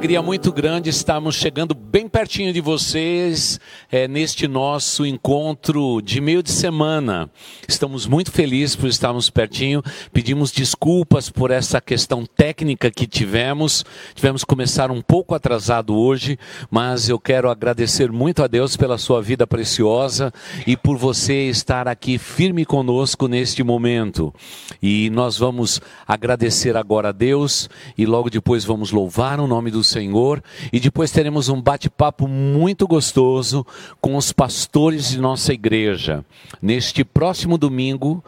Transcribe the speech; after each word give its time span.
alegria 0.00 0.22
muito 0.22 0.50
grande 0.50 0.88
estarmos 0.88 1.34
chegando 1.34 1.74
bem 1.74 2.08
pertinho 2.08 2.54
de 2.54 2.60
vocês 2.62 3.60
é, 3.92 4.08
neste 4.08 4.48
nosso 4.48 5.04
encontro 5.04 6.00
de 6.00 6.22
meio 6.22 6.42
de 6.42 6.50
semana. 6.50 7.28
Estamos 7.68 8.06
muito 8.06 8.32
felizes 8.32 8.74
por 8.74 8.88
estarmos 8.88 9.28
pertinho. 9.28 9.82
Pedimos 10.10 10.52
desculpas 10.52 11.28
por 11.28 11.50
essa 11.50 11.82
questão 11.82 12.24
técnica 12.24 12.90
que 12.90 13.06
tivemos. 13.06 13.84
Tivemos 14.14 14.42
que 14.42 14.46
começar 14.46 14.90
um 14.90 15.02
pouco 15.02 15.34
atrasado 15.34 15.94
hoje, 15.94 16.38
mas 16.70 17.10
eu 17.10 17.20
quero 17.20 17.50
agradecer 17.50 18.10
muito 18.10 18.42
a 18.42 18.46
Deus 18.46 18.78
pela 18.78 18.96
sua 18.96 19.20
vida 19.20 19.46
preciosa 19.46 20.32
e 20.66 20.78
por 20.78 20.96
você 20.96 21.50
estar 21.50 21.86
aqui 21.86 22.16
firme 22.16 22.64
conosco 22.64 23.28
neste 23.28 23.62
momento. 23.62 24.34
E 24.80 25.10
nós 25.10 25.36
vamos 25.36 25.78
agradecer 26.08 26.74
agora 26.74 27.10
a 27.10 27.12
Deus 27.12 27.68
e 27.98 28.06
logo 28.06 28.30
depois 28.30 28.64
vamos 28.64 28.92
louvar 28.92 29.38
o 29.38 29.46
nome 29.46 29.70
do 29.70 29.89
Senhor 29.90 30.42
e 30.72 30.80
depois 30.80 31.10
teremos 31.10 31.48
um 31.48 31.60
bate-papo 31.60 32.26
muito 32.28 32.86
gostoso 32.86 33.66
com 34.00 34.16
os 34.16 34.32
pastores 34.32 35.10
de 35.10 35.20
nossa 35.20 35.52
igreja. 35.52 36.24
Neste 36.62 37.04
próximo 37.04 37.58
domingo, 37.58 38.24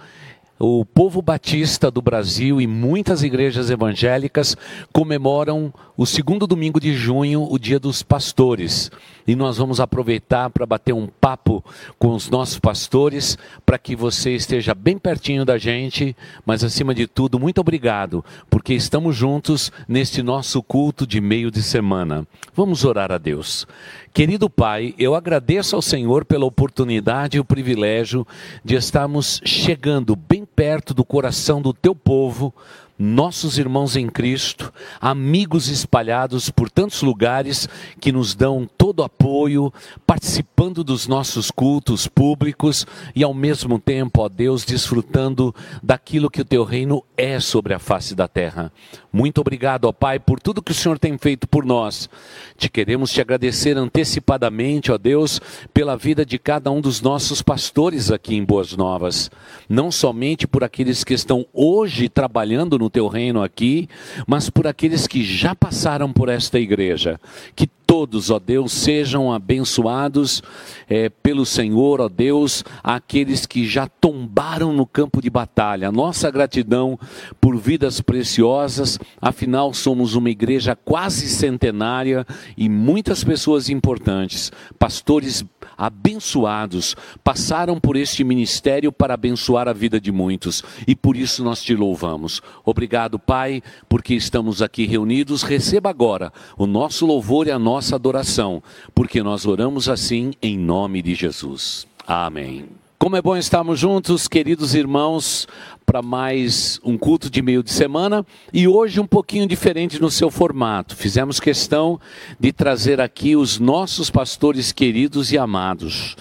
o 0.65 0.85
povo 0.85 1.21
batista 1.21 1.91
do 1.91 2.01
Brasil 2.01 2.61
e 2.61 2.69
muitas 2.69 3.25
igrejas 3.25 3.69
evangélicas 3.69 4.57
comemoram 4.93 5.75
o 5.97 6.07
segundo 6.07 6.47
domingo 6.47 6.79
de 6.79 6.95
junho, 6.95 7.49
o 7.51 7.59
Dia 7.59 7.81
dos 7.81 8.03
Pastores. 8.03 8.89
E 9.27 9.35
nós 9.35 9.59
vamos 9.59 9.81
aproveitar 9.81 10.51
para 10.51 10.67
bater 10.67 10.93
um 10.93 11.07
papo 11.07 11.65
com 11.99 12.15
os 12.15 12.29
nossos 12.29 12.59
pastores, 12.59 13.39
para 13.65 13.79
que 13.79 13.95
você 13.95 14.35
esteja 14.35 14.75
bem 14.75 14.99
pertinho 14.99 15.45
da 15.45 15.59
gente, 15.59 16.17
mas 16.45 16.65
acima 16.65 16.95
de 16.95 17.07
tudo, 17.07 17.39
muito 17.39 17.61
obrigado, 17.61 18.25
porque 18.51 18.75
estamos 18.75 19.17
juntos 19.17 19.71
neste 19.87 20.23
nosso 20.23 20.63
culto 20.63 21.07
de 21.07 21.21
meio 21.21 21.51
de 21.51 21.63
semana. 21.63 22.27
Vamos 22.55 22.85
orar 22.85 23.13
a 23.13 23.19
Deus. 23.19 23.67
Querido 24.13 24.51
Pai, 24.51 24.95
eu 24.99 25.15
agradeço 25.15 25.75
ao 25.75 25.81
Senhor 25.81 26.25
pela 26.25 26.45
oportunidade 26.45 27.37
e 27.37 27.41
o 27.41 27.45
privilégio 27.45 28.27
de 28.63 28.75
estarmos 28.75 29.41
chegando 29.45 30.15
bem 30.15 30.45
perto 30.45 30.93
do 30.93 31.05
coração 31.05 31.63
do 31.63 31.73
teu 31.73 31.95
povo 31.95 32.53
nossos 32.99 33.59
irmãos 33.59 33.97
em 33.97 34.09
Cristo, 34.09 34.73
amigos 35.01 35.69
espalhados 35.69 36.51
por 36.51 36.71
tantos 36.71 37.03
lugares 37.03 37.69
que 38.01 38.13
nos 38.13 38.35
dão 38.35 38.69
todo 38.79 39.03
apoio, 39.03 39.73
participando 40.07 40.85
dos 40.85 41.07
nossos 41.07 41.51
cultos 41.51 42.07
públicos 42.07 42.87
e 43.15 43.25
ao 43.25 43.35
mesmo 43.35 43.79
tempo, 43.79 44.23
ó 44.23 44.29
Deus, 44.29 44.65
desfrutando 44.65 45.55
daquilo 45.83 46.31
que 46.31 46.41
o 46.41 46.45
teu 46.45 46.65
reino 46.65 47.05
é 47.17 47.41
sobre 47.41 47.75
a 47.75 47.79
face 47.79 48.15
da 48.15 48.29
terra. 48.29 48.73
Muito 49.13 49.43
obrigado, 49.43 49.85
ó 49.85 49.93
Pai, 49.93 50.19
por 50.19 50.41
tudo 50.41 50.63
que 50.63 50.73
o 50.73 50.75
Senhor 50.75 50.99
tem 50.99 51.19
feito 51.19 51.47
por 51.47 51.67
nós. 51.67 52.09
Te 52.57 52.71
queremos 52.71 53.13
te 53.13 53.21
agradecer 53.21 53.77
antecipadamente, 53.77 54.91
ó 54.91 54.97
Deus, 54.97 55.39
pela 55.75 55.97
vida 55.97 56.25
de 56.25 56.39
cada 56.39 56.71
um 56.71 56.81
dos 56.81 57.03
nossos 57.03 57.43
pastores 57.43 58.11
aqui 58.11 58.35
em 58.35 58.43
Boas 58.43 58.75
Novas, 58.75 59.31
não 59.69 59.93
somente 59.93 60.47
por 60.47 60.65
aqueles 60.65 61.05
que 61.05 61.13
estão 61.13 61.45
hoje 61.53 62.09
trabalhando 62.09 62.79
no 62.79 62.89
teu 62.89 63.07
reino 63.07 63.43
aqui, 63.43 63.87
mas 64.27 64.49
por 64.49 64.67
aqueles 64.67 65.07
que 65.07 65.23
já 65.23 65.55
passaram 65.55 66.11
por 66.11 66.31
esta 66.31 66.59
igreja. 66.59 67.21
Que 67.55 67.69
todos, 67.93 68.31
ó 68.31 68.39
Deus, 68.39 68.73
sejam 68.73 69.31
abençoados 69.31 70.43
é, 70.89 71.11
pelo 71.11 71.45
Senhor, 71.45 72.01
ó 72.01 72.09
Deus, 72.09 72.65
aqueles 72.83 73.45
que 73.45 73.67
já 73.67 73.87
tombaram 73.87 74.73
no 74.73 74.87
campo 74.87 75.21
de 75.21 75.29
batalha. 75.29 75.93
Nossa 75.93 76.31
gratidão 76.31 76.99
por 77.39 77.55
vidas 77.59 78.01
preciosas, 78.01 78.99
afinal, 79.21 79.75
somos 79.75 80.15
uma 80.15 80.31
igreja 80.31 80.75
quase 80.75 81.29
centenária 81.29 82.27
e 82.57 82.67
muitas 82.67 83.23
pessoas 83.23 83.69
importantes, 83.69 84.51
pastores 84.79 85.45
abençoados, 85.83 86.95
passaram 87.25 87.81
por 87.81 87.97
este 87.97 88.23
ministério 88.23 88.93
para 88.93 89.15
abençoar 89.15 89.67
a 89.67 89.73
vida 89.73 90.01
de 90.01 90.13
muitos 90.13 90.63
e 90.87 90.95
por 90.95 91.17
isso 91.17 91.43
nós 91.43 91.61
te 91.61 91.75
louvamos. 91.75 92.41
Obrigado, 92.65 93.19
Pai, 93.19 93.61
porque 93.89 94.15
estamos 94.15 94.63
aqui 94.63 94.87
reunidos. 94.87 95.43
Receba 95.43 95.91
agora 95.91 96.33
o 96.57 96.69
nosso 96.69 97.05
louvor 97.05 97.49
e 97.49 97.51
a 97.51 97.59
nossa 97.59 97.97
adoração, 97.97 98.63
porque 98.95 99.25
nós 99.25 99.45
oramos 99.45 99.89
assim 99.89 100.31
em 100.41 100.57
nome 100.57 101.03
de 101.03 101.17
Jesus. 101.17 101.85
Amém. 102.07 102.67
Como 103.03 103.17
é 103.17 103.21
bom 103.21 103.37
estarmos 103.37 103.81
juntos, 103.81 104.29
queridos 104.29 104.77
irmãos, 104.77 105.49
para 105.85 106.01
mais 106.01 106.81
um 106.85 106.97
culto 106.97 107.29
de 107.31 107.43
meio 107.43 107.63
de 107.63 107.71
semana 107.71 108.25
e 108.53 108.67
hoje 108.67 109.01
um 109.01 109.07
pouquinho 109.07 109.47
diferente 109.47 110.01
no 110.01 110.11
seu 110.11 110.31
formato. 110.31 110.97
Fizemos 110.97 111.39
questão 111.39 112.01
de 112.39 112.53
trazer 112.53 113.01
aqui 113.01 113.37
os 113.37 113.59
nossos 113.59 114.11
pastores 114.11 114.73
queridos 114.73 115.33
e 115.33 115.39
amados. 115.39 116.17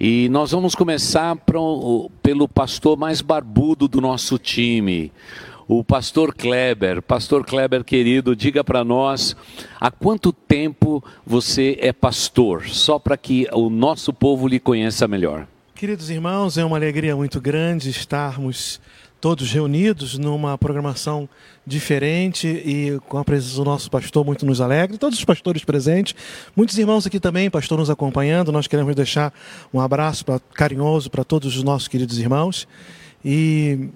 E 0.00 0.28
nós 0.30 0.50
vamos 0.50 0.74
começar 0.74 1.36
pro, 1.36 2.10
pelo 2.22 2.48
pastor 2.48 2.96
mais 2.96 3.20
barbudo 3.20 3.86
do 3.86 4.00
nosso 4.00 4.38
time, 4.38 5.12
o 5.68 5.84
pastor 5.84 6.34
Kleber. 6.34 7.00
Pastor 7.00 7.44
Kleber, 7.44 7.84
querido, 7.84 8.34
diga 8.34 8.64
para 8.64 8.82
nós 8.82 9.36
há 9.80 9.90
quanto 9.90 10.32
tempo 10.32 11.02
você 11.24 11.76
é 11.80 11.92
pastor, 11.92 12.68
só 12.68 12.98
para 12.98 13.16
que 13.16 13.46
o 13.52 13.70
nosso 13.70 14.12
povo 14.12 14.48
lhe 14.48 14.58
conheça 14.58 15.06
melhor. 15.06 15.46
Queridos 15.74 16.10
irmãos, 16.10 16.56
é 16.56 16.64
uma 16.64 16.76
alegria 16.76 17.16
muito 17.16 17.40
grande 17.40 17.90
estarmos 17.90 18.80
todos 19.22 19.52
reunidos 19.52 20.18
numa 20.18 20.58
programação 20.58 21.28
diferente 21.64 22.48
e 22.48 22.98
com 23.08 23.18
a 23.18 23.24
presença 23.24 23.54
do 23.54 23.64
nosso 23.64 23.88
pastor 23.88 24.26
muito 24.26 24.44
nos 24.44 24.60
alegra, 24.60 24.98
todos 24.98 25.16
os 25.16 25.24
pastores 25.24 25.64
presentes, 25.64 26.12
muitos 26.56 26.76
irmãos 26.76 27.06
aqui 27.06 27.20
também, 27.20 27.48
pastor 27.48 27.78
nos 27.78 27.88
acompanhando, 27.88 28.50
nós 28.50 28.66
queremos 28.66 28.96
deixar 28.96 29.32
um 29.72 29.78
abraço 29.78 30.24
pra, 30.24 30.40
carinhoso 30.52 31.08
para 31.08 31.22
todos 31.22 31.56
os 31.56 31.62
nossos 31.62 31.86
queridos 31.86 32.18
irmãos. 32.18 32.66
E 33.24 33.90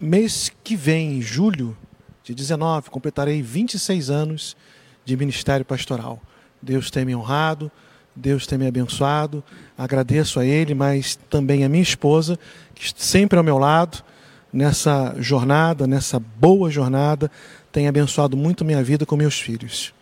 mês 0.00 0.50
que 0.64 0.74
vem, 0.74 1.18
em 1.18 1.22
julho 1.22 1.76
de 2.24 2.34
19, 2.34 2.90
completarei 2.90 3.40
26 3.40 4.10
anos 4.10 4.56
de 5.04 5.16
ministério 5.16 5.64
pastoral. 5.64 6.20
Deus 6.60 6.90
tem 6.90 7.04
me 7.04 7.14
honrado, 7.14 7.70
Deus 8.14 8.44
tem 8.44 8.58
me 8.58 8.66
abençoado, 8.66 9.44
agradeço 9.78 10.40
a 10.40 10.44
Ele, 10.44 10.74
mas 10.74 11.14
também 11.30 11.64
a 11.64 11.68
minha 11.68 11.82
esposa, 11.82 12.36
que 12.74 12.92
sempre 12.96 13.38
ao 13.38 13.44
meu 13.44 13.56
lado, 13.56 14.02
nessa 14.52 15.14
jornada, 15.18 15.86
nessa 15.86 16.20
boa 16.20 16.70
jornada, 16.70 17.30
tem 17.72 17.88
abençoado 17.88 18.36
muito 18.36 18.64
minha 18.64 18.82
vida 18.82 19.06
com 19.06 19.16
meus 19.16 19.40
filhos. 19.40 19.94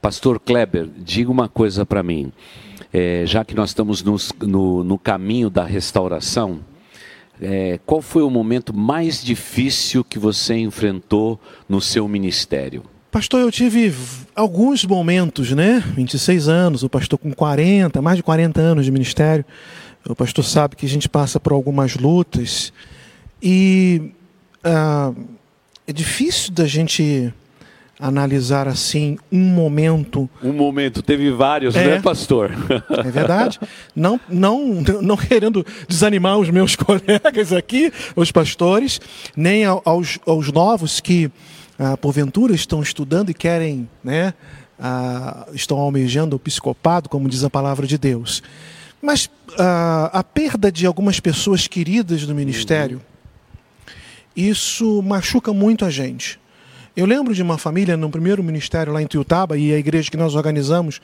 Pastor 0.00 0.40
Kleber, 0.40 0.88
diga 0.96 1.30
uma 1.30 1.48
coisa 1.48 1.84
para 1.84 2.02
mim. 2.02 2.32
É, 2.92 3.24
já 3.26 3.44
que 3.44 3.54
nós 3.54 3.70
estamos 3.70 4.02
nos, 4.02 4.32
no, 4.40 4.82
no, 4.82 4.98
caminho 4.98 5.48
da 5.50 5.62
restauração, 5.62 6.60
é, 7.40 7.78
qual 7.86 8.02
foi 8.02 8.22
o 8.22 8.30
momento 8.30 8.74
mais 8.74 9.22
difícil 9.22 10.02
que 10.02 10.18
você 10.18 10.56
enfrentou 10.56 11.38
no 11.68 11.80
seu 11.80 12.08
ministério? 12.08 12.82
Pastor, 13.12 13.40
eu 13.40 13.50
tive 13.50 13.94
alguns 14.34 14.84
momentos, 14.84 15.52
né? 15.52 15.84
26 15.94 16.48
anos, 16.48 16.82
o 16.82 16.88
pastor 16.88 17.18
com 17.18 17.32
40, 17.32 18.00
mais 18.00 18.16
de 18.16 18.22
40 18.22 18.60
anos 18.60 18.84
de 18.84 18.90
ministério. 18.90 19.44
O 20.08 20.16
pastor 20.16 20.44
sabe 20.44 20.76
que 20.76 20.86
a 20.86 20.88
gente 20.88 21.08
passa 21.08 21.38
por 21.38 21.52
algumas 21.52 21.96
lutas 21.96 22.72
e 23.42 24.12
ah, 24.62 25.12
é 25.86 25.92
difícil 25.92 26.52
da 26.52 26.66
gente 26.66 27.32
analisar 28.00 28.66
assim 28.66 29.18
um 29.30 29.38
momento. 29.38 30.28
Um 30.42 30.52
momento, 30.52 31.02
teve 31.02 31.30
vários, 31.30 31.76
é, 31.76 31.86
né, 31.86 32.00
pastor? 32.00 32.50
É 32.88 33.10
verdade. 33.10 33.60
Não, 33.94 34.18
não, 34.28 34.82
não 35.02 35.16
querendo 35.16 35.64
desanimar 35.86 36.38
os 36.38 36.48
meus 36.48 36.74
colegas 36.76 37.52
aqui, 37.52 37.92
os 38.16 38.32
pastores, 38.32 39.00
nem 39.36 39.64
aos, 39.64 40.18
aos 40.26 40.50
novos 40.50 41.00
que 41.00 41.30
ah, 41.78 41.96
porventura 41.96 42.54
estão 42.54 42.82
estudando 42.82 43.30
e 43.30 43.34
querem, 43.34 43.88
né, 44.02 44.32
ah, 44.78 45.46
estão 45.52 45.78
almejando 45.78 46.36
o 46.36 46.38
psicopado, 46.38 47.08
como 47.08 47.28
diz 47.28 47.44
a 47.44 47.50
palavra 47.50 47.86
de 47.86 47.98
Deus. 47.98 48.42
Mas 49.02 49.28
ah, 49.58 50.10
a 50.12 50.24
perda 50.24 50.72
de 50.72 50.86
algumas 50.86 51.20
pessoas 51.20 51.66
queridas 51.66 52.26
do 52.26 52.34
ministério, 52.34 53.00
isso 54.36 55.02
machuca 55.02 55.52
muito 55.52 55.84
a 55.84 55.90
gente. 55.90 56.38
Eu 56.96 57.06
lembro 57.06 57.34
de 57.34 57.42
uma 57.42 57.56
família 57.56 57.96
no 57.96 58.10
primeiro 58.10 58.42
ministério 58.42 58.92
lá 58.92 59.00
em 59.00 59.06
Tuiutaba 59.06 59.56
e 59.56 59.72
a 59.72 59.78
igreja 59.78 60.10
que 60.10 60.16
nós 60.16 60.34
organizamos, 60.34 61.00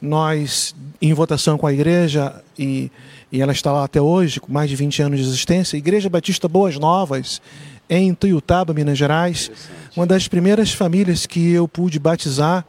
nós 0.00 0.74
em 1.00 1.12
votação 1.12 1.56
com 1.56 1.66
a 1.66 1.72
igreja 1.72 2.42
e, 2.58 2.90
e 3.30 3.40
ela 3.40 3.52
está 3.52 3.72
lá 3.72 3.84
até 3.84 4.00
hoje, 4.00 4.40
com 4.40 4.52
mais 4.52 4.68
de 4.68 4.76
20 4.76 5.02
anos 5.02 5.20
de 5.20 5.26
existência, 5.26 5.76
Igreja 5.76 6.08
Batista 6.08 6.48
Boas 6.48 6.76
Novas, 6.78 7.40
em 7.88 8.12
Tuiutaba, 8.14 8.74
Minas 8.74 8.98
Gerais. 8.98 9.50
Uma 9.96 10.06
das 10.06 10.28
primeiras 10.28 10.72
famílias 10.72 11.26
que 11.26 11.50
eu 11.52 11.66
pude 11.66 11.98
batizar, 11.98 12.64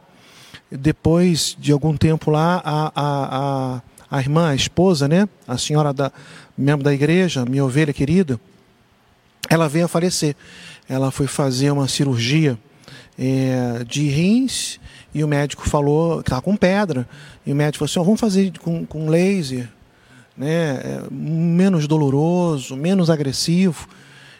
depois 0.70 1.56
de 1.58 1.72
algum 1.72 1.96
tempo 1.96 2.30
lá, 2.30 2.62
a, 2.64 2.92
a, 2.94 3.36
a, 3.76 3.82
a 4.10 4.20
irmã, 4.20 4.50
a 4.50 4.54
esposa, 4.54 5.06
né? 5.06 5.28
a 5.46 5.58
senhora 5.58 5.92
da, 5.92 6.12
membro 6.56 6.84
da 6.84 6.92
igreja, 6.92 7.44
minha 7.44 7.64
ovelha 7.64 7.92
querida, 7.92 8.40
ela 9.48 9.68
veio 9.68 9.84
a 9.84 9.88
falecer. 9.88 10.36
Ela 10.88 11.10
foi 11.10 11.26
fazer 11.26 11.70
uma 11.70 11.88
cirurgia 11.88 12.58
é, 13.18 13.84
de 13.86 14.08
rins 14.08 14.80
e 15.14 15.22
o 15.22 15.28
médico 15.28 15.68
falou 15.68 16.16
que 16.16 16.28
estava 16.28 16.42
com 16.42 16.56
pedra. 16.56 17.08
E 17.46 17.52
o 17.52 17.56
médico 17.56 17.78
falou 17.78 17.90
assim: 17.90 18.00
oh, 18.00 18.04
vamos 18.04 18.20
fazer 18.20 18.58
com, 18.58 18.86
com 18.86 19.08
laser, 19.08 19.68
né? 20.36 20.80
É, 20.84 21.02
menos 21.10 21.86
doloroso, 21.86 22.76
menos 22.76 23.10
agressivo. 23.10 23.88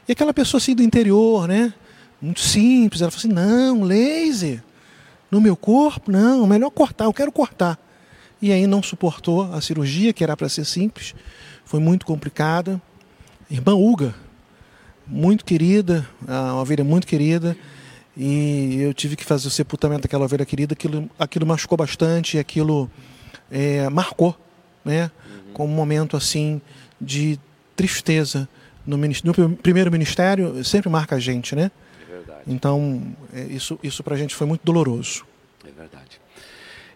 E 0.09 0.13
aquela 0.13 0.35
pessoa 0.35 0.59
assim 0.59 0.75
do 0.75 0.83
interior, 0.83 1.47
né? 1.47 1.73
Muito 2.21 2.41
simples. 2.41 3.03
Ela 3.03 3.11
falou 3.11 3.19
assim: 3.19 3.33
não, 3.33 3.83
laser. 3.83 4.63
No 5.31 5.41
meu 5.41 5.57
corpo, 5.57 6.13
não, 6.13 6.47
melhor 6.47 6.71
cortar, 6.71 7.07
eu 7.07 7.13
quero 7.13 7.33
cortar. 7.33 7.79
E 8.41 8.53
aí 8.53 8.67
não 8.67 8.83
suportou 8.83 9.51
a 9.53 9.61
cirurgia, 9.61 10.13
que 10.13 10.23
era 10.23 10.37
para 10.37 10.49
ser 10.49 10.67
simples, 10.67 11.15
foi 11.65 11.81
muito 11.81 12.05
complicada. 12.05 12.83
Irmã 13.51 13.75
Uga, 13.75 14.15
muito 15.13 15.45
querida, 15.45 16.09
uma 16.27 16.61
ovelha 16.61 16.83
muito 16.83 17.07
querida, 17.07 17.55
e 18.17 18.81
eu 18.81 18.95
tive 18.95 19.15
que 19.15 19.25
fazer 19.25 19.47
o 19.47 19.51
sepultamento 19.51 20.03
daquela 20.03 20.25
ovelha 20.25 20.45
querida, 20.45 20.73
aquilo, 20.73 21.09
aquilo 21.19 21.47
machucou 21.47 21.77
bastante, 21.77 22.39
aquilo 22.39 22.91
é, 23.51 23.89
marcou, 23.91 24.37
né? 24.85 25.11
Uhum. 25.25 25.53
Como 25.53 25.73
um 25.73 25.77
momento 25.77 26.17
assim 26.17 26.61
de 27.01 27.39
tristeza 27.77 28.49
no, 28.87 28.97
no, 28.97 29.57
primeiro 29.57 29.91
ministério, 29.93 30.65
sempre 30.65 30.89
marca 30.89 31.17
a 31.17 31.21
gente, 31.21 31.55
né? 31.55 31.71
É 32.03 32.13
verdade. 32.13 32.41
Então, 32.47 33.15
é, 33.33 33.43
isso, 33.45 33.79
isso 33.83 34.03
para 34.03 34.15
a 34.15 34.19
gente 34.19 34.35
foi 34.35 34.47
muito 34.47 34.63
doloroso. 34.65 35.25
É 35.65 35.71
verdade. 35.71 36.21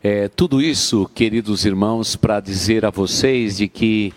É, 0.03 0.29
tudo 0.29 0.61
isso, 0.61 1.09
queridos 1.15 1.65
irmãos, 1.65 2.17
para 2.17 2.41
dizer 2.41 2.85
a 2.85 2.91
vocês 2.91 3.57
de 3.57 3.69
que 3.69 4.13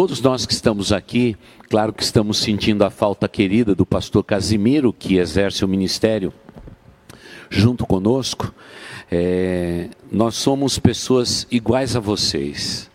todos 0.00 0.22
nós 0.22 0.46
que 0.46 0.54
estamos 0.54 0.92
aqui, 0.92 1.36
claro 1.68 1.92
que 1.92 2.02
estamos 2.02 2.38
sentindo 2.38 2.82
a 2.84 2.88
falta 2.88 3.28
querida 3.28 3.74
do 3.74 3.84
pastor 3.84 4.24
Casimiro, 4.24 4.94
que 4.94 5.18
exerce 5.18 5.62
o 5.62 5.68
ministério 5.68 6.32
junto 7.50 7.84
conosco. 7.84 8.50
É, 9.12 9.90
nós 10.10 10.36
somos 10.36 10.78
pessoas 10.78 11.46
iguais 11.50 11.96
a 11.96 12.00
vocês, 12.00 12.90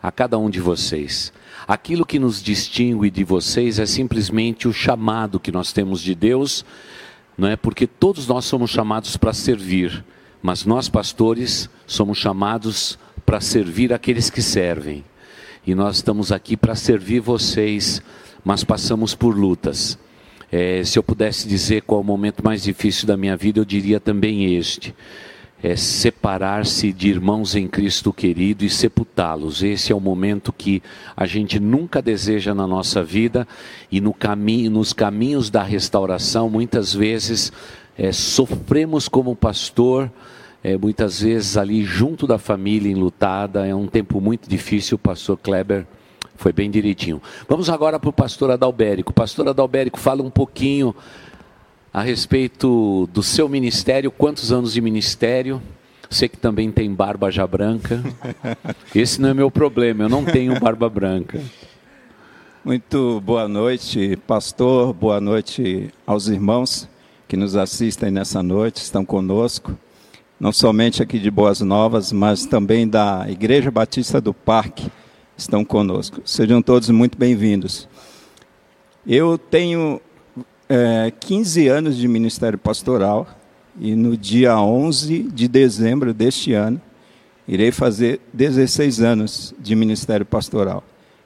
a 0.00 0.12
cada 0.12 0.38
um 0.38 0.48
de 0.48 0.60
vocês. 0.60 1.32
Aquilo 1.66 2.06
que 2.06 2.20
nos 2.20 2.40
distingue 2.40 3.10
de 3.10 3.24
vocês 3.24 3.80
é 3.80 3.84
simplesmente 3.84 4.68
o 4.68 4.72
chamado 4.72 5.40
que 5.40 5.50
nós 5.50 5.72
temos 5.72 6.00
de 6.00 6.14
Deus, 6.14 6.64
não 7.36 7.48
é? 7.48 7.56
Porque 7.56 7.84
todos 7.84 8.28
nós 8.28 8.44
somos 8.44 8.70
chamados 8.70 9.16
para 9.16 9.32
servir, 9.32 10.04
mas 10.40 10.64
nós 10.64 10.88
pastores 10.88 11.68
somos 11.84 12.16
chamados 12.16 12.96
para 13.26 13.40
servir 13.40 13.92
aqueles 13.92 14.30
que 14.30 14.40
servem. 14.40 15.02
E 15.66 15.74
nós 15.74 15.96
estamos 15.96 16.30
aqui 16.30 16.56
para 16.56 16.74
servir 16.74 17.20
vocês, 17.20 18.02
mas 18.44 18.62
passamos 18.64 19.14
por 19.14 19.36
lutas. 19.36 19.98
É, 20.52 20.84
se 20.84 20.98
eu 20.98 21.02
pudesse 21.02 21.48
dizer 21.48 21.82
qual 21.82 22.00
o 22.00 22.04
momento 22.04 22.44
mais 22.44 22.62
difícil 22.62 23.06
da 23.06 23.16
minha 23.16 23.36
vida, 23.36 23.60
eu 23.60 23.64
diria 23.64 23.98
também 23.98 24.54
este 24.54 24.94
é 25.64 25.76
separar-se 25.76 26.92
de 26.92 27.08
irmãos 27.08 27.54
em 27.54 27.66
Cristo 27.66 28.12
querido 28.12 28.66
e 28.66 28.68
sepultá-los. 28.68 29.62
Esse 29.62 29.92
é 29.92 29.94
o 29.94 30.00
momento 30.00 30.52
que 30.52 30.82
a 31.16 31.24
gente 31.24 31.58
nunca 31.58 32.02
deseja 32.02 32.54
na 32.54 32.66
nossa 32.66 33.02
vida 33.02 33.48
e 33.90 33.98
no 33.98 34.12
caminho, 34.12 34.70
nos 34.70 34.92
caminhos 34.92 35.48
da 35.48 35.62
restauração, 35.62 36.50
muitas 36.50 36.92
vezes 36.92 37.50
é, 37.96 38.12
sofremos 38.12 39.08
como 39.08 39.34
pastor, 39.34 40.12
é, 40.64 40.78
muitas 40.78 41.20
vezes 41.20 41.58
ali 41.58 41.84
junto 41.84 42.26
da 42.26 42.38
família 42.38 42.90
enlutada. 42.90 43.66
É 43.66 43.74
um 43.74 43.86
tempo 43.86 44.18
muito 44.18 44.48
difícil, 44.48 44.94
o 44.94 44.98
pastor 44.98 45.36
Kleber. 45.36 45.86
Foi 46.36 46.54
bem 46.54 46.70
direitinho. 46.70 47.20
Vamos 47.46 47.68
agora 47.68 48.00
para 48.00 48.08
o 48.08 48.12
pastor 48.12 48.50
Adalbérico. 48.50 49.12
Pastor 49.12 49.46
Adalbérico, 49.46 50.00
fala 50.00 50.22
um 50.22 50.30
pouquinho 50.30 50.96
a 51.92 52.02
respeito 52.02 53.08
do 53.12 53.22
seu 53.22 53.48
ministério, 53.48 54.10
quantos 54.10 54.50
anos 54.50 54.72
de 54.72 54.80
ministério? 54.80 55.62
Você 56.10 56.28
que 56.28 56.36
também 56.36 56.72
tem 56.72 56.92
barba 56.92 57.30
já 57.30 57.46
branca. 57.46 58.02
Esse 58.94 59.20
não 59.20 59.28
é 59.28 59.34
meu 59.34 59.50
problema, 59.50 60.04
eu 60.04 60.08
não 60.08 60.24
tenho 60.24 60.58
barba 60.58 60.88
branca. 60.88 61.40
Muito 62.64 63.20
boa 63.20 63.46
noite, 63.46 64.16
pastor, 64.26 64.92
boa 64.94 65.20
noite 65.20 65.90
aos 66.06 66.26
irmãos 66.26 66.88
que 67.28 67.36
nos 67.36 67.54
assistem 67.54 68.10
nessa 68.10 68.42
noite, 68.42 68.76
estão 68.78 69.04
conosco, 69.04 69.76
não 70.44 70.52
somente 70.52 71.02
aqui 71.02 71.18
de 71.18 71.30
Boas 71.30 71.62
Novas, 71.62 72.12
mas 72.12 72.44
também 72.44 72.86
da 72.86 73.24
Igreja 73.30 73.70
Batista 73.70 74.20
do 74.20 74.34
Parque, 74.34 74.90
estão 75.38 75.64
conosco. 75.64 76.20
Sejam 76.22 76.60
todos 76.60 76.90
muito 76.90 77.16
bem-vindos. 77.16 77.88
Eu 79.06 79.38
tenho 79.38 79.98
é, 80.68 81.10
15 81.18 81.66
anos 81.68 81.96
de 81.96 82.06
ministério 82.06 82.58
pastoral 82.58 83.26
e 83.80 83.94
no 83.94 84.18
dia 84.18 84.60
11 84.60 85.22
de 85.32 85.48
dezembro 85.48 86.12
deste 86.12 86.52
ano 86.52 86.78
irei 87.48 87.72
fazer 87.72 88.20
16 88.30 89.00
anos 89.00 89.54
de 89.58 89.74
ministério 89.74 90.26
pastoral. 90.26 90.84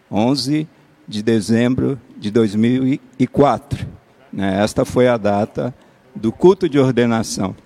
11 0.08 0.64
de 1.08 1.24
dezembro 1.24 2.00
de 2.16 2.30
2004. 2.30 3.84
Né? 4.32 4.62
Esta 4.62 4.84
foi 4.84 5.08
a 5.08 5.16
data 5.16 5.74
do 6.14 6.30
culto 6.30 6.68
de 6.68 6.78
ordenação. 6.78 7.56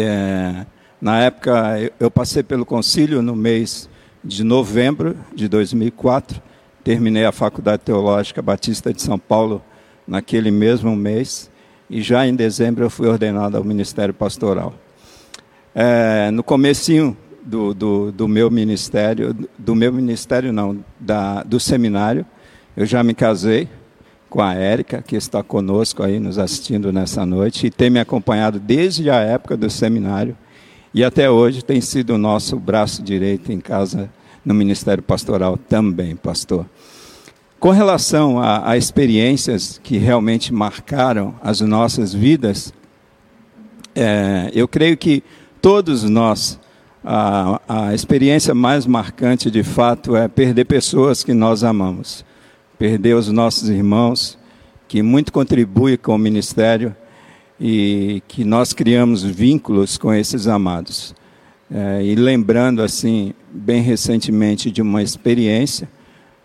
É, 0.00 0.64
na 1.00 1.18
época, 1.18 1.92
eu 1.98 2.08
passei 2.08 2.44
pelo 2.44 2.64
concílio 2.64 3.20
no 3.20 3.34
mês 3.34 3.88
de 4.22 4.44
novembro 4.44 5.16
de 5.34 5.48
2004, 5.48 6.40
terminei 6.84 7.24
a 7.24 7.32
Faculdade 7.32 7.82
Teológica 7.82 8.40
Batista 8.40 8.92
de 8.92 9.02
São 9.02 9.18
Paulo 9.18 9.60
naquele 10.06 10.52
mesmo 10.52 10.94
mês, 10.94 11.50
e 11.90 12.00
já 12.00 12.24
em 12.28 12.36
dezembro 12.36 12.84
eu 12.84 12.90
fui 12.90 13.08
ordenado 13.08 13.56
ao 13.56 13.64
ministério 13.64 14.14
pastoral. 14.14 14.72
É, 15.74 16.30
no 16.30 16.44
comecinho 16.44 17.16
do, 17.42 17.74
do, 17.74 18.12
do, 18.12 18.28
meu 18.28 18.52
ministério, 18.52 19.34
do 19.58 19.74
meu 19.74 19.92
ministério 19.92 20.52
não, 20.52 20.78
da, 21.00 21.42
do 21.42 21.58
seminário, 21.58 22.24
eu 22.76 22.86
já 22.86 23.02
me 23.02 23.14
casei 23.14 23.68
com 24.28 24.42
a 24.42 24.54
Érica, 24.54 25.02
que 25.02 25.16
está 25.16 25.42
conosco 25.42 26.02
aí 26.02 26.20
nos 26.20 26.38
assistindo 26.38 26.92
nessa 26.92 27.24
noite, 27.24 27.66
e 27.66 27.70
tem 27.70 27.90
me 27.90 28.00
acompanhado 28.00 28.58
desde 28.58 29.10
a 29.10 29.16
época 29.16 29.56
do 29.56 29.70
seminário, 29.70 30.36
e 30.92 31.04
até 31.04 31.30
hoje 31.30 31.64
tem 31.64 31.80
sido 31.80 32.14
o 32.14 32.18
nosso 32.18 32.56
braço 32.56 33.02
direito 33.02 33.52
em 33.52 33.60
casa 33.60 34.10
no 34.44 34.54
ministério 34.54 35.02
pastoral 35.02 35.56
também, 35.56 36.16
pastor. 36.16 36.66
Com 37.60 37.70
relação 37.70 38.38
a, 38.38 38.70
a, 38.70 38.76
experiências 38.76 39.80
que 39.82 39.98
realmente 39.98 40.54
marcaram 40.54 41.34
as 41.42 41.60
nossas 41.60 42.14
vidas, 42.14 42.72
é, 43.94 44.50
eu 44.54 44.68
creio 44.68 44.96
que 44.96 45.24
todos 45.60 46.04
nós, 46.04 46.58
a, 47.04 47.60
a 47.68 47.94
experiência 47.94 48.54
mais 48.54 48.86
marcante 48.86 49.50
de 49.50 49.64
fato 49.64 50.14
é 50.14 50.28
perder 50.28 50.66
pessoas 50.66 51.24
que 51.24 51.34
nós 51.34 51.64
amamos, 51.64 52.24
perder 52.78 53.14
os 53.14 53.28
nossos 53.28 53.68
irmãos, 53.68 54.38
que 54.86 55.02
muito 55.02 55.32
contribuem 55.32 55.96
com 55.96 56.14
o 56.14 56.18
ministério 56.18 56.94
e 57.60 58.22
que 58.28 58.44
nós 58.44 58.72
criamos 58.72 59.22
vínculos 59.22 59.98
com 59.98 60.14
esses 60.14 60.46
amados. 60.46 61.14
É, 61.70 62.02
e 62.02 62.14
lembrando, 62.14 62.80
assim, 62.82 63.34
bem 63.50 63.82
recentemente 63.82 64.70
de 64.70 64.80
uma 64.80 65.02
experiência, 65.02 65.88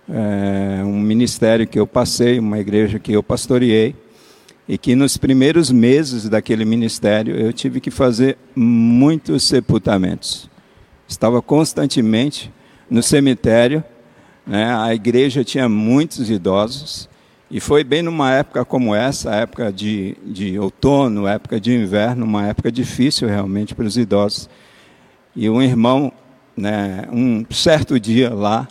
é, 0.10 0.84
um 0.84 1.00
ministério 1.00 1.66
que 1.68 1.80
eu 1.80 1.88
passei, 1.88 2.40
uma 2.40 2.60
igreja 2.60 3.00
que 3.00 3.13
eu 3.13 3.24
pastoreei, 3.24 3.96
e 4.68 4.78
que 4.78 4.96
nos 4.96 5.18
primeiros 5.18 5.72
meses 5.72 6.28
daquele 6.28 6.66
ministério 6.66 7.36
eu 7.36 7.54
tive 7.54 7.80
que 7.80 7.92
fazer 7.92 8.38
muitos 8.56 9.44
sepultamentos. 9.44 10.50
Estava 11.08 11.42
constantemente 11.42 12.52
no 12.90 13.04
cemitério, 13.04 13.84
né? 14.45 14.75
a 14.75 14.93
igreja 14.93 15.43
tinha 15.43 15.67
muitos 15.69 16.29
idosos, 16.29 17.09
e 17.50 17.59
foi 17.59 17.83
bem 17.83 18.01
numa 18.01 18.31
época 18.31 18.65
como 18.65 18.95
essa, 18.95 19.35
época 19.35 19.71
de, 19.71 20.17
de 20.25 20.57
outono, 20.57 21.27
época 21.27 21.59
de 21.59 21.71
inverno, 21.71 22.25
uma 22.25 22.47
época 22.47 22.71
difícil 22.71 23.27
realmente 23.27 23.75
para 23.75 23.85
os 23.85 23.95
idosos. 23.95 24.50
E 25.35 25.47
um 25.47 25.62
irmão, 25.62 26.12
né, 26.57 27.07
um 27.12 27.45
certo 27.51 28.00
dia 28.00 28.33
lá, 28.33 28.67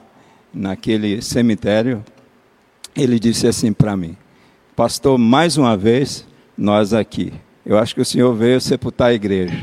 naquele 0.52 1.22
cemitério, 1.22 2.04
ele 2.96 3.20
disse 3.20 3.46
assim 3.46 3.72
para 3.72 3.96
mim: 3.96 4.16
Pastor, 4.74 5.16
mais 5.16 5.56
uma 5.56 5.76
vez, 5.76 6.26
nós 6.58 6.92
aqui. 6.92 7.32
Eu 7.64 7.78
acho 7.78 7.94
que 7.94 8.00
o 8.00 8.04
senhor 8.04 8.34
veio 8.34 8.60
sepultar 8.60 9.10
a 9.10 9.14
igreja. 9.14 9.54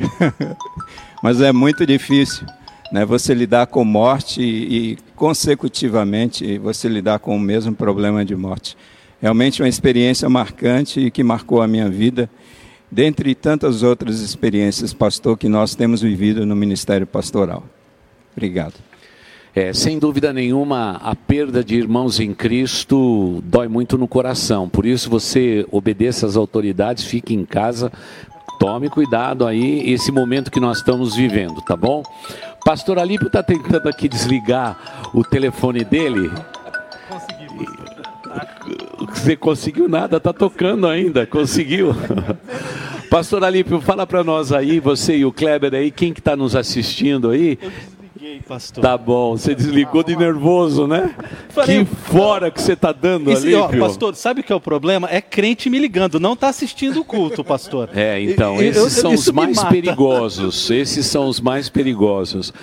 Mas 1.22 1.42
é 1.42 1.52
muito 1.52 1.86
difícil 1.86 2.46
né, 2.92 3.06
você 3.06 3.34
lidar 3.34 3.68
com 3.68 3.84
morte 3.84 4.42
e, 4.42 4.98
consecutivamente, 5.16 6.58
você 6.58 6.88
lidar 6.88 7.20
com 7.20 7.36
o 7.36 7.40
mesmo 7.40 7.74
problema 7.74 8.26
de 8.26 8.36
morte. 8.36 8.76
Realmente 9.22 9.62
uma 9.62 9.70
experiência 9.70 10.30
marcante 10.30 11.00
e 11.00 11.12
que 11.12 11.24
marcou 11.24 11.62
a 11.62 11.68
minha 11.68 11.90
vida, 11.90 12.30
dentre 12.90 13.36
tantas 13.36 13.84
outras 13.84 14.22
experiências, 14.22 14.94
pastor, 14.94 15.38
que 15.38 15.50
nós 15.50 15.76
temos 15.76 16.02
vivido 16.02 16.46
no 16.46 16.56
ministério 16.56 17.06
pastoral. 17.06 17.64
Obrigado. 18.36 18.76
É, 19.54 19.74
sem 19.74 20.00
dúvida 20.00 20.32
nenhuma, 20.32 21.02
a 21.04 21.16
perda 21.16 21.64
de 21.64 21.76
irmãos 21.76 22.20
em 22.20 22.34
Cristo 22.34 23.44
dói 23.44 23.68
muito 23.68 23.98
no 23.98 24.08
coração. 24.08 24.70
Por 24.70 24.86
isso, 24.86 25.10
você 25.10 25.66
obedeça 25.72 26.26
às 26.26 26.38
autoridades, 26.38 27.04
fique 27.04 27.34
em 27.34 27.44
casa, 27.44 27.92
Tome 28.60 28.90
cuidado 28.90 29.48
aí, 29.48 29.90
esse 29.90 30.12
momento 30.12 30.52
que 30.52 30.60
nós 30.60 30.80
estamos 30.80 31.16
vivendo, 31.16 31.62
tá 31.62 31.78
bom? 31.78 32.04
Pastor 32.64 33.00
Alípio 33.00 33.28
está 33.28 33.42
tentando 33.42 33.88
aqui 33.88 34.08
desligar 34.08 35.10
o 35.14 35.24
telefone 35.24 35.84
dele. 35.84 36.32
Você 39.14 39.36
conseguiu 39.36 39.90
nada, 39.90 40.20
tá 40.20 40.32
tocando 40.32 40.88
ainda, 40.88 41.26
conseguiu. 41.26 41.96
Pastor 43.10 43.44
Alípio, 43.44 43.82
fala 43.82 44.06
para 44.06 44.24
nós 44.24 44.52
aí, 44.52 44.80
você 44.80 45.18
e 45.18 45.26
o 45.26 45.32
Kleber 45.32 45.74
aí, 45.74 45.90
quem 45.90 46.14
que 46.14 46.20
está 46.20 46.36
nos 46.36 46.56
assistindo 46.56 47.32
aí? 47.32 47.58
Pastor. 48.48 48.82
Tá 48.82 48.98
bom, 48.98 49.38
você 49.38 49.56
desligou 49.56 50.04
de 50.04 50.16
nervoso, 50.16 50.88
né? 50.88 51.16
Falei, 51.50 51.86
que 51.86 51.86
fora 51.86 52.52
que 52.52 52.62
você 52.62 52.76
tá 52.76 52.92
dando 52.92 53.32
ali, 53.32 53.56
ó, 53.56 53.68
Pastor, 53.68 54.16
sabe 54.16 54.42
o 54.42 54.44
que 54.44 54.52
é 54.52 54.56
o 54.56 54.62
problema? 54.62 55.08
É 55.12 55.22
crente 55.22 55.70
me 55.70 55.80
ligando, 55.80 56.20
não 56.20 56.36
tá 56.36 56.50
assistindo 56.50 57.00
o 57.00 57.06
culto, 57.06 57.44
pastor. 57.44 57.90
É, 58.00 58.22
então, 58.22 58.62
esses 58.62 58.82
eu, 58.82 58.90
são 58.90 59.14
os 59.14 59.30
mais 59.30 59.62
perigosos. 59.64 60.70
Esses 60.70 61.06
são 61.06 61.28
os 61.28 61.42
mais 61.42 61.68
perigosos. 61.70 62.54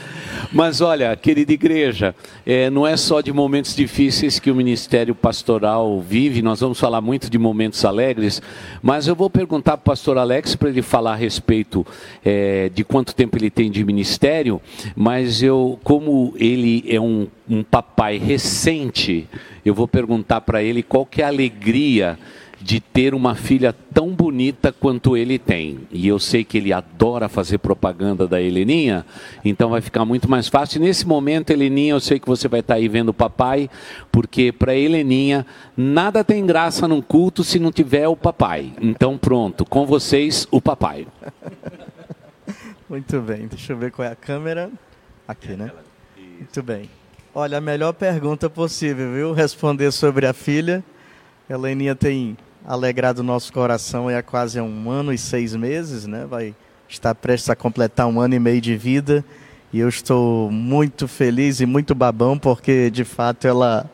Mas 0.52 0.80
olha, 0.80 1.14
querida 1.16 1.52
igreja, 1.52 2.14
é, 2.46 2.70
não 2.70 2.86
é 2.86 2.96
só 2.96 3.20
de 3.20 3.32
momentos 3.32 3.74
difíceis 3.74 4.38
que 4.38 4.50
o 4.50 4.54
ministério 4.54 5.14
pastoral 5.14 6.00
vive, 6.00 6.40
nós 6.42 6.60
vamos 6.60 6.78
falar 6.78 7.00
muito 7.00 7.28
de 7.28 7.38
momentos 7.38 7.84
alegres, 7.84 8.40
mas 8.82 9.06
eu 9.06 9.14
vou 9.14 9.28
perguntar 9.28 9.76
para 9.76 9.82
o 9.82 9.84
pastor 9.84 10.16
Alex 10.18 10.54
para 10.54 10.68
ele 10.68 10.82
falar 10.82 11.12
a 11.12 11.16
respeito 11.16 11.86
é, 12.24 12.70
de 12.72 12.84
quanto 12.84 13.14
tempo 13.14 13.36
ele 13.36 13.50
tem 13.50 13.70
de 13.70 13.84
ministério, 13.84 14.60
mas 14.94 15.42
eu, 15.42 15.55
como 15.82 16.34
ele 16.36 16.84
é 16.88 17.00
um, 17.00 17.26
um 17.48 17.62
papai 17.62 18.18
recente, 18.18 19.28
eu 19.64 19.74
vou 19.74 19.88
perguntar 19.88 20.40
para 20.40 20.62
ele 20.62 20.82
qual 20.82 21.04
que 21.04 21.22
é 21.22 21.24
a 21.24 21.28
alegria 21.28 22.18
de 22.60 22.80
ter 22.80 23.14
uma 23.14 23.34
filha 23.34 23.72
tão 23.94 24.08
bonita 24.10 24.72
quanto 24.72 25.16
ele 25.16 25.38
tem. 25.38 25.86
E 25.90 26.08
eu 26.08 26.18
sei 26.18 26.44
que 26.44 26.58
ele 26.58 26.72
adora 26.72 27.28
fazer 27.28 27.58
propaganda 27.58 28.26
da 28.26 28.40
Heleninha, 28.40 29.04
então 29.44 29.70
vai 29.70 29.80
ficar 29.80 30.04
muito 30.04 30.28
mais 30.28 30.48
fácil. 30.48 30.80
nesse 30.80 31.06
momento, 31.06 31.50
Heleninha, 31.50 31.92
eu 31.92 32.00
sei 32.00 32.18
que 32.18 32.26
você 32.26 32.48
vai 32.48 32.60
estar 32.60 32.74
aí 32.74 32.88
vendo 32.88 33.10
o 33.10 33.14
papai, 33.14 33.70
porque 34.10 34.50
para 34.50 34.74
Heleninha 34.74 35.46
nada 35.76 36.24
tem 36.24 36.44
graça 36.44 36.88
num 36.88 37.02
culto 37.02 37.44
se 37.44 37.58
não 37.58 37.70
tiver 37.70 38.08
o 38.08 38.16
papai. 38.16 38.72
Então 38.80 39.16
pronto, 39.16 39.64
com 39.64 39.86
vocês 39.86 40.48
o 40.50 40.60
papai. 40.60 41.06
Muito 42.88 43.20
bem, 43.20 43.46
deixa 43.48 43.72
eu 43.72 43.76
ver 43.76 43.90
qual 43.90 44.06
é 44.08 44.12
a 44.12 44.16
câmera. 44.16 44.70
Aqui, 45.28 45.56
né? 45.56 45.72
Muito 46.16 46.62
bem. 46.62 46.88
Olha, 47.34 47.58
a 47.58 47.60
melhor 47.60 47.92
pergunta 47.92 48.48
possível, 48.48 49.12
viu? 49.12 49.32
Responder 49.32 49.90
sobre 49.90 50.26
a 50.26 50.32
filha. 50.32 50.84
Heleninha 51.50 51.94
tem 51.94 52.36
alegrado 52.64 53.18
o 53.18 53.22
nosso 53.22 53.52
coração 53.52 54.08
há 54.08 54.22
quase 54.22 54.60
um 54.60 54.90
ano 54.90 55.12
e 55.12 55.18
seis 55.18 55.54
meses, 55.54 56.06
né? 56.06 56.26
Vai 56.26 56.54
estar 56.88 57.14
prestes 57.14 57.50
a 57.50 57.56
completar 57.56 58.06
um 58.06 58.20
ano 58.20 58.34
e 58.34 58.38
meio 58.38 58.60
de 58.60 58.76
vida. 58.76 59.24
E 59.72 59.80
eu 59.80 59.88
estou 59.88 60.50
muito 60.50 61.08
feliz 61.08 61.60
e 61.60 61.66
muito 61.66 61.94
babão 61.94 62.38
porque, 62.38 62.88
de 62.88 63.04
fato, 63.04 63.46
ela, 63.46 63.90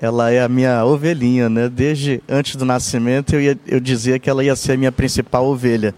ela 0.00 0.30
é 0.30 0.42
a 0.42 0.48
minha 0.48 0.84
ovelhinha, 0.84 1.48
né? 1.48 1.68
Desde 1.68 2.22
antes 2.28 2.56
do 2.56 2.64
nascimento 2.64 3.34
eu, 3.34 3.40
ia, 3.40 3.58
eu 3.66 3.80
dizia 3.80 4.18
que 4.18 4.30
ela 4.30 4.44
ia 4.44 4.54
ser 4.54 4.72
a 4.72 4.76
minha 4.76 4.92
principal 4.92 5.44
ovelha. 5.44 5.94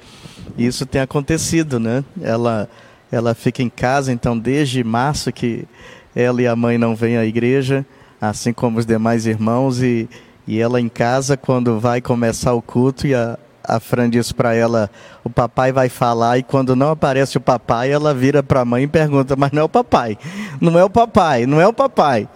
E 0.56 0.66
isso 0.66 0.87
tem 0.87 1.00
acontecido, 1.00 1.78
né? 1.78 2.02
Ela, 2.21 2.68
ela 3.14 3.35
fica 3.35 3.62
em 3.62 3.71
casa, 3.71 4.12
então 4.12 4.38
desde 4.38 4.83
março 4.83 5.33
que 5.33 5.66
ela 6.14 6.42
e 6.42 6.47
a 6.47 6.54
mãe 6.54 6.78
não 6.78 6.94
vêm 6.94 7.16
à 7.16 7.25
igreja, 7.25 7.85
assim 8.21 8.52
como 8.52 8.78
os 8.78 8.87
demais 8.87 9.26
irmãos, 9.26 9.83
e 9.83 10.09
e 10.47 10.61
ela 10.61 10.80
em 10.80 10.88
casa, 10.88 11.37
quando 11.37 11.80
vai 11.80 12.02
começar 12.02 12.52
o 12.52 12.61
culto, 12.61 13.06
e 13.06 13.14
a, 13.14 13.38
a 13.62 13.80
Fran 13.80 14.11
diz 14.11 14.30
para 14.30 14.54
ela: 14.54 14.90
o 15.23 15.30
papai 15.30 15.73
vai 15.73 15.88
falar, 15.88 16.38
e 16.38 16.42
quando 16.42 16.76
não 16.76 16.90
aparece 16.90 17.38
o 17.38 17.40
papai, 17.40 17.90
ela 17.90 18.12
vira 18.12 18.42
para 18.42 18.61
a 18.61 18.64
mãe 18.64 18.85
e 18.85 18.87
pergunta: 18.87 19.35
mas 19.37 19.52
não 19.52 19.62
é 19.62 19.64
o 19.64 19.68
papai, 19.68 20.18
não 20.61 20.78
é 20.78 20.85
o 20.85 20.90
papai, 20.90 21.47
não 21.47 21.61
é 21.61 21.66
o 21.66 21.73
papai. 21.73 22.28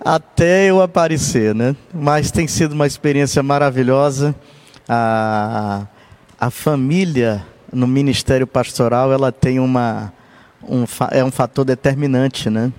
Até 0.00 0.70
eu 0.70 0.80
aparecer, 0.80 1.52
né? 1.52 1.74
Mas 1.92 2.30
tem 2.30 2.46
sido 2.46 2.72
uma 2.72 2.86
experiência 2.86 3.42
maravilhosa. 3.42 4.34
A, 4.88 5.86
a 6.40 6.50
família 6.50 7.44
no 7.72 7.86
ministério 7.86 8.46
pastoral, 8.46 9.12
ela 9.12 9.32
tem 9.32 9.58
uma. 9.58 10.12
Um, 10.68 10.84
é 11.10 11.24
um 11.24 11.30
fator 11.30 11.64
determinante, 11.64 12.50
né? 12.50 12.72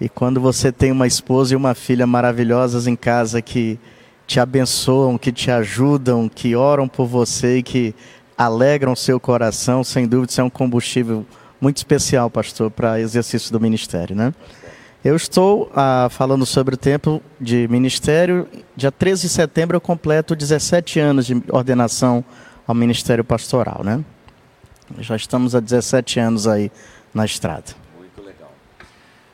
E 0.00 0.08
quando 0.08 0.40
você 0.40 0.70
tem 0.70 0.92
uma 0.92 1.06
esposa 1.06 1.52
e 1.52 1.56
uma 1.56 1.74
filha 1.74 2.06
maravilhosas 2.06 2.86
em 2.86 2.96
casa 2.96 3.42
que 3.42 3.78
te 4.26 4.38
abençoam, 4.38 5.18
que 5.18 5.32
te 5.32 5.50
ajudam, 5.50 6.28
que 6.28 6.54
oram 6.54 6.86
por 6.86 7.06
você 7.06 7.58
e 7.58 7.62
que 7.62 7.94
alegram 8.36 8.94
seu 8.94 9.18
coração, 9.18 9.82
sem 9.84 10.06
dúvida, 10.06 10.30
isso 10.30 10.40
é 10.40 10.44
um 10.44 10.48
combustível 10.50 11.26
muito 11.60 11.76
especial, 11.76 12.30
pastor, 12.30 12.70
para 12.70 13.00
exercício 13.00 13.52
do 13.52 13.60
ministério, 13.60 14.16
né? 14.16 14.32
Eu 15.04 15.16
estou 15.16 15.70
ah, 15.74 16.08
falando 16.10 16.44
sobre 16.44 16.74
o 16.74 16.78
tempo 16.78 17.22
de 17.40 17.66
ministério. 17.68 18.46
Dia 18.76 18.92
13 18.92 19.22
de 19.22 19.28
setembro 19.30 19.76
eu 19.76 19.80
completo 19.80 20.36
17 20.36 21.00
anos 21.00 21.26
de 21.26 21.42
ordenação 21.50 22.24
ao 22.66 22.74
ministério 22.74 23.24
pastoral, 23.24 23.82
né? 23.82 24.04
Já 24.98 25.16
estamos 25.16 25.54
há 25.54 25.60
17 25.60 26.20
anos 26.20 26.46
aí 26.46 26.70
na 27.14 27.24
estrada. 27.24 27.74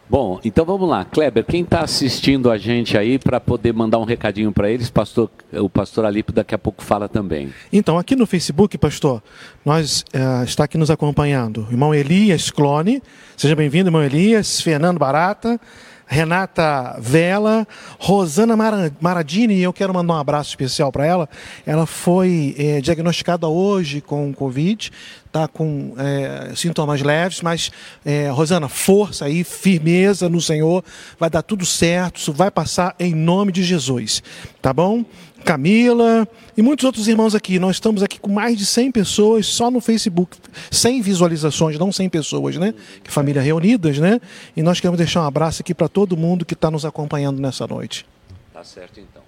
Bom, 0.09 0.39
então 0.45 0.65
vamos 0.65 0.89
lá. 0.89 1.05
Kleber, 1.05 1.45
quem 1.45 1.63
está 1.63 1.81
assistindo 1.81 2.49
a 2.49 2.57
gente 2.57 2.97
aí 2.97 3.19
para 3.19 3.41
poder 3.41 3.73
mandar 3.73 3.99
um 3.99 4.05
recadinho 4.05 4.53
para 4.53 4.71
eles, 4.71 4.89
pastor, 4.89 5.29
o 5.53 5.69
pastor 5.69 6.05
Alipe 6.05 6.33
daqui 6.33 6.55
a 6.55 6.59
pouco 6.59 6.85
fala 6.85 7.09
também. 7.09 7.53
Então, 7.73 7.99
aqui 7.99 8.15
no 8.15 8.25
Facebook, 8.25 8.79
pastor, 8.79 9.21
nós 9.65 10.05
uh, 10.15 10.45
está 10.45 10.63
aqui 10.63 10.79
nos 10.79 10.93
acompanhando. 10.93 11.67
Irmão 11.73 11.93
Elias 11.93 12.53
Clone, 12.53 13.03
seja 13.37 13.57
bem-vindo, 13.57 13.89
irmão 13.89 14.03
Elias, 14.03 14.61
Fernando 14.61 14.97
Barata, 14.97 15.61
Renata 16.07 16.97
Vela, 17.01 17.67
Rosana 17.99 18.57
Maradini, 19.01 19.61
eu 19.61 19.73
quero 19.73 19.93
mandar 19.93 20.15
um 20.15 20.19
abraço 20.19 20.51
especial 20.51 20.93
para 20.93 21.05
ela. 21.05 21.29
Ela 21.67 21.85
foi 21.85 22.55
é, 22.57 22.81
diagnosticada 22.81 23.49
hoje 23.49 24.01
com 24.01 24.33
Covid, 24.33 24.93
está 25.27 25.49
com 25.49 25.95
é, 25.99 26.53
sintomas 26.55 27.03
leves, 27.03 27.43
mas, 27.43 27.73
é, 28.05 28.29
Rosana, 28.31 28.69
força 28.69 29.25
aí, 29.25 29.43
firmeza 29.43 30.29
no 30.29 30.41
Senhor, 30.41 30.85
vai 31.19 31.29
dar 31.29 31.43
tudo 31.43 31.67
certo, 31.67 32.19
isso 32.19 32.33
vai 32.33 32.51
passar 32.51 32.95
em 32.99 33.15
nome 33.15 33.51
de 33.51 33.65
Jesus, 33.65 34.23
tá 34.63 34.73
bom? 34.73 35.05
Camila 35.47 36.27
e 36.57 36.61
muitos 36.61 36.85
outros 36.85 37.07
irmãos 37.07 37.33
aqui. 37.33 37.61
Nós 37.61 37.77
estamos 37.77 38.03
aqui 38.03 38.19
com 38.19 38.33
mais 38.33 38.59
de 38.59 38.67
100 38.67 38.91
pessoas 38.91 39.47
só 39.47 39.71
no 39.71 39.81
Facebook, 39.81 40.37
100 40.73 41.01
visualizações, 41.01 41.79
não 41.79 41.93
100 41.93 42.09
pessoas, 42.09 42.57
né? 42.57 42.75
Que 43.05 43.13
família 43.13 43.41
reunidas, 43.41 43.99
né? 43.99 44.21
E 44.57 44.63
nós 44.63 44.81
queremos 44.81 44.99
deixar 44.99 45.23
um 45.23 45.27
abraço 45.27 45.63
aqui 45.63 45.73
para 45.73 45.89
todo 45.89 46.17
mundo 46.17 46.45
que 46.45 46.55
está 46.55 46.69
nos 46.69 46.85
acompanhando 46.85 47.41
nessa 47.41 47.65
noite. 47.65 48.05
Tá 48.53 48.65
certo 48.65 48.99
então. 48.99 49.23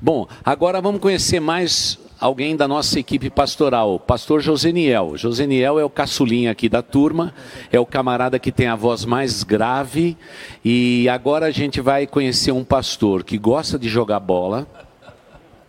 Bom, 0.00 0.28
agora 0.44 0.80
vamos 0.80 1.00
conhecer 1.00 1.40
mais 1.40 1.98
alguém 2.20 2.54
da 2.54 2.68
nossa 2.68 3.00
equipe 3.00 3.28
pastoral, 3.28 3.98
pastor 3.98 4.40
Joseniel. 4.40 5.16
Joseniel 5.16 5.80
é 5.80 5.84
o 5.84 5.90
caçulinha 5.90 6.52
aqui 6.52 6.68
da 6.68 6.80
turma, 6.80 7.34
é 7.72 7.80
o 7.80 7.86
camarada 7.86 8.38
que 8.38 8.52
tem 8.52 8.68
a 8.68 8.76
voz 8.76 9.04
mais 9.04 9.42
grave 9.42 10.16
e 10.64 11.08
agora 11.08 11.46
a 11.46 11.50
gente 11.50 11.80
vai 11.80 12.06
conhecer 12.06 12.52
um 12.52 12.62
pastor 12.62 13.24
que 13.24 13.36
gosta 13.36 13.76
de 13.76 13.88
jogar 13.88 14.20
bola, 14.20 14.68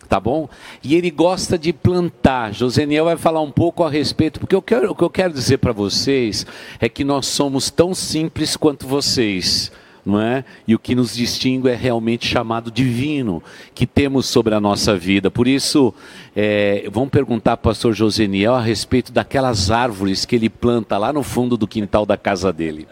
tá 0.07 0.19
bom? 0.19 0.49
E 0.83 0.95
ele 0.95 1.11
gosta 1.11 1.57
de 1.57 1.71
plantar. 1.73 2.53
Joseniel 2.53 3.05
vai 3.05 3.17
falar 3.17 3.41
um 3.41 3.51
pouco 3.51 3.83
a 3.83 3.89
respeito, 3.89 4.39
porque 4.39 4.55
eu 4.55 4.61
quero, 4.61 4.91
o 4.91 4.95
que 4.95 5.03
eu 5.03 5.09
quero 5.09 5.33
dizer 5.33 5.57
para 5.57 5.71
vocês 5.71 6.45
é 6.79 6.87
que 6.87 7.03
nós 7.03 7.27
somos 7.27 7.69
tão 7.69 7.93
simples 7.93 8.55
quanto 8.55 8.87
vocês. 8.87 9.71
Não 10.05 10.21
é? 10.21 10.45
E 10.65 10.73
o 10.73 10.79
que 10.79 10.95
nos 10.95 11.13
distingue 11.13 11.67
é 11.67 11.75
realmente 11.75 12.25
chamado 12.25 12.71
divino 12.71 13.43
que 13.75 13.85
temos 13.85 14.25
sobre 14.25 14.55
a 14.55 14.59
nossa 14.59 14.97
vida. 14.97 15.29
Por 15.29 15.49
isso, 15.49 15.93
é, 16.33 16.87
vamos 16.89 17.09
perguntar 17.09 17.57
para 17.57 17.69
o 17.69 17.73
pastor 17.73 17.93
Joseniel 17.93 18.55
a 18.55 18.61
respeito 18.61 19.11
daquelas 19.11 19.69
árvores 19.69 20.23
que 20.23 20.37
ele 20.37 20.49
planta 20.49 20.97
lá 20.97 21.11
no 21.11 21.23
fundo 21.23 21.57
do 21.57 21.67
quintal 21.67 22.05
da 22.05 22.15
casa 22.15 22.53
dele. 22.53 22.87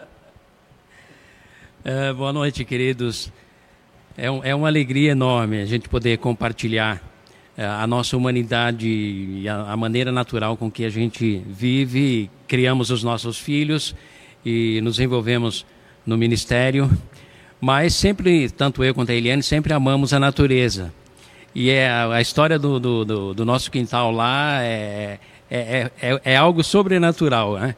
É, 1.82 2.12
boa 2.12 2.34
noite, 2.34 2.66
queridos. 2.66 3.32
É, 4.18 4.30
um, 4.30 4.42
é 4.42 4.54
uma 4.54 4.66
alegria 4.66 5.10
enorme 5.10 5.60
a 5.60 5.66
gente 5.66 5.90
poder 5.90 6.16
compartilhar 6.16 7.02
é, 7.54 7.66
a 7.66 7.86
nossa 7.86 8.16
humanidade 8.16 8.88
e 8.88 9.46
a, 9.46 9.72
a, 9.72 9.76
maneira 9.76 10.10
natural 10.10 10.56
com 10.56 10.70
que 10.70 10.86
a 10.86 10.88
gente 10.88 11.42
vive, 11.46 12.30
criamos 12.48 12.90
os 12.90 13.02
nossos 13.02 13.38
filhos 13.38 13.94
e 14.44 14.80
nos 14.82 14.98
envolvemos 14.98 15.66
no 16.06 16.16
ministério. 16.16 16.90
Mas 17.60 17.94
sempre, 17.94 18.48
tanto 18.48 18.82
eu 18.82 18.94
quanto 18.94 19.10
a 19.10 19.14
Eliane, 19.14 19.42
sempre 19.42 19.74
amamos 19.74 20.14
a 20.14 20.18
natureza. 20.18 20.92
E 21.54 21.68
é 21.70 21.90
a, 21.90 22.18
história 22.18 22.58
do, 22.58 22.80
do, 22.80 23.04
do, 23.04 23.34
do, 23.34 23.44
nosso 23.44 23.70
quintal 23.70 24.10
lá 24.10 24.62
é, 24.62 25.18
é, 25.50 25.90
é, 26.00 26.20
é 26.24 26.36
algo 26.36 26.62
sobrenatural, 26.64 27.58
né? 27.58 27.76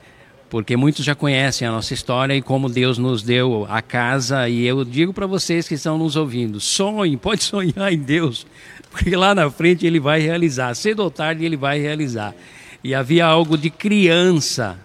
Porque 0.51 0.77
muitos 0.77 1.05
já 1.05 1.15
conhecem 1.15 1.69
a 1.69 1.71
nossa 1.71 1.93
história 1.93 2.35
e 2.35 2.41
como 2.41 2.69
Deus 2.69 2.97
nos 2.97 3.23
deu 3.23 3.67
a 3.69 3.83
casa. 3.83 4.49
E 4.49 4.67
eu 4.67 4.85
digo 4.85 5.13
para 5.13 5.27
vocês 5.27 5.69
que 5.69 5.75
estão 5.75 5.99
nos 5.99 6.17
ouvindo: 6.17 6.61
sonhe, 6.61 7.17
pode 7.19 7.43
sonhar 7.43 7.93
em 7.93 7.99
Deus, 7.99 8.47
porque 8.91 9.15
lá 9.15 9.35
na 9.35 9.51
frente 9.51 9.87
ele 9.87 10.01
vai 10.01 10.21
realizar, 10.21 10.75
cedo 10.75 11.01
ou 11.01 11.11
tarde 11.11 11.45
ele 11.45 11.57
vai 11.57 11.79
realizar. 11.79 12.35
E 12.83 12.95
havia 12.95 13.27
algo 13.27 13.59
de 13.59 13.71
criança, 13.71 14.79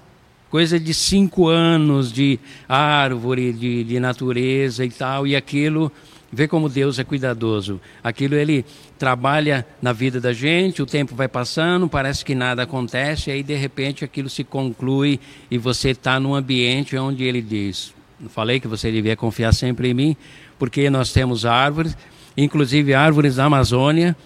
coisa 0.49 0.79
de 0.79 0.93
cinco 0.93 1.47
anos 1.47 2.11
de 2.11 2.39
árvore, 2.67 3.53
de, 3.53 3.83
de 3.83 3.99
natureza 3.99 4.83
e 4.83 4.89
tal, 4.89 5.27
e 5.27 5.35
aquilo 5.35 5.91
Vê 6.33 6.47
como 6.47 6.67
Deus 6.67 6.97
é 6.97 7.03
cuidadoso. 7.03 7.79
Aquilo 8.03 8.33
ele 8.33 8.65
trabalha 8.97 9.63
na 9.79 9.93
vida 9.93 10.19
da 10.19 10.33
gente, 10.33 10.81
o 10.81 10.85
tempo 10.85 11.15
vai 11.15 11.27
passando, 11.27 11.87
parece 11.87 12.25
que 12.25 12.33
nada 12.33 12.63
acontece, 12.63 13.29
aí 13.29 13.43
de 13.43 13.53
repente 13.53 14.03
aquilo 14.03 14.27
se 14.27 14.43
conclui 14.43 15.19
e 15.51 15.59
você 15.59 15.91
está 15.91 16.19
num 16.19 16.33
ambiente 16.33 16.97
onde 16.97 17.23
ele 17.23 17.39
diz: 17.39 17.93
Falei 18.29 18.59
que 18.59 18.67
você 18.67 18.91
devia 18.91 19.15
confiar 19.15 19.53
sempre 19.53 19.91
em 19.91 19.93
mim, 19.93 20.17
porque 20.57 20.89
nós 20.89 21.13
temos 21.13 21.45
árvores, 21.45 21.95
inclusive 22.35 22.95
árvores 22.95 23.35
da 23.35 23.45
Amazônia, 23.45 24.17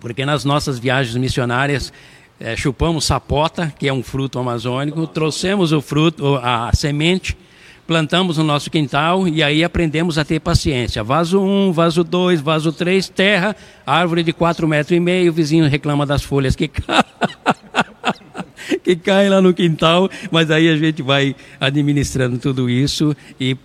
porque 0.00 0.24
nas 0.24 0.42
nossas 0.42 0.78
viagens 0.78 1.16
missionárias 1.16 1.92
é, 2.40 2.56
chupamos 2.56 3.04
sapota, 3.04 3.70
que 3.78 3.86
é 3.86 3.92
um 3.92 4.02
fruto 4.02 4.38
amazônico, 4.38 5.06
trouxemos 5.06 5.70
o 5.70 5.82
fruto, 5.82 6.36
a 6.36 6.70
semente 6.72 7.36
plantamos 7.86 8.38
no 8.38 8.44
nosso 8.44 8.70
quintal 8.70 9.28
e 9.28 9.42
aí 9.42 9.62
aprendemos 9.62 10.18
a 10.18 10.24
ter 10.24 10.40
paciência. 10.40 11.04
Vaso 11.04 11.40
1, 11.40 11.72
vaso 11.72 12.02
2, 12.02 12.40
vaso 12.40 12.72
3, 12.72 13.08
terra, 13.08 13.54
árvore 13.86 14.22
de 14.22 14.32
4 14.32 14.66
metros 14.66 14.96
e 14.96 15.00
meio, 15.00 15.30
o 15.30 15.34
vizinho 15.34 15.68
reclama 15.68 16.04
das 16.04 16.22
folhas 16.22 16.56
que 16.56 16.70
que 18.82 18.96
caem 18.96 19.28
lá 19.28 19.40
no 19.40 19.54
quintal, 19.54 20.10
mas 20.30 20.50
aí 20.50 20.68
a 20.68 20.76
gente 20.76 21.02
vai 21.02 21.36
administrando 21.60 22.38
tudo 22.38 22.68
isso 22.68 23.16
e 23.38 23.56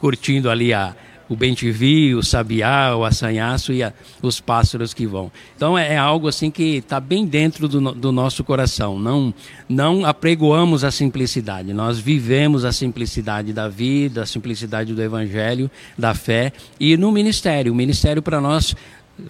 curtindo 0.00 0.50
ali 0.50 0.72
a, 0.72 0.94
o 1.28 1.36
bem-te-vi, 1.36 2.14
o 2.14 2.22
sabiá, 2.22 2.94
o 2.96 3.04
assanhaço 3.04 3.72
e 3.72 3.82
a, 3.82 3.92
os 4.22 4.40
pássaros 4.40 4.92
que 4.92 5.06
vão. 5.06 5.30
Então 5.56 5.76
é, 5.76 5.94
é 5.94 5.96
algo 5.96 6.28
assim 6.28 6.50
que 6.50 6.76
está 6.76 7.00
bem 7.00 7.26
dentro 7.26 7.68
do, 7.68 7.92
do, 7.92 8.12
nosso 8.12 8.44
coração. 8.44 8.98
Não, 8.98 9.32
não 9.68 10.04
apregoamos 10.04 10.84
a 10.84 10.90
simplicidade, 10.90 11.72
nós 11.72 11.98
vivemos 11.98 12.64
a 12.64 12.72
simplicidade 12.72 13.52
da 13.52 13.68
vida, 13.68 14.22
a 14.22 14.26
simplicidade 14.26 14.92
do 14.92 15.02
evangelho, 15.02 15.70
da 15.96 16.14
fé 16.14 16.52
e 16.78 16.96
no 16.96 17.10
ministério. 17.10 17.72
O 17.72 17.76
ministério 17.76 18.22
para 18.22 18.40
nós 18.40 18.74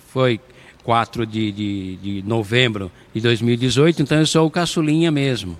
foi 0.08 0.40
4 0.82 1.26
de, 1.26 1.52
de, 1.52 1.96
de 1.96 2.22
novembro 2.26 2.90
de 3.14 3.20
2018, 3.20 4.02
então 4.02 4.18
eu 4.18 4.26
sou 4.26 4.46
o 4.46 4.50
caçulinha 4.50 5.10
mesmo 5.10 5.56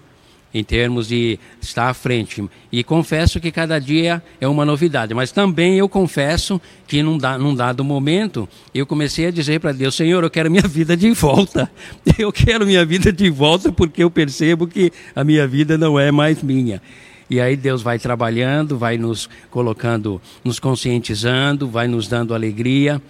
em 0.54 0.62
termos 0.62 1.08
de 1.08 1.38
estar 1.60 1.88
à 1.88 1.94
frente. 1.94 2.42
E 2.70 2.84
confesso 2.84 3.40
que 3.40 3.50
cada 3.50 3.80
dia 3.80 4.22
é 4.40 4.46
uma 4.46 4.64
novidade, 4.64 5.12
mas 5.12 5.32
também 5.32 5.76
eu 5.76 5.88
confesso 5.88 6.60
que 6.86 7.02
num, 7.02 7.18
da, 7.18 7.36
num 7.36 7.54
dado 7.54 7.82
momento 7.82 8.48
eu 8.72 8.86
comecei 8.86 9.26
a 9.26 9.30
dizer 9.32 9.58
para 9.58 9.72
Deus: 9.72 9.96
Senhor, 9.96 10.22
eu 10.22 10.30
quero 10.30 10.48
minha 10.48 10.62
vida 10.62 10.96
de 10.96 11.10
volta. 11.10 11.70
Eu 12.16 12.30
quero 12.30 12.64
minha 12.64 12.84
vida 12.84 13.12
de 13.12 13.28
volta 13.28 13.72
porque 13.72 14.02
eu 14.02 14.10
percebo 14.10 14.68
que 14.68 14.92
a 15.16 15.24
minha 15.24 15.48
vida 15.48 15.76
não 15.76 15.98
é 15.98 16.12
mais 16.12 16.42
minha. 16.42 16.80
E 17.28 17.40
aí 17.40 17.56
Deus 17.56 17.82
vai 17.82 17.98
trabalhando, 17.98 18.78
vai 18.78 18.96
nos 18.96 19.28
colocando, 19.50 20.20
nos 20.44 20.60
conscientizando, 20.60 21.68
vai 21.68 21.88
nos 21.88 22.06
dando 22.06 22.34
alegria, 22.34 23.02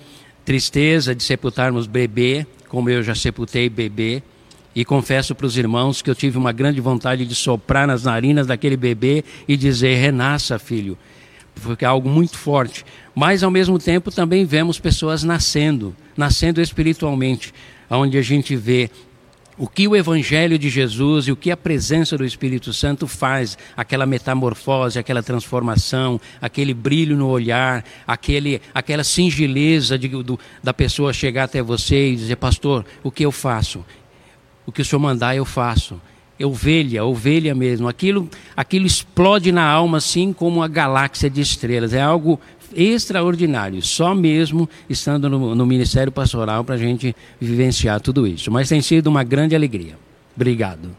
tristeza 0.44 1.14
de 1.14 1.22
sepultarmos 1.22 1.86
bebê, 1.86 2.46
como 2.68 2.88
eu 2.88 3.02
já 3.02 3.14
sepultei 3.14 3.68
bebê 3.68 4.22
e 4.74 4.84
confesso 4.84 5.34
para 5.34 5.46
os 5.46 5.56
irmãos 5.56 6.02
que 6.02 6.10
eu 6.10 6.14
tive 6.14 6.36
uma 6.36 6.52
grande 6.52 6.80
vontade 6.80 7.24
de 7.24 7.34
soprar 7.34 7.86
nas 7.86 8.04
narinas 8.04 8.46
daquele 8.46 8.76
bebê 8.76 9.24
e 9.46 9.56
dizer: 9.56 9.96
renasça, 9.96 10.58
filho. 10.58 10.98
Porque 11.62 11.84
é 11.84 11.88
algo 11.88 12.08
muito 12.08 12.36
forte. 12.36 12.84
Mas, 13.14 13.44
ao 13.44 13.50
mesmo 13.50 13.78
tempo, 13.78 14.10
também 14.10 14.44
vemos 14.44 14.80
pessoas 14.80 15.22
nascendo, 15.22 15.94
nascendo 16.16 16.60
espiritualmente, 16.60 17.54
onde 17.88 18.18
a 18.18 18.22
gente 18.22 18.56
vê 18.56 18.90
o 19.56 19.68
que 19.68 19.86
o 19.86 19.94
Evangelho 19.94 20.58
de 20.58 20.68
Jesus 20.68 21.28
e 21.28 21.32
o 21.32 21.36
que 21.36 21.50
a 21.50 21.56
presença 21.56 22.18
do 22.18 22.24
Espírito 22.24 22.72
Santo 22.72 23.06
faz, 23.06 23.56
aquela 23.76 24.04
metamorfose, 24.04 24.98
aquela 24.98 25.22
transformação, 25.22 26.20
aquele 26.40 26.74
brilho 26.74 27.16
no 27.16 27.28
olhar, 27.28 27.84
aquele, 28.04 28.60
aquela 28.74 29.04
singeleza 29.04 29.96
de, 29.96 30.08
do, 30.08 30.38
da 30.62 30.74
pessoa 30.74 31.12
chegar 31.12 31.44
até 31.44 31.62
você 31.62 32.10
e 32.10 32.16
dizer: 32.16 32.36
Pastor, 32.36 32.84
o 33.02 33.12
que 33.12 33.24
eu 33.24 33.30
faço? 33.30 33.84
O 34.66 34.72
que 34.72 34.82
o 34.82 34.84
Senhor 34.84 35.00
mandar 35.00 35.36
eu 35.36 35.44
faço. 35.44 36.00
Ovelha, 36.42 37.04
ovelha 37.04 37.54
mesmo. 37.54 37.88
Aquilo, 37.88 38.28
aquilo 38.56 38.86
explode 38.86 39.52
na 39.52 39.64
alma 39.64 39.98
assim 39.98 40.32
como 40.32 40.58
uma 40.58 40.68
galáxia 40.68 41.30
de 41.30 41.40
estrelas. 41.40 41.94
É 41.94 42.02
algo 42.02 42.40
extraordinário. 42.74 43.80
Só 43.82 44.14
mesmo 44.14 44.68
estando 44.88 45.28
no, 45.28 45.54
no 45.54 45.64
Ministério 45.66 46.10
Pastoral 46.10 46.64
para 46.64 46.74
a 46.74 46.78
gente 46.78 47.14
vivenciar 47.40 48.00
tudo 48.00 48.26
isso. 48.26 48.50
Mas 48.50 48.68
tem 48.68 48.80
sido 48.80 49.06
uma 49.06 49.22
grande 49.22 49.54
alegria. 49.54 49.96
Obrigado. 50.34 50.90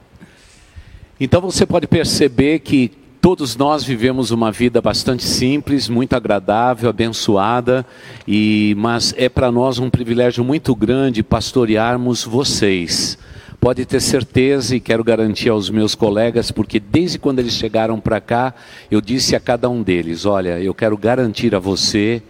Então 1.20 1.42
você 1.42 1.66
pode 1.66 1.88
perceber 1.88 2.60
que 2.60 2.92
todos 3.20 3.58
nós 3.58 3.84
vivemos 3.84 4.32
uma 4.32 4.52
vida 4.52 4.82
bastante 4.82 5.24
simples, 5.24 5.90
muito 5.90 6.14
agradável, 6.14 6.90
abençoada, 6.90 7.86
e 8.28 8.76
mas 8.78 9.14
é 9.18 9.28
para 9.28 9.52
nós 9.52 9.80
um 9.80 9.90
privilégio 9.90 10.44
muito 10.44 10.76
grande 10.76 11.24
pastorearmos 11.24 12.24
vocês 12.24 13.18
Pode 13.66 13.84
ter 13.84 14.00
certeza 14.00 14.76
e 14.76 14.80
quero 14.80 15.04
garantir 15.04 15.50
aos 15.50 15.72
meus 15.72 15.96
colegas, 15.96 16.52
porque 16.52 16.80
desde 16.80 17.18
quando 17.18 17.40
eles 17.40 17.54
chegaram 17.54 18.00
para 18.00 18.22
cá, 18.22 18.54
eu 18.92 19.02
disse 19.02 19.36
a 19.36 19.40
cada 19.40 19.68
um 19.68 19.82
deles: 19.82 20.24
olha, 20.24 20.60
eu 20.60 20.72
quero 20.72 20.96
garantir 20.96 21.56
a 21.56 21.58
você 21.58 22.22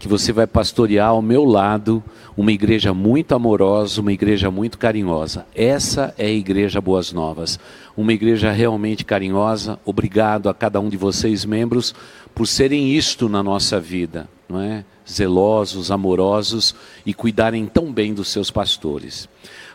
que 0.00 0.08
você 0.08 0.32
vai 0.32 0.48
pastorear 0.48 1.10
ao 1.10 1.22
meu 1.22 1.44
lado 1.44 2.02
uma 2.36 2.50
igreja 2.50 2.92
muito 2.92 3.36
amorosa, 3.36 4.00
uma 4.00 4.12
igreja 4.12 4.50
muito 4.50 4.78
carinhosa. 4.78 5.46
Essa 5.54 6.12
é 6.18 6.26
a 6.26 6.30
Igreja 6.30 6.80
Boas 6.80 7.12
Novas. 7.12 7.60
Uma 7.96 8.12
igreja 8.12 8.50
realmente 8.50 9.04
carinhosa. 9.04 9.78
Obrigado 9.84 10.48
a 10.48 10.54
cada 10.54 10.80
um 10.80 10.88
de 10.88 10.96
vocês, 10.96 11.44
membros, 11.44 11.94
por 12.34 12.48
serem 12.48 12.88
isto 12.88 13.28
na 13.28 13.44
nossa 13.44 13.78
vida, 13.78 14.28
não 14.48 14.60
é? 14.60 14.84
Zelosos, 15.08 15.92
amorosos 15.92 16.74
e 17.06 17.14
cuidarem 17.14 17.66
tão 17.66 17.92
bem 17.92 18.12
dos 18.12 18.26
seus 18.26 18.50
pastores. 18.50 19.28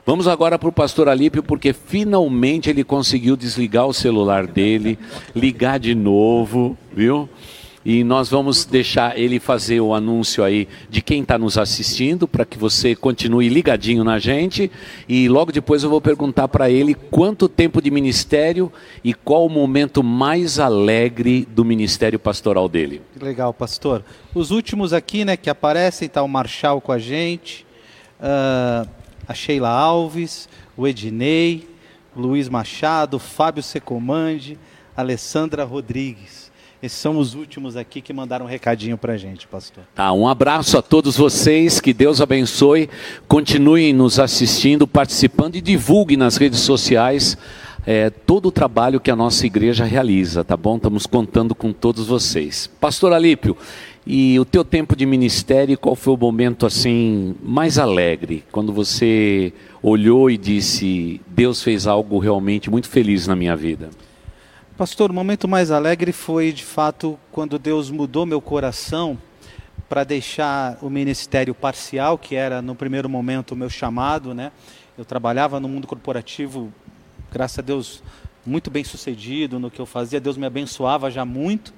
Vamos 0.05 0.27
agora 0.27 0.59
para 0.59 0.69
o 0.69 0.71
pastor 0.71 1.09
Alípio, 1.09 1.41
porque 1.41 1.73
finalmente 1.73 2.69
ele 2.69 2.83
conseguiu 2.83 3.35
desligar 3.35 3.87
o 3.87 3.93
celular 3.93 4.45
dele, 4.45 4.99
ligar 5.35 5.79
de 5.79 5.95
novo, 5.95 6.77
viu? 6.93 7.27
E 7.83 8.03
nós 8.03 8.29
vamos 8.29 8.65
deixar 8.65 9.17
ele 9.17 9.39
fazer 9.39 9.81
o 9.81 9.95
anúncio 9.95 10.43
aí 10.43 10.67
de 10.91 11.01
quem 11.01 11.23
está 11.23 11.39
nos 11.39 11.57
assistindo, 11.57 12.27
para 12.27 12.45
que 12.45 12.55
você 12.55 12.95
continue 12.95 13.49
ligadinho 13.49 14.03
na 14.03 14.19
gente. 14.19 14.71
E 15.09 15.27
logo 15.27 15.51
depois 15.51 15.81
eu 15.81 15.89
vou 15.89 16.01
perguntar 16.01 16.47
para 16.49 16.69
ele 16.69 16.93
quanto 16.93 17.49
tempo 17.49 17.81
de 17.81 17.89
ministério 17.89 18.71
e 19.03 19.11
qual 19.11 19.47
o 19.47 19.49
momento 19.49 20.03
mais 20.03 20.59
alegre 20.59 21.47
do 21.49 21.65
ministério 21.65 22.19
pastoral 22.19 22.69
dele. 22.69 23.01
Legal, 23.19 23.51
pastor. 23.55 24.03
Os 24.35 24.51
últimos 24.51 24.93
aqui, 24.93 25.25
né, 25.25 25.35
que 25.35 25.49
aparecem, 25.49 26.05
está 26.05 26.21
o 26.21 26.27
Marshall 26.27 26.79
com 26.79 26.91
a 26.91 26.99
gente. 26.99 27.65
Uh, 28.19 29.04
a 29.27 29.33
Sheila 29.33 29.69
Alves, 29.69 30.47
o 30.75 30.87
Ednei, 30.87 31.67
Luiz 32.15 32.47
Machado, 32.47 33.19
Fábio 33.19 33.63
Secomande, 33.63 34.57
Alessandra 34.95 35.63
Rodrigues. 35.63 36.51
Esses 36.81 36.97
são 36.97 37.17
os 37.17 37.33
últimos 37.33 37.75
aqui 37.75 37.99
que 38.01 38.13
mandaram 38.13 38.45
um 38.45 38.49
recadinho 38.49 38.97
para 38.97 39.13
a 39.13 39.17
gente, 39.17 39.47
pastor. 39.47 39.83
Tá, 39.95 40.11
um 40.13 40.27
abraço 40.27 40.77
a 40.77 40.81
todos 40.81 41.17
vocês, 41.17 41.79
que 41.79 41.93
Deus 41.93 42.21
abençoe. 42.21 42.89
Continuem 43.27 43.91
nos 43.91 44.19
assistindo, 44.19 44.85
participando 44.85 45.55
e 45.55 45.61
divulguem 45.61 46.17
nas 46.17 46.37
redes 46.37 46.59
sociais 46.59 47.37
é, 47.85 48.09
todo 48.09 48.47
o 48.47 48.51
trabalho 48.51 48.99
que 48.99 49.11
a 49.11 49.15
nossa 49.15 49.45
igreja 49.45 49.85
realiza, 49.85 50.43
tá 50.43 50.57
bom? 50.57 50.77
Estamos 50.77 51.05
contando 51.05 51.53
com 51.53 51.71
todos 51.71 52.07
vocês. 52.07 52.69
Pastor 52.79 53.13
Alípio, 53.13 53.55
e 54.07 54.39
o 54.39 54.45
teu 54.45 54.63
tempo 54.63 54.95
de 54.95 55.03
ministério, 55.03 55.77
qual 55.79 55.95
foi 55.95 56.13
o 56.13 56.17
momento 56.17 56.65
assim 56.65 57.35
mais 57.41 57.79
alegre, 57.79 58.43
quando 58.51 58.71
você 58.71 59.51
olhou 59.81 60.29
e 60.29 60.37
disse: 60.37 61.19
Deus 61.25 61.63
fez 61.63 61.87
algo 61.87 62.19
realmente 62.19 62.69
muito 62.69 62.87
feliz 62.87 63.25
na 63.25 63.35
minha 63.35 63.55
vida? 63.55 63.89
Pastor, 64.77 65.09
o 65.09 65.13
momento 65.13 65.47
mais 65.47 65.71
alegre 65.71 66.11
foi 66.11 66.51
de 66.51 66.63
fato 66.63 67.17
quando 67.31 67.57
Deus 67.57 67.89
mudou 67.89 68.25
meu 68.25 68.39
coração 68.39 69.17
para 69.89 70.03
deixar 70.03 70.77
o 70.81 70.89
ministério 70.89 71.55
parcial, 71.55 72.17
que 72.17 72.35
era 72.35 72.61
no 72.61 72.75
primeiro 72.75 73.09
momento 73.09 73.53
o 73.53 73.55
meu 73.55 73.69
chamado, 73.69 74.35
né? 74.35 74.51
Eu 74.97 75.05
trabalhava 75.05 75.59
no 75.59 75.67
mundo 75.67 75.87
corporativo, 75.87 76.71
graças 77.31 77.59
a 77.59 77.61
Deus, 77.61 78.03
muito 78.45 78.69
bem 78.69 78.83
sucedido 78.83 79.59
no 79.59 79.71
que 79.71 79.79
eu 79.79 79.85
fazia, 79.85 80.19
Deus 80.19 80.37
me 80.37 80.45
abençoava 80.45 81.09
já 81.09 81.25
muito 81.25 81.73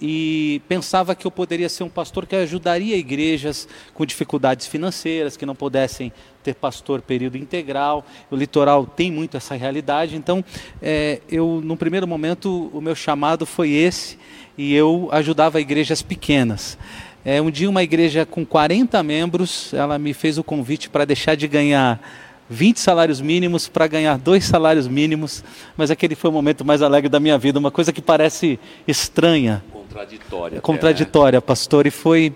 e 0.00 0.62
pensava 0.66 1.14
que 1.14 1.26
eu 1.26 1.30
poderia 1.30 1.68
ser 1.68 1.84
um 1.84 1.88
pastor 1.88 2.26
que 2.26 2.34
ajudaria 2.34 2.96
igrejas 2.96 3.68
com 3.92 4.06
dificuldades 4.06 4.66
financeiras, 4.66 5.36
que 5.36 5.44
não 5.44 5.54
pudessem 5.54 6.12
ter 6.42 6.54
pastor 6.54 7.02
período 7.02 7.36
integral. 7.36 8.04
O 8.30 8.36
litoral 8.36 8.86
tem 8.86 9.10
muito 9.10 9.36
essa 9.36 9.54
realidade, 9.54 10.16
então 10.16 10.42
é, 10.80 11.20
eu, 11.28 11.60
no 11.62 11.76
primeiro 11.76 12.08
momento, 12.08 12.70
o 12.72 12.80
meu 12.80 12.94
chamado 12.94 13.44
foi 13.44 13.70
esse 13.70 14.18
e 14.56 14.74
eu 14.74 15.08
ajudava 15.12 15.60
igrejas 15.60 16.00
pequenas. 16.00 16.78
É, 17.22 17.40
um 17.42 17.50
dia 17.50 17.68
uma 17.68 17.82
igreja 17.82 18.24
com 18.24 18.46
40 18.46 19.02
membros, 19.02 19.74
ela 19.74 19.98
me 19.98 20.14
fez 20.14 20.38
o 20.38 20.44
convite 20.44 20.88
para 20.88 21.04
deixar 21.04 21.34
de 21.34 21.46
ganhar 21.46 22.00
20 22.48 22.80
salários 22.80 23.20
mínimos 23.20 23.68
para 23.68 23.86
ganhar 23.86 24.18
dois 24.18 24.44
salários 24.44 24.88
mínimos, 24.88 25.44
mas 25.76 25.90
aquele 25.90 26.14
foi 26.14 26.30
o 26.30 26.32
momento 26.32 26.64
mais 26.64 26.80
alegre 26.80 27.08
da 27.08 27.20
minha 27.20 27.36
vida, 27.36 27.58
uma 27.58 27.70
coisa 27.70 27.92
que 27.92 28.00
parece 28.00 28.58
estranha. 28.88 29.62
Contraditória. 29.90 30.60
Contraditória, 30.60 31.38
até, 31.38 31.44
né? 31.44 31.48
pastor, 31.48 31.84
e 31.84 31.90
foi 31.90 32.32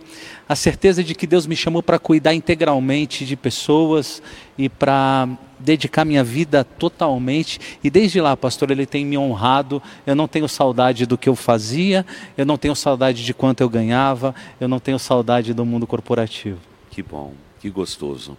a 0.49 0.57
certeza 0.57 1.05
de 1.05 1.15
que 1.15 1.25
Deus 1.25 1.47
me 1.47 1.55
chamou 1.55 1.85
para 1.85 2.01
cuidar 2.01 2.35
integralmente 2.35 3.25
de 3.25 3.37
pessoas 3.37 4.21
e 4.59 4.69
para 4.69 5.29
dedicar 5.59 6.05
minha 6.05 6.25
vida 6.25 6.65
totalmente. 6.65 7.61
E 7.83 7.89
desde 7.89 8.21
lá, 8.21 8.37
pastor, 8.37 8.73
ele 8.73 8.87
tem 8.87 9.07
me 9.07 9.17
honrado. 9.17 9.81
Eu 10.05 10.17
não 10.17 10.27
tenho 10.27 10.49
saudade 10.49 11.07
do 11.07 11.17
que 11.17 11.29
eu 11.29 11.37
fazia, 11.37 12.05
eu 12.37 12.45
não 12.45 12.59
tenho 12.59 12.75
saudade 12.75 13.25
de 13.25 13.33
quanto 13.33 13.61
eu 13.61 13.69
ganhava, 13.69 14.35
eu 14.61 14.67
não 14.67 14.81
tenho 14.81 14.99
saudade 14.99 15.55
do 15.55 15.65
mundo 15.65 15.87
corporativo. 15.87 16.59
Que 16.91 17.03
bom, 17.03 17.35
que 17.61 17.71
gostoso. 17.71 18.37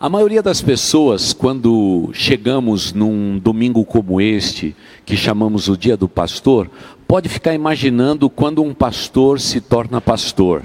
A 0.00 0.08
maioria 0.08 0.40
das 0.40 0.62
pessoas, 0.62 1.32
quando 1.32 2.10
chegamos 2.12 2.92
num 2.92 3.36
domingo 3.36 3.84
como 3.84 4.20
este, 4.20 4.76
que 5.04 5.16
chamamos 5.16 5.68
o 5.68 5.76
Dia 5.76 5.96
do 5.96 6.08
Pastor, 6.08 6.70
pode 7.08 7.26
ficar 7.30 7.54
imaginando 7.54 8.28
quando 8.28 8.62
um 8.62 8.74
pastor 8.74 9.40
se 9.40 9.62
torna 9.62 9.98
pastor. 9.98 10.62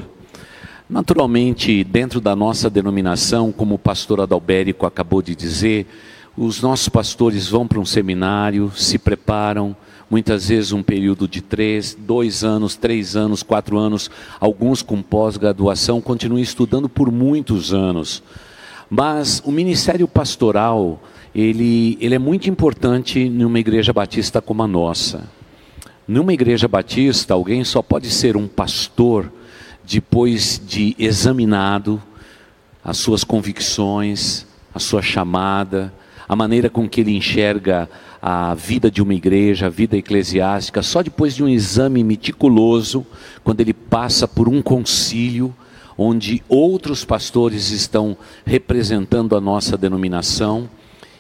Naturalmente, 0.90 1.86
dentro 1.86 2.20
da 2.20 2.36
nossa 2.36 2.70
denominação, 2.70 3.50
como 3.50 3.76
o 3.76 3.80
pastor 3.80 4.20
Adalberico 4.20 4.86
acabou 4.86 5.22
de 5.22 5.38
dizer, 5.38 5.88
os 6.36 6.62
nossos 6.62 6.90
pastores 6.90 7.48
vão 7.48 7.66
para 7.66 7.80
um 7.80 7.86
seminário, 7.86 8.70
se 8.76 8.98
preparam, 8.98 9.74
muitas 10.10 10.50
vezes 10.50 10.74
um 10.74 10.84
período 10.84 11.30
de 11.30 11.42
três, 11.42 11.96
dois 11.98 12.44
anos, 12.44 12.76
três 12.76 13.16
anos, 13.16 13.42
quatro 13.42 13.78
anos, 13.78 14.12
alguns 14.38 14.82
com 14.82 15.02
pós-graduação, 15.02 16.02
continuam 16.02 16.42
estudando 16.42 16.90
por 16.90 17.10
muitos 17.10 17.74
anos. 17.74 18.22
Mas 18.90 19.42
o 19.46 19.52
ministério 19.52 20.10
pastoral, 20.10 21.02
ele, 21.34 21.98
ele 22.02 22.16
é 22.16 22.20
muito 22.20 22.50
importante 22.50 23.30
numa 23.30 23.60
igreja 23.60 23.94
batista 23.94 24.42
como 24.42 24.62
a 24.62 24.68
nossa. 24.68 25.24
Numa 26.06 26.34
igreja 26.34 26.68
batista, 26.68 27.34
alguém 27.34 27.64
só 27.64 27.82
pode 27.82 28.10
ser 28.10 28.36
um 28.36 28.46
pastor 28.46 29.32
depois 29.86 30.62
de 30.66 30.94
examinado 31.00 32.02
as 32.84 32.98
suas 32.98 33.24
convicções, 33.24 34.46
a 34.76 34.80
sua 34.80 35.02
chamada, 35.02 35.94
a 36.28 36.36
maneira 36.36 36.70
com 36.70 36.90
que 36.90 37.00
ele 37.00 37.16
enxerga 37.16 37.90
a 38.22 38.54
vida 38.54 38.92
de 38.92 39.02
uma 39.02 39.14
igreja, 39.14 39.68
a 39.68 39.70
vida 39.70 39.96
eclesiástica, 39.96 40.82
só 40.82 41.02
depois 41.02 41.36
de 41.36 41.42
um 41.42 41.48
exame 41.48 42.04
meticuloso, 42.04 43.06
quando 43.42 43.62
ele 43.62 43.74
passa 43.74 44.28
por 44.28 44.50
um 44.50 44.62
concílio, 44.62 45.56
onde 45.98 46.44
outros 46.50 47.06
pastores 47.06 47.72
estão 47.72 48.18
representando 48.46 49.38
a 49.38 49.42
nossa 49.42 49.78
denominação, 49.78 50.70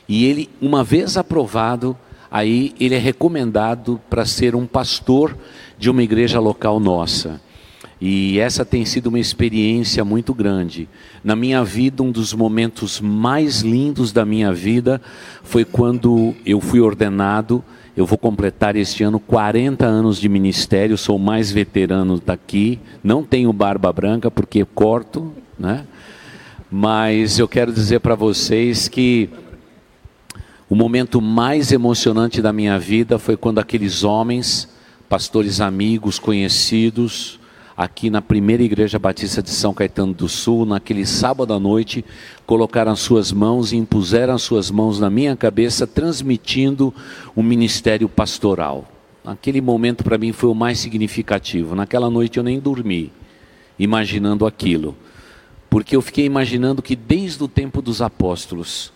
e 0.09 0.25
ele, 0.25 0.49
uma 0.61 0.83
vez 0.83 1.15
aprovado, 1.15 1.95
aí 2.33 2.73
ele 2.79 2.95
é 2.95 2.97
recomendado 2.97 4.01
para 4.09 4.25
ser 4.25 4.55
um 4.55 4.65
pastor 4.65 5.37
de 5.77 5.87
uma 5.87 6.01
igreja 6.01 6.39
local 6.39 6.79
nossa. 6.79 7.39
E 8.01 8.39
essa 8.39 8.65
tem 8.65 8.83
sido 8.85 9.05
uma 9.05 9.19
experiência 9.19 10.03
muito 10.03 10.33
grande. 10.33 10.89
Na 11.23 11.35
minha 11.35 11.63
vida, 11.63 12.01
um 12.01 12.11
dos 12.11 12.33
momentos 12.33 12.99
mais 12.99 13.61
lindos 13.61 14.11
da 14.11 14.25
minha 14.25 14.51
vida 14.51 14.99
foi 15.43 15.63
quando 15.63 16.33
eu 16.43 16.59
fui 16.59 16.81
ordenado. 16.81 17.63
Eu 17.95 18.07
vou 18.07 18.17
completar 18.17 18.75
este 18.75 19.03
ano 19.03 19.19
40 19.19 19.85
anos 19.85 20.19
de 20.19 20.27
ministério, 20.27 20.97
sou 20.97 21.17
o 21.17 21.19
mais 21.19 21.51
veterano 21.51 22.19
daqui. 22.19 22.79
Não 23.03 23.23
tenho 23.23 23.53
barba 23.53 23.93
branca 23.93 24.31
porque 24.31 24.65
corto, 24.65 25.31
né? 25.57 25.85
Mas 26.69 27.37
eu 27.37 27.47
quero 27.47 27.71
dizer 27.71 27.99
para 27.99 28.15
vocês 28.15 28.87
que 28.87 29.29
o 30.69 30.75
momento 30.75 31.21
mais 31.21 31.71
emocionante 31.71 32.41
da 32.41 32.53
minha 32.53 32.79
vida 32.79 33.19
foi 33.19 33.35
quando 33.35 33.59
aqueles 33.59 34.03
homens, 34.03 34.69
pastores 35.09 35.59
amigos, 35.59 36.17
conhecidos, 36.17 37.39
aqui 37.75 38.09
na 38.09 38.21
primeira 38.21 38.63
igreja 38.63 38.97
batista 38.97 39.41
de 39.41 39.49
São 39.49 39.73
Caetano 39.73 40.13
do 40.13 40.29
Sul, 40.29 40.65
naquele 40.65 41.05
sábado 41.05 41.53
à 41.53 41.59
noite, 41.59 42.05
colocaram 42.45 42.91
as 42.91 42.99
suas 42.99 43.31
mãos 43.31 43.71
e 43.71 43.77
impuseram 43.77 44.33
as 44.33 44.41
suas 44.41 44.71
mãos 44.71 44.99
na 44.99 45.09
minha 45.09 45.35
cabeça, 45.35 45.85
transmitindo 45.85 46.93
o 47.35 47.41
um 47.41 47.43
ministério 47.43 48.07
pastoral. 48.07 48.87
Aquele 49.25 49.61
momento 49.61 50.03
para 50.03 50.17
mim 50.17 50.31
foi 50.31 50.49
o 50.49 50.55
mais 50.55 50.79
significativo. 50.79 51.75
Naquela 51.75 52.09
noite 52.09 52.37
eu 52.37 52.43
nem 52.43 52.59
dormi, 52.59 53.11
imaginando 53.79 54.45
aquilo, 54.45 54.95
porque 55.69 55.95
eu 55.95 56.01
fiquei 56.01 56.25
imaginando 56.25 56.81
que 56.81 56.95
desde 56.95 57.43
o 57.43 57.47
tempo 57.47 57.81
dos 57.81 58.01
apóstolos, 58.01 58.91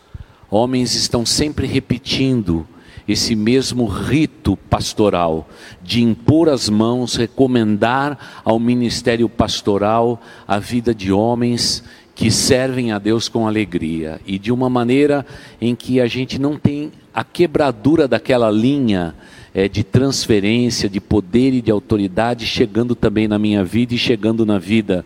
homens 0.49 0.95
estão 0.95 1.25
sempre 1.25 1.67
repetindo 1.67 2.65
esse 3.07 3.35
mesmo 3.35 3.85
rito 3.85 4.57
pastoral 4.69 5.47
de 5.81 6.03
impor 6.03 6.49
as 6.49 6.69
mãos, 6.69 7.15
recomendar 7.15 8.41
ao 8.43 8.59
ministério 8.59 9.29
pastoral 9.29 10.21
a 10.47 10.59
vida 10.59 10.93
de 10.93 11.11
homens 11.11 11.83
que 12.13 12.29
servem 12.31 12.91
a 12.91 12.99
Deus 12.99 13.29
com 13.29 13.47
alegria 13.47 14.19
e 14.25 14.37
de 14.37 14.51
uma 14.51 14.69
maneira 14.69 15.25
em 15.61 15.75
que 15.75 16.01
a 16.01 16.07
gente 16.07 16.39
não 16.39 16.57
tem 16.57 16.91
a 17.13 17.23
quebradura 17.23 18.07
daquela 18.07 18.49
linha 18.51 19.15
é, 19.53 19.67
de 19.67 19.83
transferência 19.83 20.89
de 20.89 20.99
poder 20.99 21.53
e 21.53 21.61
de 21.61 21.71
autoridade 21.71 22.45
chegando 22.45 22.93
também 22.95 23.27
na 23.27 23.39
minha 23.39 23.63
vida 23.63 23.93
e 23.93 23.97
chegando 23.97 24.45
na 24.45 24.59
vida 24.59 25.05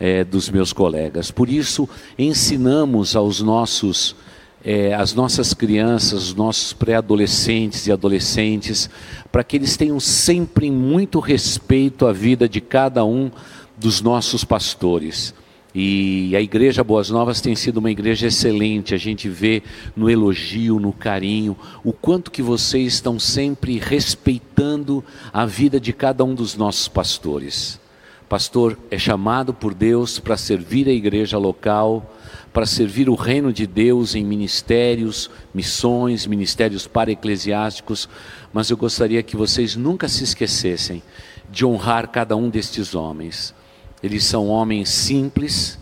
é, 0.00 0.24
dos 0.24 0.48
meus 0.48 0.72
colegas. 0.72 1.30
Por 1.30 1.48
isso, 1.48 1.88
ensinamos 2.18 3.14
aos 3.14 3.40
nossos 3.40 4.16
é, 4.64 4.94
as 4.94 5.14
nossas 5.14 5.52
crianças, 5.52 6.28
os 6.28 6.34
nossos 6.34 6.72
pré-adolescentes 6.72 7.86
e 7.86 7.92
adolescentes, 7.92 8.88
para 9.30 9.42
que 9.42 9.56
eles 9.56 9.76
tenham 9.76 9.98
sempre 9.98 10.70
muito 10.70 11.18
respeito 11.18 12.06
à 12.06 12.12
vida 12.12 12.48
de 12.48 12.60
cada 12.60 13.04
um 13.04 13.30
dos 13.76 14.00
nossos 14.00 14.44
pastores. 14.44 15.34
E 15.74 16.36
a 16.36 16.40
Igreja 16.40 16.84
Boas 16.84 17.08
Novas 17.08 17.40
tem 17.40 17.56
sido 17.56 17.78
uma 17.78 17.90
igreja 17.90 18.26
excelente. 18.26 18.94
A 18.94 18.98
gente 18.98 19.26
vê 19.28 19.62
no 19.96 20.10
elogio, 20.10 20.78
no 20.78 20.92
carinho, 20.92 21.56
o 21.82 21.94
quanto 21.94 22.30
que 22.30 22.42
vocês 22.42 22.92
estão 22.92 23.18
sempre 23.18 23.78
respeitando 23.78 25.02
a 25.32 25.46
vida 25.46 25.80
de 25.80 25.92
cada 25.94 26.24
um 26.24 26.34
dos 26.34 26.56
nossos 26.56 26.88
pastores. 26.88 27.80
Pastor 28.28 28.78
é 28.90 28.98
chamado 28.98 29.54
por 29.54 29.72
Deus 29.72 30.18
para 30.18 30.36
servir 30.36 30.88
a 30.88 30.92
igreja 30.92 31.38
local, 31.38 32.14
para 32.52 32.66
servir 32.66 33.08
o 33.08 33.14
reino 33.14 33.52
de 33.52 33.66
Deus 33.66 34.14
em 34.14 34.24
ministérios, 34.24 35.30
missões, 35.54 36.26
ministérios 36.26 36.86
para-eclesiásticos, 36.86 38.08
mas 38.52 38.70
eu 38.70 38.76
gostaria 38.76 39.22
que 39.22 39.36
vocês 39.36 39.74
nunca 39.74 40.08
se 40.08 40.22
esquecessem 40.22 41.02
de 41.50 41.64
honrar 41.64 42.08
cada 42.08 42.36
um 42.36 42.50
destes 42.50 42.94
homens. 42.94 43.54
Eles 44.02 44.24
são 44.24 44.48
homens 44.48 44.88
simples, 44.88 45.78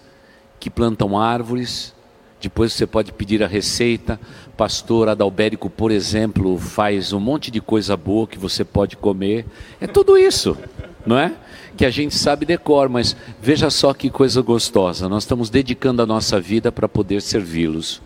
que 0.60 0.68
plantam 0.68 1.18
árvores, 1.18 1.94
depois 2.40 2.72
você 2.72 2.86
pode 2.86 3.12
pedir 3.12 3.42
a 3.42 3.46
receita. 3.46 4.20
Pastor 4.56 5.08
Adalbérico, 5.08 5.68
por 5.68 5.90
exemplo, 5.90 6.58
faz 6.58 7.12
um 7.12 7.20
monte 7.20 7.50
de 7.50 7.60
coisa 7.60 7.96
boa 7.96 8.26
que 8.26 8.38
você 8.38 8.64
pode 8.64 8.96
comer. 8.96 9.44
É 9.80 9.86
tudo 9.86 10.16
isso, 10.16 10.56
não 11.04 11.18
é? 11.18 11.34
Que 11.80 11.86
a 11.86 11.90
gente 11.90 12.14
sabe 12.14 12.44
decor, 12.44 12.90
mas 12.90 13.16
veja 13.40 13.70
só 13.70 13.94
que 13.94 14.10
coisa 14.10 14.42
gostosa. 14.42 15.08
Nós 15.08 15.22
estamos 15.22 15.48
dedicando 15.48 16.02
a 16.02 16.06
nossa 16.06 16.38
vida 16.38 16.70
para 16.70 16.86
poder 16.86 17.22
servi-los. 17.22 18.02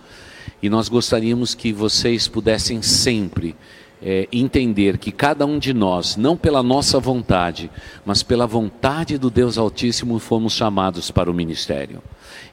E 0.63 0.69
nós 0.69 0.89
gostaríamos 0.89 1.57
que 1.57 1.73
vocês 1.73 2.29
pudessem 2.29 2.83
sempre 2.83 3.57
é, 4.01 4.29
entender 4.31 4.97
que 4.97 5.11
cada 5.11 5.45
um 5.45 5.59
de 5.59 5.75
nós, 5.75 6.15
não 6.15 6.37
pela 6.37 6.63
nossa 6.63 7.01
vontade, 7.01 7.69
mas 8.07 8.23
pela 8.23 8.47
vontade 8.47 9.19
do 9.19 9.29
Deus 9.29 9.59
Altíssimo, 9.59 10.21
fomos 10.21 10.53
chamados 10.53 11.11
para 11.11 11.29
o 11.29 11.35
ministério. 11.35 12.01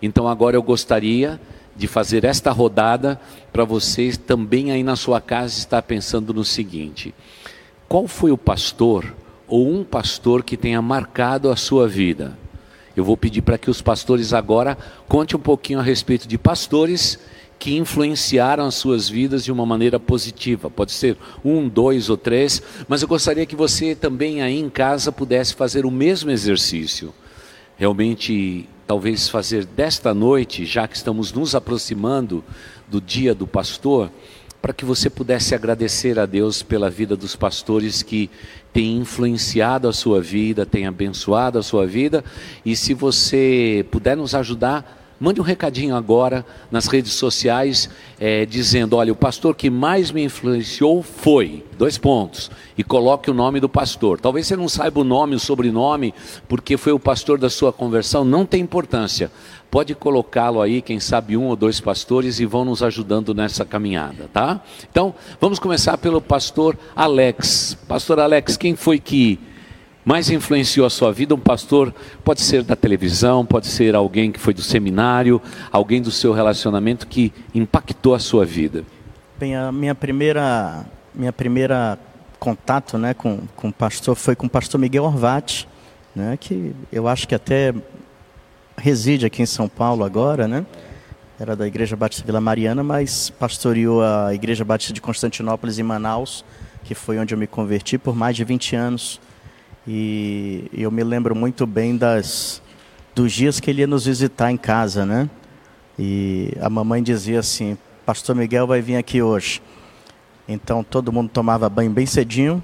Então 0.02 0.28
agora 0.28 0.58
eu 0.58 0.64
gostaria 0.64 1.40
de 1.76 1.88
fazer 1.88 2.24
esta 2.24 2.50
rodada 2.50 3.22
para 3.54 3.64
vocês 3.64 4.18
também 4.18 4.72
aí 4.72 4.82
na 4.82 4.96
sua 4.96 5.22
casa 5.22 5.56
estar 5.56 5.84
pensando 5.84 6.34
no 6.34 6.44
seguinte: 6.44 7.14
qual 7.88 8.08
foi 8.08 8.32
o 8.32 8.38
pastor 8.40 9.21
ou 9.52 9.70
um 9.70 9.84
pastor 9.84 10.44
que 10.44 10.56
tenha 10.56 10.82
marcado 10.82 11.52
a 11.52 11.58
sua 11.58 11.86
vida. 11.86 12.38
Eu 12.96 13.04
vou 13.04 13.18
pedir 13.18 13.42
para 13.42 13.58
que 13.58 13.70
os 13.70 13.82
pastores 13.82 14.34
agora 14.34 14.78
conte 15.10 15.36
um 15.36 15.40
pouquinho 15.40 15.80
a 15.80 15.84
respeito 15.84 16.26
de 16.26 16.38
pastores 16.38 17.20
que 17.60 17.76
influenciaram 17.76 18.66
as 18.66 18.76
suas 18.76 19.10
vidas 19.10 19.44
de 19.44 19.52
uma 19.52 19.66
maneira 19.66 20.00
positiva. 20.00 20.70
Pode 20.70 20.94
ser 20.94 21.18
um, 21.44 21.68
dois 21.68 22.10
ou 22.10 22.16
três, 22.16 22.64
mas 22.88 23.02
eu 23.02 23.10
gostaria 23.10 23.46
que 23.46 23.56
você 23.56 23.94
também 23.94 24.42
aí 24.42 24.58
em 24.58 24.70
casa 24.70 25.12
pudesse 25.12 25.54
fazer 25.54 25.86
o 25.86 25.92
mesmo 25.92 26.32
exercício. 26.32 27.14
Realmente, 27.76 28.70
talvez 28.88 29.28
fazer 29.28 29.66
desta 29.66 30.14
noite, 30.14 30.66
já 30.66 30.88
que 30.88 30.96
estamos 30.96 31.34
nos 31.34 31.56
aproximando 31.56 32.42
do 32.88 33.02
dia 33.02 33.36
do 33.36 33.46
pastor, 33.46 34.10
para 34.62 34.74
que 34.74 34.86
você 34.86 35.10
pudesse 35.10 35.56
agradecer 35.56 36.20
a 36.20 36.26
Deus 36.26 36.62
pela 36.62 36.90
vida 36.90 37.16
dos 37.16 37.36
pastores 37.36 38.04
que 38.04 38.30
têm 38.72 38.98
influenciado 38.98 39.88
a 39.88 39.94
sua 39.94 40.22
vida, 40.22 40.66
têm 40.66 40.86
abençoado 40.86 41.58
a 41.58 41.64
sua 41.64 41.88
vida. 41.88 42.24
E 42.64 42.76
se 42.76 42.94
você 42.94 43.86
puder 43.90 44.16
nos 44.16 44.36
ajudar, 44.36 45.16
mande 45.20 45.42
um 45.42 45.44
recadinho 45.44 45.96
agora 45.96 46.46
nas 46.70 46.86
redes 46.86 47.14
sociais, 47.14 47.90
é, 48.20 48.46
dizendo: 48.46 48.96
olha, 48.96 49.12
o 49.12 49.16
pastor 49.16 49.56
que 49.56 49.70
mais 49.70 50.12
me 50.12 50.24
influenciou 50.24 51.02
foi. 51.02 51.64
Dois 51.78 51.98
pontos. 51.98 52.52
E 52.78 52.84
coloque 52.84 53.32
o 53.32 53.34
nome 53.34 53.60
do 53.60 53.68
pastor. 53.68 54.20
Talvez 54.20 54.46
você 54.46 54.56
não 54.56 54.70
saiba 54.70 55.00
o 55.00 55.04
nome, 55.04 55.36
o 55.36 55.40
sobrenome, 55.40 56.14
porque 56.48 56.78
foi 56.78 56.92
o 56.92 57.00
pastor 57.00 57.40
da 57.40 57.50
sua 57.50 57.74
conversão, 57.74 58.24
não 58.24 58.46
tem 58.46 58.62
importância. 58.62 59.32
Pode 59.72 59.96
colocá-lo 59.96 60.62
aí, 60.62 60.82
quem 60.82 61.00
sabe 61.00 61.38
um 61.38 61.46
ou 61.46 61.56
dois 61.56 61.80
pastores, 61.80 62.42
e 62.42 62.46
vão 62.46 62.66
nos 62.66 62.84
ajudando 62.84 63.34
nessa 63.34 63.64
caminhada, 63.64 64.30
tá? 64.34 64.60
Então, 64.92 65.16
vamos 65.40 65.60
começar 65.60 65.98
pelo 65.98 66.20
pastor 66.20 66.78
Alex. 66.94 67.78
Pastor 67.88 68.20
Alex, 68.20 68.58
quem 68.58 68.76
foi 68.76 69.00
que 69.00 69.40
mais 70.04 70.30
influenciou 70.30 70.86
a 70.86 70.90
sua 70.90 71.14
vida? 71.14 71.34
Um 71.34 71.40
pastor 71.40 71.96
pode 72.22 72.42
ser 72.42 72.64
da 72.64 72.76
televisão, 72.76 73.46
pode 73.46 73.68
ser 73.68 73.96
alguém 73.96 74.30
que 74.30 74.42
foi 74.42 74.54
do 74.54 74.62
seminário, 74.62 75.42
alguém 75.72 76.02
do 76.02 76.12
seu 76.12 76.34
relacionamento 76.34 77.08
que 77.08 77.32
impactou 77.56 78.14
a 78.14 78.20
sua 78.20 78.44
vida. 78.44 78.84
Bem, 79.40 79.56
a 79.56 79.72
minha 79.72 79.96
primeira, 79.96 80.86
minha 81.16 81.32
primeira 81.32 81.98
contato, 82.38 82.98
né, 82.98 83.14
com, 83.14 83.40
com 83.56 83.70
o 83.70 83.74
pastor 83.74 84.16
foi 84.16 84.36
com 84.36 84.48
o 84.48 84.50
pastor 84.50 84.82
Miguel 84.82 85.06
Orvati, 85.06 85.66
né, 86.14 86.36
que 86.38 86.76
eu 86.92 87.08
acho 87.08 87.26
que 87.26 87.34
até 87.34 87.74
reside 88.82 89.26
aqui 89.26 89.44
em 89.44 89.46
São 89.46 89.70
Paulo 89.70 90.04
agora, 90.04 90.48
né? 90.48 90.66
Era 91.40 91.56
da 91.56 91.68
Igreja 91.68 91.96
Batista 91.96 92.26
Vila 92.26 92.42
Mariana, 92.42 92.84
mas 92.84 93.30
pastoreou 93.30 94.04
a 94.04 94.34
Igreja 94.34 94.66
Batista 94.66 94.94
de 94.94 95.02
Constantinópolis 95.02 95.80
em 95.80 95.84
Manaus, 95.84 96.44
que 96.84 96.96
foi 96.96 97.20
onde 97.20 97.34
eu 97.34 97.38
me 97.38 97.48
converti 97.48 97.98
por 97.98 98.16
mais 98.16 98.36
de 98.36 98.44
20 98.44 98.76
anos. 98.76 99.22
E 99.88 100.66
eu 100.74 100.92
me 100.92 101.04
lembro 101.04 101.36
muito 101.36 101.66
bem 101.66 101.96
das 101.96 102.62
dos 103.14 103.32
dias 103.34 103.60
que 103.60 103.70
ele 103.70 103.82
ia 103.82 103.88
nos 103.88 104.06
visitar 104.06 104.52
em 104.52 104.58
casa, 104.58 105.06
né? 105.06 105.30
E 105.98 106.54
a 106.60 106.70
mamãe 106.70 107.04
dizia 107.04 107.40
assim: 107.40 107.78
Pastor 108.06 108.36
Miguel 108.36 108.66
vai 108.66 108.82
vir 108.82 108.96
aqui 108.96 109.22
hoje. 109.22 109.62
Então 110.48 110.84
todo 110.84 111.12
mundo 111.12 111.30
tomava 111.30 111.70
banho 111.70 111.92
bem 111.92 112.06
cedinho, 112.06 112.62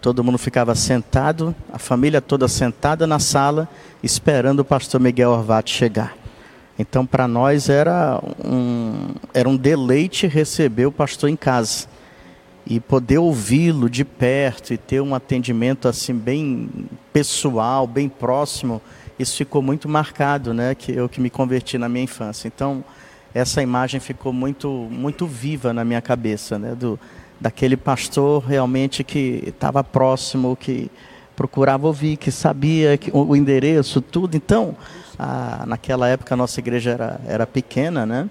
todo 0.00 0.24
mundo 0.24 0.38
ficava 0.38 0.74
sentado, 0.74 1.54
a 1.72 1.78
família 1.78 2.20
toda 2.20 2.48
sentada 2.48 3.06
na 3.06 3.18
sala, 3.18 3.68
esperando 4.02 4.60
o 4.60 4.64
pastor 4.64 5.00
Miguel 5.00 5.30
Orvati 5.30 5.74
chegar. 5.74 6.16
Então 6.78 7.04
para 7.04 7.28
nós 7.28 7.68
era 7.68 8.18
um, 8.42 9.08
era 9.34 9.48
um 9.48 9.56
deleite 9.56 10.26
receber 10.26 10.86
o 10.86 10.92
pastor 10.92 11.28
em 11.28 11.36
casa 11.36 11.86
e 12.66 12.80
poder 12.80 13.18
ouvi-lo 13.18 13.90
de 13.90 14.04
perto 14.04 14.72
e 14.72 14.78
ter 14.78 15.00
um 15.00 15.14
atendimento 15.14 15.88
assim 15.88 16.14
bem 16.14 16.70
pessoal, 17.12 17.86
bem 17.86 18.08
próximo, 18.08 18.80
isso 19.18 19.36
ficou 19.36 19.60
muito 19.60 19.88
marcado, 19.88 20.54
né? 20.54 20.74
Que 20.74 20.92
eu 20.92 21.08
que 21.08 21.20
me 21.20 21.28
converti 21.28 21.76
na 21.76 21.88
minha 21.88 22.04
infância. 22.04 22.48
Então 22.48 22.82
essa 23.34 23.62
imagem 23.62 24.00
ficou 24.00 24.32
muito 24.32 24.88
muito 24.90 25.26
viva 25.26 25.72
na 25.72 25.84
minha 25.84 26.00
cabeça, 26.00 26.58
né? 26.58 26.74
Do 26.74 26.98
daquele 27.40 27.76
pastor 27.76 28.44
realmente 28.44 29.02
que 29.02 29.44
estava 29.46 29.82
próximo, 29.82 30.56
que 30.56 30.90
procurava 31.34 31.86
ouvir, 31.86 32.18
que 32.18 32.30
sabia 32.30 32.98
que, 32.98 33.10
o, 33.14 33.34
endereço, 33.34 34.02
tudo. 34.02 34.36
Então, 34.36 34.76
a, 35.18 35.64
naquela 35.66 36.06
época 36.06 36.34
a 36.34 36.36
nossa 36.36 36.60
igreja 36.60 36.90
era, 36.90 37.20
era 37.26 37.46
pequena, 37.46 38.04
né? 38.04 38.28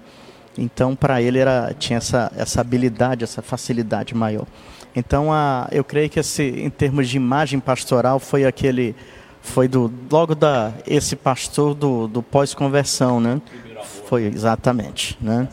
Então, 0.56 0.94
para 0.94 1.20
ele 1.20 1.38
era 1.38 1.74
tinha 1.76 1.96
essa, 1.96 2.30
essa 2.36 2.60
habilidade, 2.60 3.24
essa 3.24 3.42
facilidade 3.42 4.14
maior. 4.14 4.46
Então, 4.94 5.32
a, 5.32 5.68
eu 5.72 5.82
creio 5.82 6.08
que 6.08 6.20
esse, 6.20 6.42
em 6.42 6.70
termos 6.70 7.08
de 7.08 7.16
imagem 7.16 7.58
pastoral, 7.58 8.20
foi 8.20 8.44
aquele, 8.44 8.94
foi 9.40 9.66
do 9.66 9.92
logo 10.10 10.34
da 10.34 10.72
esse 10.86 11.16
pastor 11.16 11.74
do, 11.74 12.06
do 12.06 12.22
pós-conversão, 12.22 13.18
né? 13.20 13.40
Foi 14.06 14.24
exatamente, 14.24 15.16
né? 15.20 15.48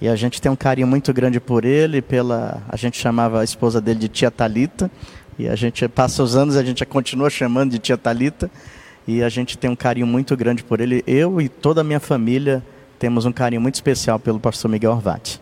E 0.00 0.08
a 0.08 0.16
gente 0.16 0.40
tem 0.40 0.50
um 0.50 0.56
carinho 0.56 0.86
muito 0.86 1.12
grande 1.12 1.40
por 1.40 1.64
ele, 1.64 2.02
pela 2.02 2.62
a 2.68 2.76
gente 2.76 2.98
chamava 2.98 3.40
a 3.40 3.44
esposa 3.44 3.80
dele 3.80 4.00
de 4.00 4.08
Tia 4.08 4.30
Talita, 4.30 4.90
e 5.38 5.48
a 5.48 5.54
gente 5.54 5.88
passa 5.88 6.22
os 6.22 6.36
anos, 6.36 6.56
a 6.56 6.64
gente 6.64 6.84
continua 6.84 7.30
chamando 7.30 7.72
de 7.72 7.78
Tia 7.78 7.96
Talita, 7.96 8.50
e 9.06 9.22
a 9.22 9.28
gente 9.28 9.56
tem 9.56 9.70
um 9.70 9.76
carinho 9.76 10.06
muito 10.06 10.36
grande 10.36 10.62
por 10.62 10.80
ele. 10.80 11.02
Eu 11.06 11.40
e 11.40 11.48
toda 11.48 11.80
a 11.80 11.84
minha 11.84 12.00
família 12.00 12.62
temos 12.98 13.24
um 13.24 13.32
carinho 13.32 13.60
muito 13.60 13.74
especial 13.74 14.18
pelo 14.18 14.40
pastor 14.40 14.70
Miguel 14.70 14.92
Orvati. 14.92 15.40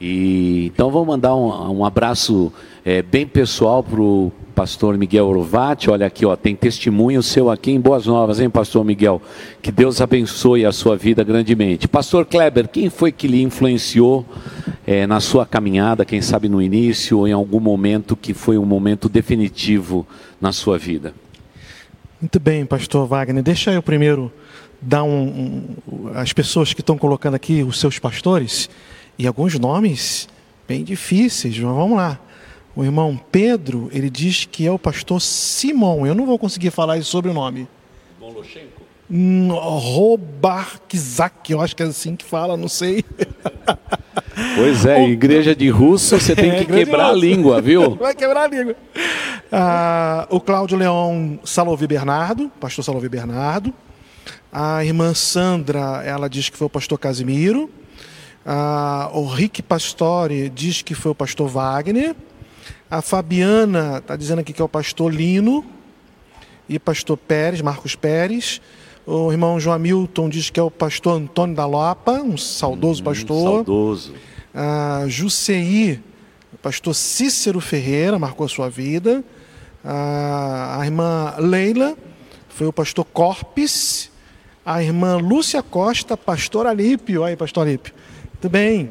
E, 0.00 0.66
então 0.66 0.90
vamos 0.90 1.08
mandar 1.08 1.34
um, 1.34 1.78
um 1.78 1.84
abraço 1.84 2.52
é, 2.84 3.00
bem 3.00 3.26
pessoal 3.26 3.82
para 3.82 4.00
o 4.00 4.32
pastor 4.56 4.96
Miguel 4.96 5.26
Orvati. 5.26 5.90
Olha 5.90 6.06
aqui, 6.06 6.24
ó, 6.24 6.34
tem 6.34 6.56
testemunho 6.56 7.22
seu 7.22 7.50
aqui 7.50 7.72
em 7.72 7.78
Boas 7.78 8.06
Novas, 8.06 8.40
hein, 8.40 8.48
pastor 8.48 8.82
Miguel? 8.82 9.20
Que 9.60 9.70
Deus 9.70 10.00
abençoe 10.00 10.64
a 10.64 10.72
sua 10.72 10.96
vida 10.96 11.22
grandemente. 11.22 11.86
Pastor 11.86 12.24
Kleber, 12.24 12.66
quem 12.66 12.88
foi 12.88 13.12
que 13.12 13.28
lhe 13.28 13.42
influenciou 13.42 14.24
é, 14.86 15.06
na 15.06 15.20
sua 15.20 15.44
caminhada, 15.44 16.06
quem 16.06 16.22
sabe 16.22 16.48
no 16.48 16.62
início 16.62 17.18
ou 17.18 17.28
em 17.28 17.32
algum 17.32 17.60
momento 17.60 18.16
que 18.16 18.32
foi 18.32 18.56
um 18.56 18.64
momento 18.64 19.10
definitivo 19.10 20.06
na 20.40 20.52
sua 20.52 20.78
vida? 20.78 21.12
Muito 22.18 22.40
bem, 22.40 22.64
pastor 22.64 23.06
Wagner. 23.06 23.42
Deixa 23.42 23.70
eu 23.72 23.82
primeiro 23.82 24.32
dar 24.80 25.02
um, 25.02 25.76
um 25.86 26.08
as 26.14 26.32
pessoas 26.32 26.72
que 26.72 26.80
estão 26.80 26.96
colocando 26.96 27.34
aqui 27.34 27.62
os 27.62 27.78
seus 27.78 27.98
pastores 27.98 28.70
e 29.18 29.26
alguns 29.26 29.58
nomes 29.58 30.30
bem 30.66 30.82
difíceis, 30.82 31.58
mas 31.58 31.76
vamos 31.76 31.98
lá. 31.98 32.18
O 32.76 32.84
irmão 32.84 33.18
Pedro, 33.32 33.88
ele 33.90 34.10
diz 34.10 34.44
que 34.44 34.66
é 34.66 34.70
o 34.70 34.78
pastor 34.78 35.22
Simão. 35.22 36.06
Eu 36.06 36.14
não 36.14 36.26
vou 36.26 36.38
conseguir 36.38 36.70
falar 36.70 36.98
esse 36.98 37.08
sobrenome. 37.08 37.66
Boloshenko? 38.20 38.82
Hum, 39.10 39.48
Robarkzak, 39.50 41.50
eu 41.50 41.60
acho 41.60 41.74
que 41.74 41.82
é 41.82 41.86
assim 41.86 42.14
que 42.14 42.24
fala, 42.24 42.54
não 42.54 42.68
sei. 42.68 43.02
Pois 44.56 44.84
é, 44.84 45.02
igreja 45.08 45.54
de 45.54 45.70
russo 45.70 46.20
você 46.20 46.36
tem 46.36 46.50
é, 46.52 46.58
que 46.58 46.66
quebrar 46.66 47.10
a 47.10 47.12
língua, 47.12 47.62
viu? 47.62 47.94
Vai 47.96 48.14
quebrar 48.14 48.42
a 48.42 48.48
língua. 48.48 48.76
Ah, 49.50 50.26
o 50.28 50.38
Cláudio 50.38 50.76
Leão 50.76 51.38
Salovi 51.44 51.86
Bernardo, 51.86 52.50
pastor 52.60 52.84
Salovi 52.84 53.08
Bernardo. 53.08 53.72
A 54.52 54.84
irmã 54.84 55.14
Sandra, 55.14 56.02
ela 56.04 56.28
diz 56.28 56.50
que 56.50 56.58
foi 56.58 56.66
o 56.66 56.70
pastor 56.70 56.98
Casimiro. 56.98 57.70
Ah, 58.44 59.08
o 59.14 59.26
Rick 59.26 59.62
Pastore 59.62 60.50
diz 60.50 60.82
que 60.82 60.94
foi 60.94 61.12
o 61.12 61.14
pastor 61.14 61.48
Wagner. 61.48 62.14
A 62.90 63.02
Fabiana 63.02 63.98
está 63.98 64.16
dizendo 64.16 64.40
aqui 64.40 64.52
que 64.52 64.62
é 64.62 64.64
o 64.64 64.68
pastor 64.68 65.12
Lino. 65.12 65.64
E 66.68 66.78
pastor 66.78 67.16
Pérez, 67.16 67.60
Marcos 67.60 67.94
Pérez. 67.94 68.60
O 69.06 69.30
irmão 69.30 69.60
João 69.60 69.76
Hamilton 69.76 70.28
diz 70.28 70.50
que 70.50 70.58
é 70.58 70.62
o 70.62 70.70
pastor 70.70 71.20
Antônio 71.20 71.54
da 71.54 71.64
Lopa, 71.64 72.12
um 72.12 72.36
saudoso 72.36 73.02
hum, 73.02 73.04
pastor. 73.04 73.54
Saudoso. 73.54 74.14
A 74.52 75.04
Juceí, 75.06 76.00
pastor 76.60 76.92
Cícero 76.92 77.60
Ferreira, 77.60 78.18
marcou 78.18 78.44
a 78.44 78.48
sua 78.48 78.68
vida. 78.68 79.22
A, 79.84 80.80
a 80.80 80.84
irmã 80.84 81.34
Leila 81.38 81.96
foi 82.48 82.66
o 82.66 82.72
pastor 82.72 83.04
Corpes. 83.04 84.10
A 84.64 84.82
irmã 84.82 85.16
Lúcia 85.18 85.62
Costa, 85.62 86.16
pastor 86.16 86.66
Alípio. 86.66 87.22
Aí, 87.22 87.36
pastor 87.36 87.68
Alípio. 87.68 87.94
Muito 88.32 88.48
bem. 88.48 88.90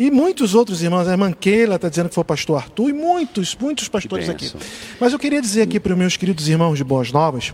E 0.00 0.10
muitos 0.10 0.54
outros 0.54 0.82
irmãos, 0.82 1.06
a 1.06 1.10
irmã 1.10 1.30
Keila 1.30 1.76
está 1.76 1.90
dizendo 1.90 2.08
que 2.08 2.14
foi 2.14 2.22
o 2.22 2.24
pastor 2.24 2.56
Arthur, 2.56 2.88
e 2.88 2.92
muitos, 2.94 3.54
muitos 3.54 3.86
pastores 3.86 4.30
aqui. 4.30 4.50
Mas 4.98 5.12
eu 5.12 5.18
queria 5.18 5.42
dizer 5.42 5.60
aqui 5.60 5.78
para 5.78 5.92
os 5.92 5.98
meus 5.98 6.16
queridos 6.16 6.48
irmãos 6.48 6.78
de 6.78 6.82
Boas 6.82 7.12
Novas, 7.12 7.52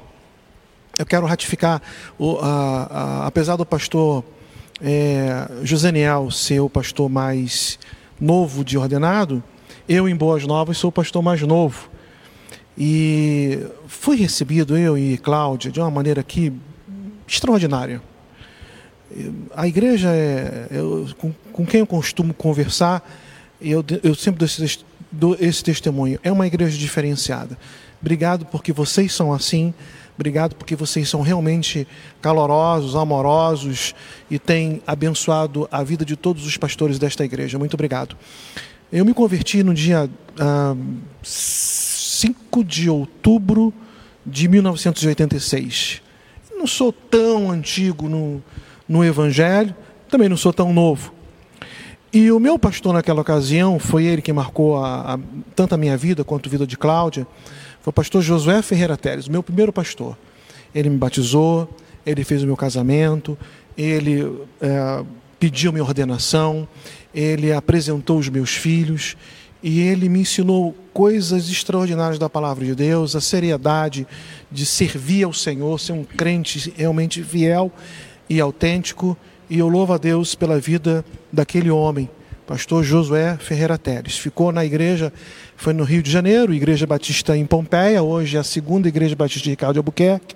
eu 0.96 1.04
quero 1.04 1.26
ratificar, 1.26 1.82
o, 2.16 2.38
a, 2.40 2.84
a, 2.84 3.26
apesar 3.26 3.56
do 3.56 3.66
pastor 3.66 4.22
é, 4.80 5.48
Joseniel 5.64 6.30
ser 6.30 6.60
o 6.60 6.70
pastor 6.70 7.10
mais 7.10 7.80
novo 8.20 8.64
de 8.64 8.78
ordenado, 8.78 9.42
eu 9.88 10.08
em 10.08 10.14
Boas 10.14 10.46
Novas 10.46 10.78
sou 10.78 10.90
o 10.90 10.92
pastor 10.92 11.24
mais 11.24 11.42
novo. 11.42 11.90
E 12.78 13.58
fui 13.88 14.16
recebido, 14.18 14.78
eu 14.78 14.96
e 14.96 15.18
Cláudia, 15.18 15.72
de 15.72 15.80
uma 15.80 15.90
maneira 15.90 16.20
aqui 16.20 16.52
extraordinária. 17.26 18.00
A 19.54 19.66
igreja, 19.66 20.10
é, 20.10 20.66
eu, 20.70 21.08
com, 21.18 21.32
com, 21.52 21.64
quem 21.64 21.80
eu 21.80 21.86
costumo 21.86 22.34
conversar, 22.34 23.08
eu, 23.60 23.84
eu 24.02 24.14
sempre 24.14 24.38
dou 24.38 24.46
esse, 24.46 24.78
dou 25.10 25.36
esse 25.38 25.62
testemunho. 25.62 26.18
É 26.22 26.30
uma 26.30 26.46
igreja 26.46 26.76
diferenciada. 26.76 27.56
Obrigado 28.00 28.44
porque 28.46 28.72
vocês 28.72 29.12
são 29.12 29.32
assim. 29.32 29.72
Obrigado 30.16 30.56
porque 30.56 30.74
vocês 30.74 31.08
são 31.08 31.20
realmente 31.20 31.86
calorosos, 32.22 32.96
amorosos 32.96 33.94
e 34.30 34.38
têm 34.38 34.82
abençoado 34.86 35.68
a 35.70 35.82
vida 35.82 36.04
de 36.04 36.16
todos 36.16 36.46
os 36.46 36.56
pastores 36.56 36.98
desta 36.98 37.24
igreja. 37.24 37.58
Muito 37.58 37.74
obrigado. 37.74 38.16
Eu 38.90 39.04
me 39.04 39.12
converti 39.12 39.62
no 39.62 39.74
dia 39.74 40.08
ah, 40.38 40.74
5 41.22 42.64
de 42.64 42.88
outubro 42.88 43.74
de 44.24 44.48
1986. 44.48 46.00
Não 46.56 46.66
sou 46.66 46.90
tão 46.92 47.50
antigo 47.50 48.08
no, 48.08 48.42
no 48.88 49.04
Evangelho, 49.04 49.74
também 50.08 50.28
não 50.28 50.36
sou 50.36 50.52
tão 50.52 50.72
novo. 50.72 51.12
E 52.12 52.30
o 52.30 52.38
meu 52.38 52.58
pastor 52.58 52.94
naquela 52.94 53.20
ocasião, 53.20 53.78
foi 53.78 54.04
ele 54.04 54.22
que 54.22 54.32
marcou 54.32 54.76
a, 54.82 55.14
a, 55.14 55.18
tanto 55.54 55.74
a 55.74 55.78
minha 55.78 55.96
vida 55.96 56.24
quanto 56.24 56.48
a 56.48 56.50
vida 56.50 56.66
de 56.66 56.76
Cláudia, 56.76 57.26
foi 57.82 57.90
o 57.90 57.92
pastor 57.92 58.22
Josué 58.22 58.62
Ferreira 58.62 58.96
Teles, 58.96 59.28
meu 59.28 59.42
primeiro 59.42 59.72
pastor. 59.72 60.16
Ele 60.74 60.88
me 60.88 60.96
batizou, 60.96 61.68
ele 62.04 62.24
fez 62.24 62.42
o 62.42 62.46
meu 62.46 62.56
casamento, 62.56 63.36
ele 63.76 64.22
é, 64.60 65.04
pediu 65.38 65.72
minha 65.72 65.84
ordenação, 65.84 66.66
ele 67.14 67.52
apresentou 67.52 68.18
os 68.18 68.28
meus 68.28 68.50
filhos 68.50 69.16
e 69.62 69.80
ele 69.80 70.08
me 70.08 70.20
ensinou 70.20 70.74
coisas 70.92 71.50
extraordinárias 71.50 72.18
da 72.18 72.28
palavra 72.28 72.64
de 72.64 72.74
Deus, 72.74 73.16
a 73.16 73.20
seriedade 73.20 74.06
de 74.50 74.64
servir 74.64 75.24
ao 75.24 75.32
Senhor, 75.32 75.78
ser 75.78 75.92
um 75.92 76.04
crente 76.04 76.72
realmente 76.76 77.22
fiel 77.22 77.70
e 78.28 78.40
autêntico. 78.40 79.16
E 79.48 79.58
eu 79.58 79.68
louvo 79.68 79.92
a 79.92 79.98
Deus 79.98 80.34
pela 80.34 80.58
vida 80.58 81.04
daquele 81.32 81.70
homem, 81.70 82.10
pastor 82.46 82.82
Josué 82.82 83.36
Ferreira 83.38 83.78
Teres. 83.78 84.18
Ficou 84.18 84.50
na 84.50 84.64
igreja, 84.64 85.12
foi 85.56 85.72
no 85.72 85.84
Rio 85.84 86.02
de 86.02 86.10
Janeiro, 86.10 86.52
Igreja 86.52 86.86
Batista 86.86 87.36
em 87.36 87.46
Pompeia, 87.46 88.02
hoje 88.02 88.36
é 88.36 88.40
a 88.40 88.44
segunda 88.44 88.88
Igreja 88.88 89.14
Batista 89.14 89.44
de 89.44 89.50
Ricardo 89.50 89.76
Albuquerque. 89.78 90.34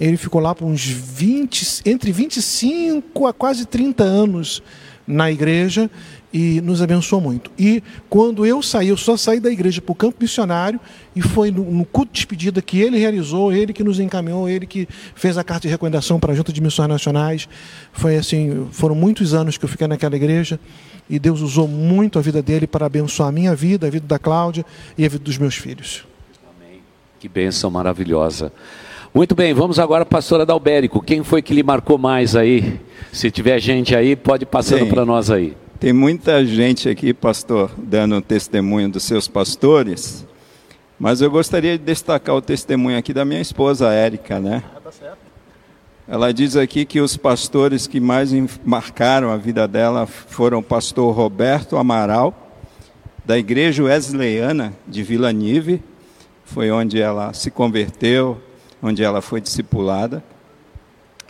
Ele 0.00 0.16
ficou 0.16 0.40
lá 0.40 0.54
por 0.54 0.66
uns 0.66 0.84
20, 0.84 1.82
entre 1.86 2.12
25 2.12 3.26
a 3.26 3.32
quase 3.32 3.66
30 3.66 4.04
anos 4.04 4.62
na 5.06 5.30
igreja 5.30 5.90
e 6.32 6.60
nos 6.60 6.82
abençoou 6.82 7.20
muito. 7.20 7.50
E 7.58 7.82
quando 8.08 8.44
eu 8.44 8.62
saí, 8.62 8.88
eu 8.88 8.96
só 8.96 9.16
saí 9.16 9.40
da 9.40 9.50
igreja 9.50 9.80
para 9.80 9.92
o 9.92 9.94
campo 9.94 10.16
missionário 10.20 10.78
e 11.14 11.22
foi 11.22 11.50
no, 11.50 11.64
no, 11.64 11.84
culto 11.84 12.12
de 12.12 12.18
despedida 12.18 12.60
que 12.60 12.80
ele 12.80 12.98
realizou, 12.98 13.52
ele 13.52 13.72
que 13.72 13.82
nos 13.82 13.98
encaminhou, 13.98 14.48
ele 14.48 14.66
que 14.66 14.88
fez 15.14 15.38
a 15.38 15.44
carta 15.44 15.62
de 15.62 15.68
recomendação 15.68 16.18
para 16.18 16.32
a 16.32 16.36
Junta 16.36 16.52
de 16.52 16.60
Missões 16.60 16.88
Nacionais. 16.88 17.48
Foi 17.92 18.16
assim, 18.16 18.66
foram 18.72 18.94
muitos 18.94 19.34
anos 19.34 19.56
que 19.56 19.64
eu 19.64 19.68
fiquei 19.68 19.86
naquela 19.86 20.16
igreja 20.16 20.60
e 21.08 21.18
Deus 21.18 21.40
usou 21.40 21.68
muito 21.68 22.18
a 22.18 22.22
vida 22.22 22.42
dele 22.42 22.66
para 22.66 22.86
abençoar 22.86 23.28
a 23.28 23.32
minha 23.32 23.54
vida, 23.54 23.86
a 23.86 23.90
vida 23.90 24.06
da 24.06 24.18
Cláudia 24.18 24.64
e 24.98 25.04
a 25.04 25.08
vida 25.08 25.24
dos 25.24 25.38
meus 25.38 25.54
filhos. 25.54 26.04
Amém. 26.56 26.80
Que 27.20 27.28
bênção 27.28 27.70
maravilhosa. 27.70 28.52
Muito 29.14 29.34
bem, 29.34 29.54
vamos 29.54 29.78
agora 29.78 30.04
para 30.04 30.18
a 30.18 30.20
pastora 30.20 30.44
Dalbérico. 30.44 31.00
Quem 31.00 31.24
foi 31.24 31.40
que 31.40 31.54
lhe 31.54 31.62
marcou 31.62 31.96
mais 31.96 32.36
aí? 32.36 32.78
Se 33.10 33.30
tiver 33.30 33.58
gente 33.58 33.94
aí, 33.94 34.14
pode 34.14 34.44
passando 34.44 34.86
para 34.86 35.06
nós 35.06 35.30
aí. 35.30 35.56
Tem 35.78 35.92
muita 35.92 36.42
gente 36.46 36.88
aqui, 36.88 37.12
pastor, 37.12 37.70
dando 37.76 38.22
testemunho 38.22 38.88
dos 38.88 39.02
seus 39.02 39.28
pastores, 39.28 40.26
mas 40.98 41.20
eu 41.20 41.30
gostaria 41.30 41.76
de 41.76 41.84
destacar 41.84 42.34
o 42.34 42.40
testemunho 42.40 42.96
aqui 42.96 43.12
da 43.12 43.26
minha 43.26 43.42
esposa 43.42 43.92
Érica, 43.92 44.40
né? 44.40 44.62
Ela 46.08 46.32
diz 46.32 46.56
aqui 46.56 46.86
que 46.86 46.98
os 46.98 47.18
pastores 47.18 47.86
que 47.86 48.00
mais 48.00 48.30
marcaram 48.64 49.30
a 49.30 49.36
vida 49.36 49.68
dela 49.68 50.06
foram 50.06 50.60
o 50.60 50.62
pastor 50.62 51.14
Roberto 51.14 51.76
Amaral, 51.76 52.34
da 53.22 53.36
Igreja 53.36 53.82
Wesleyana 53.82 54.72
de 54.88 55.02
Vila 55.02 55.30
Nive, 55.30 55.82
foi 56.46 56.70
onde 56.70 57.02
ela 57.02 57.34
se 57.34 57.50
converteu, 57.50 58.40
onde 58.82 59.02
ela 59.02 59.20
foi 59.20 59.42
discipulada. 59.42 60.24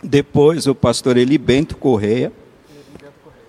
Depois 0.01 0.67
o 0.67 0.75
pastor 0.75 1.17
Eli 1.17 1.37
Bento 1.37 1.75
Correia, 1.75 2.31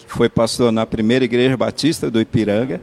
foi 0.08 0.28
pastor 0.28 0.72
na 0.72 0.86
primeira 0.86 1.24
igreja 1.24 1.56
batista 1.56 2.10
do 2.10 2.20
Ipiranga. 2.20 2.80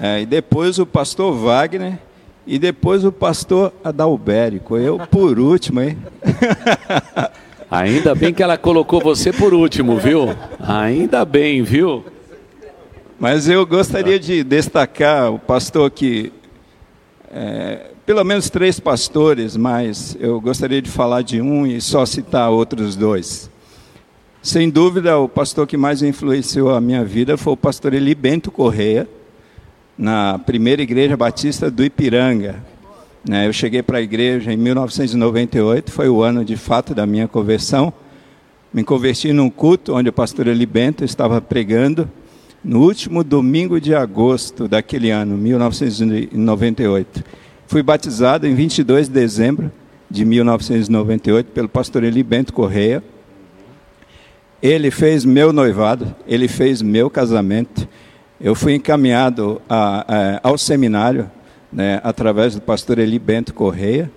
É, 0.00 0.20
e 0.20 0.26
depois 0.26 0.78
o 0.78 0.86
pastor 0.86 1.34
Wagner. 1.34 1.98
E 2.46 2.58
depois 2.58 3.04
o 3.04 3.10
pastor 3.10 3.72
Adalbérico. 3.82 4.76
Eu 4.76 4.98
por 4.98 5.38
último, 5.38 5.80
hein? 5.80 5.98
Ainda 7.68 8.14
bem 8.14 8.32
que 8.32 8.42
ela 8.42 8.56
colocou 8.56 9.00
você 9.00 9.32
por 9.32 9.52
último, 9.52 9.98
viu? 9.98 10.28
Ainda 10.60 11.24
bem, 11.24 11.62
viu? 11.64 12.04
Mas 13.18 13.48
eu 13.48 13.66
gostaria 13.66 14.20
de 14.20 14.44
destacar 14.44 15.32
o 15.32 15.38
pastor 15.38 15.90
que. 15.90 16.32
É, 17.32 17.86
pelo 18.04 18.22
menos 18.22 18.48
três 18.48 18.78
pastores, 18.78 19.56
mas 19.56 20.16
eu 20.20 20.40
gostaria 20.40 20.80
de 20.80 20.88
falar 20.88 21.22
de 21.22 21.40
um 21.40 21.66
e 21.66 21.80
só 21.80 22.06
citar 22.06 22.50
outros 22.50 22.94
dois. 22.94 23.50
Sem 24.46 24.70
dúvida, 24.70 25.18
o 25.18 25.28
pastor 25.28 25.66
que 25.66 25.76
mais 25.76 26.02
influenciou 26.02 26.70
a 26.70 26.80
minha 26.80 27.04
vida 27.04 27.36
foi 27.36 27.54
o 27.54 27.56
pastor 27.56 27.92
Eli 27.92 28.14
Bento 28.14 28.52
Correia, 28.52 29.08
na 29.98 30.38
primeira 30.38 30.80
igreja 30.80 31.16
batista 31.16 31.68
do 31.68 31.84
Ipiranga. 31.84 32.62
Né, 33.28 33.48
eu 33.48 33.52
cheguei 33.52 33.82
para 33.82 33.98
a 33.98 34.00
igreja 34.00 34.52
em 34.52 34.56
1998, 34.56 35.90
foi 35.90 36.08
o 36.08 36.22
ano 36.22 36.44
de 36.44 36.56
fato 36.56 36.94
da 36.94 37.04
minha 37.04 37.26
conversão. 37.26 37.92
Me 38.72 38.84
converti 38.84 39.32
num 39.32 39.50
culto 39.50 39.96
onde 39.96 40.10
o 40.10 40.12
pastor 40.12 40.46
Eli 40.46 40.64
Bento 40.64 41.04
estava 41.04 41.40
pregando 41.40 42.08
no 42.62 42.82
último 42.82 43.24
domingo 43.24 43.80
de 43.80 43.96
agosto 43.96 44.68
daquele 44.68 45.10
ano, 45.10 45.36
1998. 45.36 47.24
Fui 47.66 47.82
batizado 47.82 48.46
em 48.46 48.54
22 48.54 49.08
de 49.08 49.12
dezembro 49.12 49.72
de 50.08 50.24
1998 50.24 51.50
pelo 51.50 51.68
pastor 51.68 52.04
Eli 52.04 52.22
Bento 52.22 52.52
Correia. 52.52 53.02
Ele 54.62 54.90
fez 54.90 55.24
meu 55.24 55.52
noivado, 55.52 56.14
ele 56.26 56.48
fez 56.48 56.80
meu 56.80 57.10
casamento. 57.10 57.86
Eu 58.40 58.54
fui 58.54 58.74
encaminhado 58.74 59.60
a, 59.68 60.40
a, 60.42 60.48
ao 60.48 60.56
seminário 60.56 61.30
né, 61.72 62.00
através 62.02 62.54
do 62.54 62.60
pastor 62.60 62.98
Eli 62.98 63.18
Bento 63.18 63.52
Correia. 63.52 64.10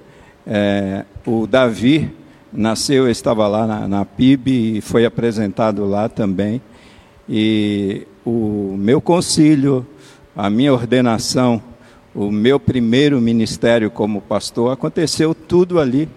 É, 0.47 1.03
o 1.25 1.45
Davi 1.45 2.09
nasceu, 2.53 3.03
eu 3.03 3.11
estava 3.11 3.47
lá 3.47 3.67
na, 3.67 3.87
na 3.87 4.05
PIB 4.05 4.77
e 4.77 4.81
foi 4.81 5.05
apresentado 5.05 5.85
lá 5.85 6.07
também. 6.07 6.61
E 7.27 8.07
o 8.25 8.75
meu 8.77 9.01
concílio, 9.01 9.85
a 10.35 10.49
minha 10.49 10.73
ordenação, 10.73 11.61
o 12.15 12.31
meu 12.31 12.59
primeiro 12.59 13.19
ministério 13.19 13.91
como 13.91 14.21
pastor, 14.21 14.71
aconteceu 14.71 15.35
tudo 15.35 15.79
ali 15.79 16.07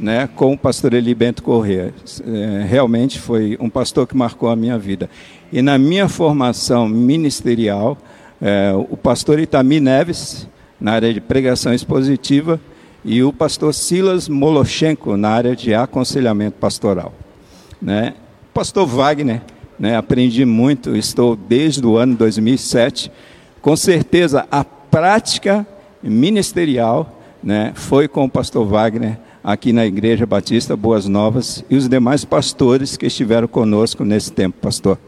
né, 0.00 0.28
com 0.34 0.54
o 0.54 0.58
pastor 0.58 0.94
Eli 0.94 1.14
Bento 1.14 1.42
Corrêa. 1.42 1.92
É, 2.26 2.64
realmente 2.66 3.18
foi 3.18 3.56
um 3.60 3.68
pastor 3.68 4.06
que 4.06 4.16
marcou 4.16 4.48
a 4.48 4.56
minha 4.56 4.78
vida. 4.78 5.10
E 5.52 5.60
na 5.60 5.76
minha 5.76 6.08
formação 6.08 6.88
ministerial, 6.88 7.98
é, 8.40 8.72
o 8.74 8.96
pastor 8.96 9.38
Itami 9.38 9.78
Neves, 9.78 10.48
na 10.80 10.92
área 10.92 11.12
de 11.12 11.20
pregação 11.20 11.74
expositiva, 11.74 12.58
e 13.04 13.22
o 13.22 13.32
pastor 13.32 13.74
Silas 13.74 14.26
Molochenko, 14.28 15.16
na 15.18 15.28
área 15.28 15.54
de 15.54 15.74
aconselhamento 15.74 16.56
pastoral. 16.58 17.12
Né? 17.80 18.14
Pastor 18.54 18.86
Wagner, 18.86 19.42
né, 19.78 19.96
aprendi 19.96 20.44
muito, 20.44 20.96
estou 20.96 21.36
desde 21.36 21.86
o 21.86 21.96
ano 21.96 22.14
2007. 22.14 23.12
Com 23.60 23.76
certeza, 23.76 24.46
a 24.50 24.64
prática 24.64 25.66
ministerial 26.02 27.20
né, 27.42 27.72
foi 27.74 28.08
com 28.08 28.24
o 28.24 28.30
pastor 28.30 28.66
Wagner 28.66 29.18
aqui 29.42 29.72
na 29.72 29.86
Igreja 29.86 30.26
Batista 30.26 30.76
Boas 30.76 31.06
Novas 31.06 31.64
e 31.70 31.76
os 31.76 31.88
demais 31.88 32.24
pastores 32.24 32.96
que 32.96 33.06
estiveram 33.06 33.48
conosco 33.48 34.04
nesse 34.04 34.32
tempo, 34.32 34.58
pastor. 34.60 34.98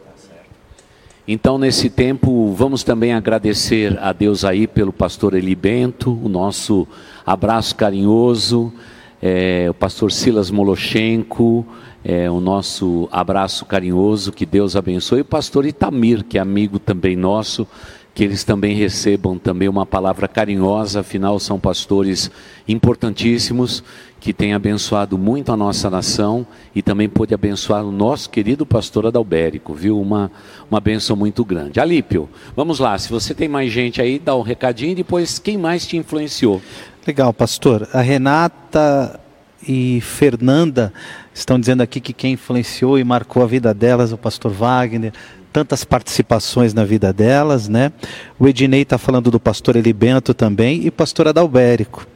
Então, 1.27 1.57
nesse 1.57 1.89
tempo, 1.89 2.51
vamos 2.51 2.83
também 2.83 3.13
agradecer 3.13 3.97
a 3.99 4.11
Deus 4.11 4.43
aí 4.43 4.67
pelo 4.67 4.91
pastor 4.91 5.33
Eli 5.33 5.55
Bento, 5.55 6.19
o 6.21 6.27
nosso 6.27 6.85
abraço 7.25 7.75
carinhoso, 7.75 8.73
é, 9.21 9.67
o 9.69 9.73
pastor 9.73 10.11
Silas 10.11 10.51
Molochenko, 10.51 11.65
é, 12.03 12.29
o 12.29 12.41
nosso 12.41 13.07
abraço 13.09 13.65
carinhoso, 13.65 14.33
que 14.33 14.45
Deus 14.45 14.75
abençoe, 14.75 15.19
e 15.19 15.21
o 15.21 15.25
pastor 15.25 15.65
Itamir, 15.65 16.25
que 16.25 16.37
é 16.37 16.41
amigo 16.41 16.77
também 16.77 17.15
nosso, 17.15 17.65
que 18.13 18.23
eles 18.23 18.43
também 18.43 18.75
recebam 18.75 19.37
também 19.37 19.69
uma 19.69 19.85
palavra 19.85 20.27
carinhosa, 20.27 20.99
afinal 20.99 21.39
são 21.39 21.57
pastores 21.57 22.29
importantíssimos 22.67 23.81
que 24.23 24.31
têm 24.31 24.53
abençoado 24.53 25.17
muito 25.17 25.51
a 25.51 25.57
nossa 25.57 25.89
nação 25.89 26.47
e 26.73 26.81
também 26.81 27.09
pôde 27.09 27.33
abençoar 27.33 27.83
o 27.83 27.91
nosso 27.91 28.29
querido 28.29 28.65
pastor 28.65 29.05
Adalbérico, 29.05 29.73
viu? 29.73 29.99
Uma, 29.99 30.31
uma 30.71 30.79
benção 30.79 31.13
muito 31.13 31.43
grande. 31.43 31.77
Alípio, 31.77 32.29
vamos 32.55 32.79
lá, 32.79 32.97
se 32.97 33.09
você 33.09 33.33
tem 33.33 33.49
mais 33.49 33.69
gente 33.69 34.01
aí, 34.01 34.17
dá 34.17 34.33
um 34.33 34.41
recadinho 34.41 34.93
e 34.93 34.95
depois 34.95 35.39
quem 35.39 35.57
mais 35.57 35.85
te 35.85 35.97
influenciou? 35.97 36.61
Legal, 37.05 37.33
pastor. 37.33 37.85
A 37.91 37.99
Renata 37.99 39.19
e 39.67 39.99
Fernanda 39.99 40.93
estão 41.33 41.59
dizendo 41.59 41.81
aqui 41.81 41.99
que 41.99 42.13
quem 42.13 42.31
influenciou 42.31 42.97
e 42.97 43.03
marcou 43.03 43.43
a 43.43 43.45
vida 43.45 43.73
delas 43.73 44.13
é 44.13 44.15
o 44.15 44.17
pastor 44.17 44.53
Wagner, 44.53 45.11
tantas 45.51 45.83
participações 45.83 46.73
na 46.73 46.85
vida 46.85 47.11
delas, 47.11 47.67
né? 47.67 47.91
O 48.39 48.47
Ednei 48.47 48.83
está 48.83 48.97
falando 48.97 49.29
do 49.29 49.39
pastor 49.39 49.75
Elibento 49.75 50.33
também 50.33 50.87
e 50.87 50.89
pastor 50.89 51.27
Adalbérico. 51.27 52.07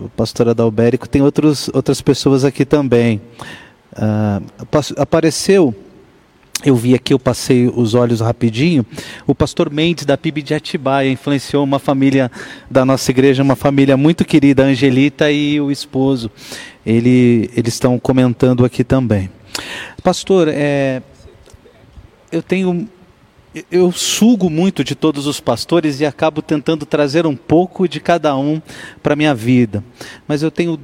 O 0.00 0.08
pastor 0.08 0.48
Adalbérico 0.48 1.08
tem 1.08 1.22
outros, 1.22 1.68
outras 1.74 2.00
pessoas 2.00 2.44
aqui 2.44 2.64
também. 2.64 3.20
Uh, 3.92 4.44
apareceu, 4.96 5.74
eu 6.64 6.76
vi 6.76 6.94
aqui, 6.94 7.12
eu 7.12 7.18
passei 7.18 7.66
os 7.66 7.94
olhos 7.94 8.20
rapidinho, 8.20 8.84
o 9.26 9.34
pastor 9.34 9.70
Mendes 9.70 10.04
da 10.04 10.16
PIB 10.16 10.42
de 10.42 10.54
Atibaia 10.54 11.10
influenciou 11.10 11.64
uma 11.64 11.78
família 11.78 12.30
da 12.70 12.84
nossa 12.84 13.10
igreja, 13.10 13.42
uma 13.42 13.56
família 13.56 13.96
muito 13.96 14.24
querida, 14.24 14.64
a 14.64 14.66
Angelita 14.66 15.30
e 15.30 15.60
o 15.60 15.70
esposo. 15.70 16.30
Ele, 16.84 17.50
eles 17.56 17.74
estão 17.74 17.98
comentando 17.98 18.64
aqui 18.64 18.84
também. 18.84 19.30
Pastor, 20.02 20.48
é, 20.48 21.02
eu 22.30 22.42
tenho 22.42 22.88
eu 23.70 23.90
sugo 23.92 24.50
muito 24.50 24.84
de 24.84 24.94
todos 24.94 25.26
os 25.26 25.40
pastores 25.40 26.00
e 26.00 26.06
acabo 26.06 26.42
tentando 26.42 26.84
trazer 26.84 27.26
um 27.26 27.36
pouco 27.36 27.88
de 27.88 28.00
cada 28.00 28.36
um 28.36 28.60
para 29.02 29.16
minha 29.16 29.34
vida. 29.34 29.82
Mas 30.26 30.42
eu 30.42 30.50
tenho 30.50 30.78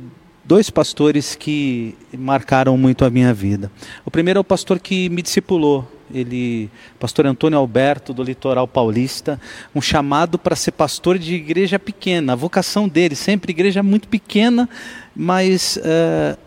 dois 0.45 0.69
pastores 0.71 1.35
que 1.35 1.95
marcaram 2.17 2.77
muito 2.77 3.05
a 3.05 3.11
minha 3.11 3.33
vida. 3.33 3.71
O 4.05 4.11
primeiro 4.11 4.39
é 4.39 4.41
o 4.41 4.45
pastor 4.45 4.79
que 4.79 5.09
me 5.09 5.23
discipulou, 5.23 5.91
ele, 6.13 6.71
pastor 6.99 7.27
Antônio 7.27 7.59
Alberto, 7.59 8.13
do 8.13 8.23
litoral 8.23 8.69
paulista, 8.69 9.41
um 9.75 9.81
chamado 9.81 10.39
para 10.39 10.55
ser 10.55 10.73
pastor 10.73 11.19
de 11.19 11.35
igreja 11.35 11.79
pequena, 11.79 12.35
a 12.35 12.37
vocação 12.37 12.87
dele, 12.89 13.17
sempre 13.17 13.53
igreja 13.53 13.83
muito 13.83 14.07
pequena, 14.07 14.69
mas 15.17 15.79
uh, 15.79 16.39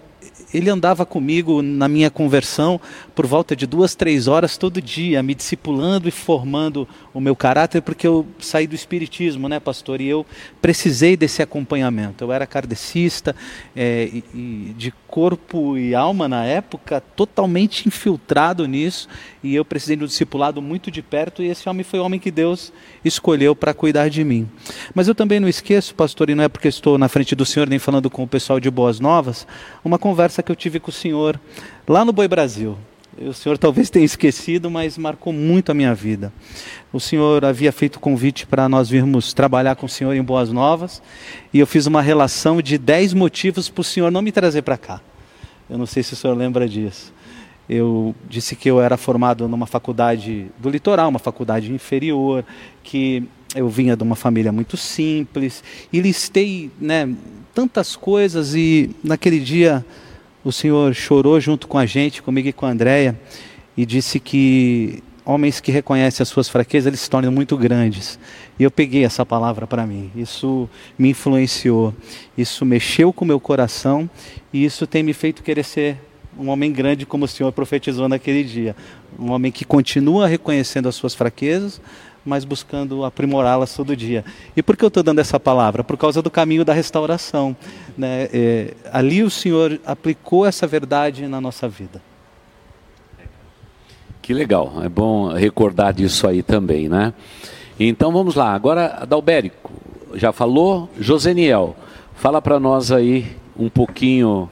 ele 0.54 0.70
andava 0.70 1.06
comigo 1.06 1.62
na 1.62 1.88
minha 1.88 2.10
conversão 2.10 2.80
por 3.14 3.26
volta 3.26 3.56
de 3.56 3.68
duas, 3.68 3.96
três 3.96 4.28
horas 4.28 4.58
todo 4.58 4.82
dia, 4.82 5.22
me 5.22 5.36
discipulando 5.36 6.08
e 6.08 6.12
formando 6.12 6.88
o 7.14 7.20
meu 7.20 7.36
caráter, 7.36 7.82
porque 7.82 8.08
eu 8.08 8.26
saí 8.40 8.68
do 8.68 8.76
espiritismo, 8.76 9.50
né, 9.50 9.60
pastor? 9.60 10.00
E 10.00 10.08
eu 10.08 10.26
precisei 10.62 11.18
desse 11.18 11.42
acompanhamento. 11.42 12.24
Eu 12.24 12.32
era 12.32 12.46
kardecista, 12.46 13.36
é, 13.76 14.10
e, 14.12 14.24
e 14.34 14.74
de 14.78 14.94
corpo 15.08 15.78
e 15.78 15.96
alma 15.96 16.28
na 16.28 16.46
época, 16.46 17.02
totalmente 17.02 17.88
infiltrado 17.88 18.68
nisso, 18.68 19.08
e 19.44 19.56
eu 19.56 19.66
precisei 19.66 19.96
de 19.96 20.04
um 20.04 20.08
discipulado 20.08 20.62
muito 20.62 20.92
de 20.92 21.02
perto, 21.02 21.42
e 21.42 21.48
esse 21.48 21.68
homem 21.68 21.84
foi 21.84 22.00
o 22.00 22.04
homem 22.04 22.20
que 22.20 22.30
Deus 22.30 22.72
escolheu 23.04 23.56
para 23.56 23.74
cuidar 23.74 24.10
de 24.10 24.24
mim. 24.24 24.48
Mas 24.94 25.08
eu 25.08 25.16
também 25.16 25.40
não 25.40 25.48
esqueço, 25.48 25.96
pastor, 25.96 26.30
e 26.30 26.36
não 26.36 26.44
é 26.44 26.48
porque 26.48 26.68
estou 26.68 26.98
na 26.98 27.10
frente 27.10 27.36
do 27.36 27.46
Senhor, 27.46 27.68
nem 27.68 27.80
falando 27.80 28.10
com 28.10 28.24
o 28.24 28.28
pessoal 28.28 28.60
de 28.60 28.70
Boas 28.70 29.00
Novas, 29.00 29.48
uma 29.84 29.98
conversa 30.38 30.44
que 30.44 30.52
eu 30.52 30.56
tive 30.56 30.80
com 30.80 30.90
o 30.90 30.94
Senhor 30.94 31.40
lá 31.88 32.06
no 32.06 32.14
Boi 32.14 32.28
Brasil. 32.28 32.78
O 33.20 33.34
senhor 33.34 33.58
talvez 33.58 33.90
tenha 33.90 34.06
esquecido, 34.06 34.70
mas 34.70 34.96
marcou 34.96 35.34
muito 35.34 35.72
a 35.72 35.74
minha 35.74 35.96
vida. 35.96 36.32
O 36.94 37.00
senhor 37.00 37.44
havia 37.44 37.72
feito 37.72 38.00
convite 38.00 38.46
para 38.46 38.70
nós 38.70 38.88
virmos 38.90 39.34
trabalhar 39.34 39.76
com 39.76 39.88
o 39.88 39.90
senhor 39.90 40.14
em 40.14 40.22
Boas 40.22 40.52
Novas, 40.52 41.02
e 41.52 41.58
eu 41.58 41.66
fiz 41.66 41.88
uma 41.88 42.00
relação 42.00 42.62
de 42.62 42.78
10 42.78 43.16
motivos 43.16 43.70
para 43.70 43.82
o 43.82 43.84
senhor 43.84 44.12
não 44.12 44.22
me 44.22 44.32
trazer 44.32 44.62
para 44.62 44.78
cá. 44.78 45.02
Eu 45.68 45.80
não 45.80 45.88
sei 45.88 46.04
se 46.04 46.14
o 46.14 46.16
senhor 46.16 46.38
lembra 46.38 46.70
disso. 46.70 47.12
Eu 47.68 48.14
disse 48.30 48.56
que 48.56 48.70
eu 48.70 48.80
era 48.80 48.98
formado 48.98 49.48
numa 49.48 49.66
faculdade 49.66 50.46
do 50.60 50.70
litoral, 50.70 51.10
uma 51.10 51.18
faculdade 51.18 51.74
inferior, 51.74 52.46
que 52.84 53.24
eu 53.56 53.68
vinha 53.68 53.98
de 53.98 54.04
uma 54.04 54.16
família 54.16 54.52
muito 54.52 54.78
simples, 54.78 55.64
e 55.92 56.00
listei 56.00 56.70
né, 56.80 57.10
tantas 57.52 57.96
coisas, 57.96 58.54
e 58.54 58.92
naquele 59.04 59.40
dia 59.40 59.84
o 60.48 60.52
Senhor 60.52 60.94
chorou 60.96 61.42
junto 61.42 61.68
com 61.68 61.78
a 61.78 61.86
gente, 61.86 62.22
comigo 62.22 62.48
e 62.48 62.54
com 62.54 62.66
a 62.66 62.70
Andréia, 62.70 63.20
e 63.76 63.86
disse 63.86 64.18
que 64.18 65.04
homens 65.26 65.60
que 65.60 65.74
reconhecem 65.74 66.24
as 66.24 66.30
suas 66.30 66.48
fraquezas, 66.48 66.88
eles 66.88 67.02
se 67.02 67.10
tornam 67.10 67.30
muito 67.30 67.58
grandes. 67.58 68.18
E 68.58 68.64
eu 68.64 68.72
peguei 68.72 69.04
essa 69.04 69.26
palavra 69.26 69.68
para 69.68 69.86
mim. 69.86 70.10
Isso 70.16 70.70
me 70.98 71.10
influenciou. 71.10 71.94
Isso 72.38 72.66
mexeu 72.66 73.12
com 73.12 73.26
o 73.26 73.28
meu 73.28 73.42
coração 73.42 74.10
e 74.54 74.64
isso 74.64 74.88
tem 74.88 75.04
me 75.04 75.12
feito 75.12 75.44
querer 75.44 75.66
ser 75.66 75.98
um 76.40 76.48
homem 76.48 76.72
grande 76.72 77.06
como 77.06 77.26
o 77.26 77.28
Senhor 77.28 77.52
profetizou 77.52 78.08
naquele 78.08 78.46
dia. 78.46 78.74
Um 79.20 79.32
homem 79.32 79.52
que 79.52 79.66
continua 79.66 80.28
reconhecendo 80.28 80.88
as 80.88 80.96
suas 80.96 81.14
fraquezas, 81.14 81.82
mas 82.28 82.44
buscando 82.44 83.06
aprimorá-las 83.06 83.74
todo 83.74 83.96
dia. 83.96 84.26
E 84.56 84.62
por 84.62 84.76
que 84.76 84.84
eu 84.84 84.90
estou 84.90 85.02
dando 85.02 85.20
essa 85.20 85.40
palavra? 85.40 85.82
Por 85.82 85.98
causa 85.98 86.22
do 86.22 86.30
caminho 86.30 86.66
da 86.66 86.74
restauração. 86.74 87.56
Né? 87.98 88.28
É, 88.34 88.74
ali 88.92 89.24
o 89.24 89.30
Senhor 89.30 89.80
aplicou 89.86 90.46
essa 90.46 90.68
verdade 90.68 91.26
na 91.26 91.40
nossa 91.40 91.70
vida. 91.70 92.02
Que 94.22 94.34
legal, 94.34 94.74
é 94.84 94.90
bom 94.90 95.32
recordar 95.32 95.94
disso 95.94 96.28
aí 96.28 96.44
também, 96.44 96.90
né? 96.90 97.14
Então 97.80 98.12
vamos 98.12 98.36
lá, 98.36 98.54
agora 98.54 98.98
Adalbérico, 99.02 99.72
já 100.16 100.34
falou? 100.34 100.90
Joseniel, 101.00 101.78
fala 102.14 102.42
para 102.42 102.60
nós 102.60 102.92
aí 102.92 103.38
um 103.58 103.70
pouquinho 103.70 104.50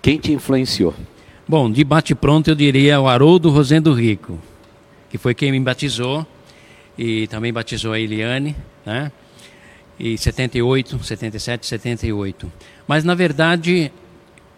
quem 0.00 0.16
te 0.16 0.32
influenciou. 0.32 0.94
Bom, 1.46 1.70
de 1.70 1.84
bate 1.84 2.14
pronto 2.14 2.48
eu 2.48 2.54
diria 2.54 2.98
o 2.98 3.06
Haroldo 3.06 3.50
Rosendo 3.50 3.92
Rico, 3.92 4.38
que 5.10 5.18
foi 5.18 5.34
quem 5.34 5.52
me 5.52 5.60
batizou 5.60 6.26
e 6.96 7.26
também 7.26 7.52
batizou 7.52 7.92
a 7.92 8.00
Eliane, 8.00 8.56
né? 8.84 9.10
E 9.98 10.16
78, 10.18 11.02
77, 11.02 11.66
78. 11.66 12.52
Mas 12.86 13.04
na 13.04 13.14
verdade, 13.14 13.92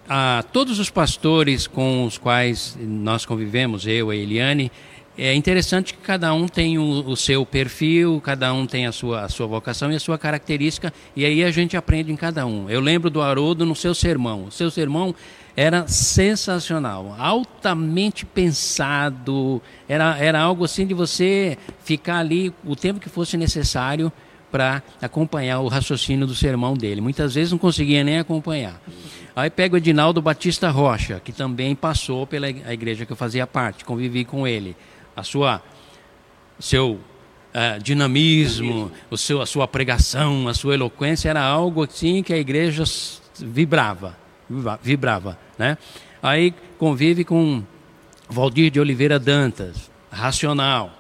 a 0.09 0.45
todos 0.53 0.79
os 0.79 0.91
pastores 0.91 1.67
com 1.67 2.05
os 2.05 2.19
quais 2.19 2.77
nós 2.81 3.27
convivemos, 3.27 3.87
eu 3.87 4.13
e 4.13 4.19
Eliane, 4.19 4.71
é 5.17 5.33
interessante 5.33 5.95
que 5.95 6.01
cada 6.01 6.35
um 6.35 6.49
tem 6.49 6.77
o, 6.77 7.09
o, 7.09 7.17
seu 7.17 7.47
perfil, 7.47 8.21
cada 8.21 8.53
um 8.53 8.67
tem 8.67 8.87
a 8.87 8.93
sua, 8.93 9.23
a 9.23 9.29
sua 9.29 9.47
vocação 9.47 9.93
e 9.93 9.97
a 9.97 10.01
sua 10.01 10.19
característica, 10.19 10.93
e 11.15 11.25
aí 11.25 11.45
a 11.45 11.53
gente 11.53 11.77
aprende 11.77 12.11
em 12.11 12.17
cada 12.17 12.45
um. 12.45 12.69
Eu 12.69 12.81
lembro 12.81 13.09
do 13.11 13.23
Haroldo 13.23 13.65
no 13.65 13.77
seu 13.77 13.95
sermão. 13.95 14.47
O 14.47 14.51
seu 14.51 14.73
sermão 14.73 15.15
era 15.57 15.87
sensacional, 15.87 17.15
altamente 17.19 18.27
pensado, 18.27 19.63
era, 19.89 20.19
era 20.19 20.41
algo 20.41 20.65
assim 20.65 20.87
de 20.87 20.95
você 20.95 21.57
ficar 21.85 22.19
ali 22.19 22.53
o 22.65 22.75
tempo 22.75 22.99
que 22.99 23.09
fosse 23.09 23.37
necessário 23.37 24.13
para 24.51 24.83
acompanhar 25.01 25.61
o 25.61 25.69
raciocínio 25.69 26.27
do 26.27 26.35
sermão 26.35 26.75
dele. 26.75 27.01
Muitas 27.01 27.35
vezes 27.35 27.53
não 27.53 27.59
conseguia 27.59 28.03
nem 28.03 28.19
acompanhar. 28.19 28.81
Aí 29.35 29.51
pega 29.51 29.75
o 29.75 29.79
Edinaldo 29.79 30.23
Batista 30.23 30.71
Rocha, 30.71 31.21
que 31.25 31.33
também 31.33 31.75
passou 31.75 32.27
pela 32.27 32.49
igreja 32.49 33.05
que 33.05 33.13
eu 33.13 33.17
fazia 33.17 33.47
parte, 33.47 33.85
convivi 33.85 34.25
com 34.25 34.47
ele. 34.47 34.77
A 35.17 35.23
sua 35.23 35.63
seu 36.59 36.93
uh, 36.93 37.83
dinamismo, 37.83 38.93
o 39.11 39.17
seu, 39.17 39.43
a 39.43 39.47
sua 39.47 39.67
pregação, 39.67 40.47
a 40.47 40.55
sua 40.55 40.75
eloquência 40.75 41.29
era 41.29 41.43
algo 41.43 41.83
assim 41.83 42.23
que 42.23 42.33
a 42.33 42.39
igreja 42.39 42.85
vibrava 43.41 44.24
vibrava, 44.83 45.39
né? 45.59 45.79
Aí 46.23 46.55
convive 46.79 47.25
com 47.25 47.63
Valdir 48.29 48.71
de 48.71 48.81
Oliveira 48.81 49.19
Dantas, 49.19 49.91
racional, 50.11 50.93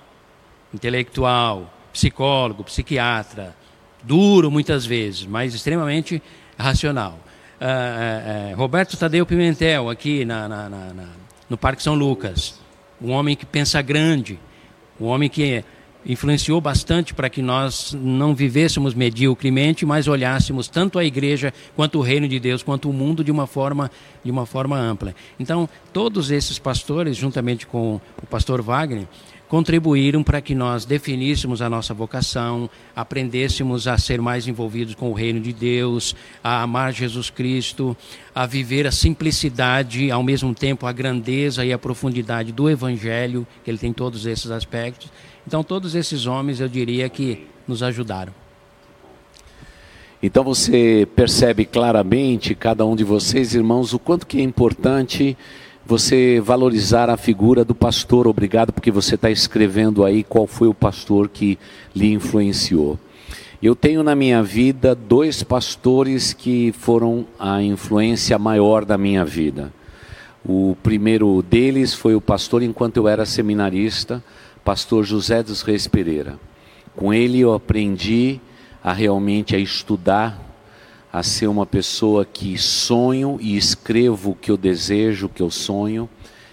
intelectual, 0.72 1.72
psicólogo, 1.92 2.64
psiquiatra, 2.64 3.55
duro 4.03 4.51
muitas 4.51 4.84
vezes, 4.84 5.24
mas 5.24 5.55
extremamente 5.55 6.22
racional. 6.59 7.18
Uh, 7.61 8.51
uh, 8.51 8.53
uh, 8.53 8.57
Roberto 8.57 8.97
Tadeu 8.97 9.24
Pimentel, 9.24 9.88
aqui 9.88 10.24
na, 10.24 10.49
na, 10.49 10.68
na, 10.68 11.09
no 11.49 11.57
Parque 11.57 11.82
São 11.82 11.95
Lucas, 11.95 12.61
um 13.01 13.12
homem 13.12 13.36
que 13.36 13.47
pensa 13.47 13.80
grande, 13.80 14.38
um 15.01 15.07
homem 15.07 15.28
que 15.28 15.64
influenciou 16.07 16.61
bastante 16.61 17.14
para 17.14 17.30
que 17.30 17.40
nós 17.40 17.96
não 17.98 18.34
vivêssemos 18.34 18.94
mediocremente, 18.94 19.86
mas 19.86 20.07
olhássemos 20.07 20.68
tanto 20.68 20.98
a 20.98 21.05
igreja 21.05 21.52
quanto 21.74 21.98
o 21.98 22.02
reino 22.02 22.28
de 22.28 22.38
Deus, 22.38 22.62
quanto 22.62 22.90
o 22.90 22.92
mundo 22.92 23.24
de 23.24 23.30
uma 23.30 23.46
forma 23.46 23.90
de 24.22 24.30
uma 24.30 24.46
forma 24.46 24.78
ampla. 24.78 25.14
Então, 25.38 25.68
todos 25.92 26.30
esses 26.30 26.59
pastores, 26.59 27.16
juntamente 27.16 27.66
com 27.66 28.00
o 28.22 28.26
pastor 28.26 28.62
Wagner, 28.62 29.07
contribuíram 29.48 30.22
para 30.22 30.40
que 30.40 30.55
nós 30.55 30.84
definíssemos 30.84 31.62
a 31.62 31.68
nossa 31.68 31.92
vocação, 31.92 32.68
aprendêssemos 32.96 33.86
a 33.86 33.96
ser 33.98 34.20
mais 34.20 34.48
envolvidos 34.48 34.94
com 34.94 35.11
o 35.11 35.12
reino 35.12 35.38
de 35.40 35.52
Deus, 35.52 36.16
a 36.42 36.62
amar 36.62 36.92
Jesus 36.92 37.30
Cristo, 37.30 37.96
a 38.34 38.46
viver 38.46 38.86
a 38.86 38.90
simplicidade, 38.90 40.11
ao 40.11 40.22
mesmo 40.22 40.55
tempo 40.55 40.86
a 40.86 40.92
grandeza 40.92 41.64
e 41.64 41.72
a 41.72 41.78
profundidade 41.78 42.50
do 42.50 42.68
evangelho, 42.68 43.46
que 43.62 43.70
ele 43.70 43.78
tem 43.78 43.92
todos 43.92 44.26
esses 44.26 44.50
aspectos 44.50 45.11
então, 45.47 45.62
todos 45.62 45.95
esses 45.95 46.26
homens, 46.26 46.61
eu 46.61 46.68
diria 46.68 47.09
que 47.09 47.47
nos 47.68 47.82
ajudaram. 47.82 48.32
Então, 50.22 50.42
você 50.42 51.07
percebe 51.14 51.66
claramente, 51.66 52.55
cada 52.55 52.86
um 52.86 52.97
de 52.97 53.05
vocês, 53.05 53.55
irmãos, 53.55 53.92
o 53.92 53.99
quanto 53.99 54.26
que 54.26 54.38
é 54.38 54.42
importante 54.42 55.36
você 55.86 56.40
valorizar 56.40 57.11
a 57.11 57.16
figura 57.16 57.64
do 57.64 57.74
pastor. 57.74 58.26
Obrigado, 58.26 58.72
porque 58.72 58.90
você 58.90 59.16
está 59.16 59.30
escrevendo 59.30 60.05
aí 60.05 60.24
qual 60.24 60.47
foi 60.47 60.66
o 60.66 60.74
pastor 60.74 61.28
que 61.28 61.59
lhe 61.95 62.12
influenciou. 62.12 62.99
Eu 63.62 63.74
tenho 63.74 64.03
na 64.03 64.14
minha 64.14 64.42
vida 64.42 64.95
dois 64.95 65.42
pastores 65.42 66.32
que 66.32 66.72
foram 66.72 67.26
a 67.38 67.62
influência 67.62 68.38
maior 68.38 68.84
da 68.84 68.97
minha 68.97 69.24
vida. 69.24 69.72
O 70.45 70.76
primeiro 70.82 71.42
deles 71.42 71.95
foi 71.95 72.14
o 72.14 72.20
pastor 72.20 72.62
enquanto 72.62 72.99
eu 72.99 73.09
era 73.09 73.24
seminarista 73.24 74.22
pastor 74.64 75.04
José 75.04 75.42
dos 75.42 75.60
Reis 75.60 75.86
Pereira. 75.86 76.38
Com 76.96 77.12
ele 77.12 77.38
eu 77.38 77.52
aprendi 77.52 78.40
a 78.82 78.94
realmente 78.94 79.54
a 79.54 79.58
estudar, 79.58 80.40
a 81.12 81.22
ser 81.22 81.48
uma 81.48 81.66
pessoa 81.66 82.24
que 82.24 82.56
sonho 82.56 83.36
e 83.40 83.56
escrevo 83.58 84.30
o 84.30 84.34
que 84.34 84.50
eu 84.50 84.56
desejo, 84.56 85.26
o 85.26 85.28
que 85.28 85.42
eu 85.42 85.50
sonho. 85.50 86.08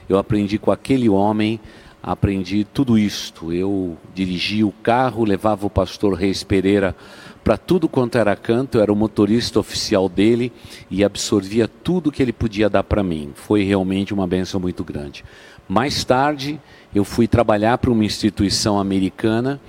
Eu 0.09 0.18
aprendi 0.18 0.59
com 0.59 0.72
aquele 0.72 1.07
homem, 1.07 1.57
aprendi 2.03 2.66
tudo 2.66 2.97
isto. 2.97 3.53
Eu 3.53 3.97
dirigia 4.14 4.68
o 4.68 4.74
carro, 4.74 5.24
levava 5.24 5.66
o 5.66 5.70
pastor 5.70 6.14
Reis 6.14 6.43
Pereira 6.43 6.93
para 7.43 7.57
tudo 7.57 7.88
quanto 7.88 8.18
era 8.18 8.36
canto, 8.36 8.78
eu 8.78 8.82
era 8.82 8.93
o 8.93 8.95
motorista 8.95 9.57
oficial 9.57 10.07
dele 10.09 10.51
e 10.91 11.03
absorvia 11.03 11.68
tudo 11.68 12.12
que 12.12 12.22
ele 12.22 12.34
podia 12.34 12.70
dar 12.70 12.84
para 12.84 13.01
mim. 13.01 13.32
Foi 13.34 13.64
realmente 13.64 14.14
uma 14.14 14.28
benção 14.28 14.59
muito 14.59 14.84
grande. 14.84 15.24
Mais 15.68 16.03
tarde, 16.03 16.59
eu 16.94 17.06
fui 17.06 17.28
trabalhar 17.28 17.78
para 17.78 17.92
uma 17.92 18.04
instituição 18.04 18.80
americana 18.80 19.60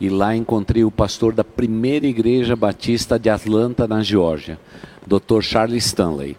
e 0.00 0.08
lá 0.08 0.36
encontrei 0.36 0.84
o 0.84 0.90
pastor 0.90 1.32
da 1.32 1.42
primeira 1.42 2.06
igreja 2.06 2.54
batista 2.54 3.18
de 3.18 3.28
Atlanta, 3.28 3.86
na 3.86 4.02
Geórgia, 4.02 4.58
Dr. 5.06 5.40
Charles 5.42 5.84
Stanley. 5.84 6.36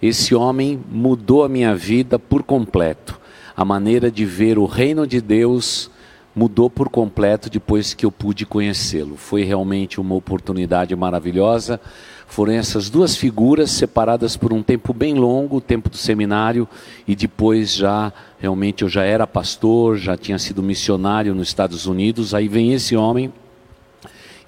esse 0.00 0.34
homem 0.34 0.80
mudou 0.90 1.44
a 1.44 1.48
minha 1.48 1.74
vida 1.76 2.18
por 2.18 2.42
completo. 2.42 3.20
A 3.54 3.64
maneira 3.64 4.10
de 4.10 4.24
ver 4.24 4.58
o 4.58 4.64
reino 4.64 5.06
de 5.06 5.20
Deus 5.20 5.90
mudou 6.34 6.70
por 6.70 6.88
completo 6.88 7.50
depois 7.50 7.92
que 7.92 8.06
eu 8.06 8.10
pude 8.10 8.46
conhecê-lo. 8.46 9.16
Foi 9.16 9.44
realmente 9.44 10.00
uma 10.00 10.14
oportunidade 10.14 10.96
maravilhosa. 10.96 11.78
Foram 12.32 12.54
essas 12.54 12.88
duas 12.88 13.14
figuras 13.14 13.70
separadas 13.72 14.38
por 14.38 14.54
um 14.54 14.62
tempo 14.62 14.94
bem 14.94 15.12
longo, 15.12 15.56
o 15.56 15.60
tempo 15.60 15.90
do 15.90 15.98
seminário, 15.98 16.66
e 17.06 17.14
depois 17.14 17.74
já 17.74 18.10
realmente 18.38 18.80
eu 18.80 18.88
já 18.88 19.02
era 19.02 19.26
pastor, 19.26 19.98
já 19.98 20.16
tinha 20.16 20.38
sido 20.38 20.62
missionário 20.62 21.34
nos 21.34 21.48
Estados 21.48 21.84
Unidos. 21.84 22.32
Aí 22.32 22.48
vem 22.48 22.72
esse 22.72 22.96
homem 22.96 23.30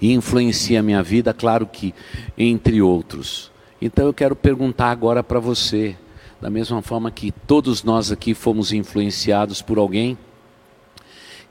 e 0.01 0.11
influencia 0.13 0.79
a 0.79 0.81
minha 0.81 1.03
vida, 1.03 1.31
claro 1.31 1.67
que 1.67 1.93
entre 2.35 2.81
outros. 2.81 3.51
Então 3.79 4.07
eu 4.07 4.13
quero 4.15 4.35
perguntar 4.35 4.89
agora 4.89 5.23
para 5.23 5.39
você, 5.39 5.95
da 6.41 6.49
mesma 6.49 6.81
forma 6.81 7.11
que 7.11 7.31
todos 7.31 7.83
nós 7.83 8.11
aqui 8.11 8.33
fomos 8.33 8.73
influenciados 8.73 9.61
por 9.61 9.77
alguém, 9.77 10.17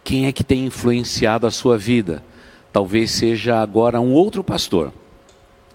quem 0.03 0.27
é 0.27 0.33
que 0.33 0.43
tem 0.43 0.67
influenciado 0.67 1.47
a 1.47 1.51
sua 1.53 1.79
vida? 1.79 2.25
Talvez 2.73 3.13
seja 3.13 3.63
agora 3.63 4.01
um 4.01 4.13
outro 4.13 4.43
pastor 4.43 4.93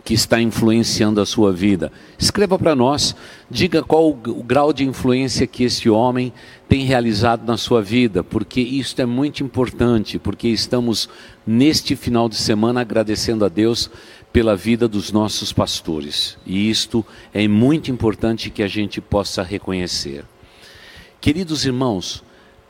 que 0.03 0.13
está 0.13 0.41
influenciando 0.41 1.21
a 1.21 1.25
sua 1.25 1.51
vida. 1.51 1.91
Escreva 2.17 2.57
para 2.57 2.75
nós, 2.75 3.15
diga 3.49 3.83
qual 3.83 4.09
o 4.09 4.43
grau 4.43 4.73
de 4.73 4.83
influência 4.83 5.45
que 5.45 5.63
esse 5.63 5.89
homem 5.89 6.33
tem 6.67 6.83
realizado 6.83 7.45
na 7.45 7.57
sua 7.57 7.81
vida, 7.81 8.23
porque 8.23 8.61
isso 8.61 8.99
é 9.01 9.05
muito 9.05 9.43
importante, 9.43 10.17
porque 10.17 10.47
estamos 10.47 11.09
neste 11.45 11.95
final 11.95 12.29
de 12.29 12.35
semana 12.35 12.81
agradecendo 12.81 13.45
a 13.45 13.49
Deus 13.49 13.89
pela 14.31 14.55
vida 14.55 14.87
dos 14.87 15.11
nossos 15.11 15.51
pastores. 15.51 16.37
E 16.45 16.69
isto 16.69 17.05
é 17.33 17.47
muito 17.47 17.91
importante 17.91 18.49
que 18.49 18.63
a 18.63 18.67
gente 18.67 19.01
possa 19.01 19.43
reconhecer. 19.43 20.23
Queridos 21.19 21.65
irmãos, 21.65 22.23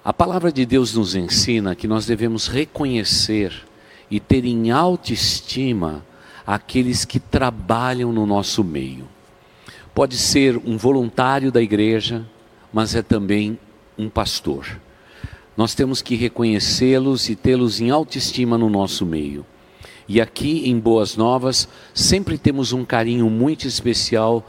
a 0.03 0.13
palavra 0.13 0.51
de 0.51 0.65
Deus 0.65 0.93
nos 0.95 1.13
ensina 1.15 1.75
que 1.75 1.87
nós 1.87 2.05
devemos 2.05 2.47
reconhecer 2.47 3.53
e 4.09 4.19
ter 4.19 4.45
em 4.45 4.71
autoestima 4.71 6.03
aqueles 6.45 7.05
que 7.05 7.19
trabalham 7.19 8.11
no 8.11 8.25
nosso 8.25 8.63
meio. 8.63 9.07
Pode 9.93 10.17
ser 10.17 10.57
um 10.57 10.77
voluntário 10.77 11.51
da 11.51 11.61
igreja, 11.61 12.25
mas 12.71 12.95
é 12.95 13.01
também 13.01 13.59
um 13.97 14.09
pastor. 14.09 14.79
Nós 15.57 15.75
temos 15.75 16.01
que 16.01 16.15
reconhecê-los 16.15 17.29
e 17.29 17.35
tê-los 17.35 17.81
em 17.81 17.89
autoestima 17.89 18.57
no 18.57 18.69
nosso 18.69 19.05
meio. 19.05 19.45
E 20.07 20.21
aqui 20.21 20.69
em 20.69 20.79
Boas 20.79 21.15
Novas, 21.15 21.67
sempre 21.93 22.37
temos 22.37 22.71
um 22.71 22.85
carinho 22.85 23.29
muito 23.29 23.67
especial 23.67 24.47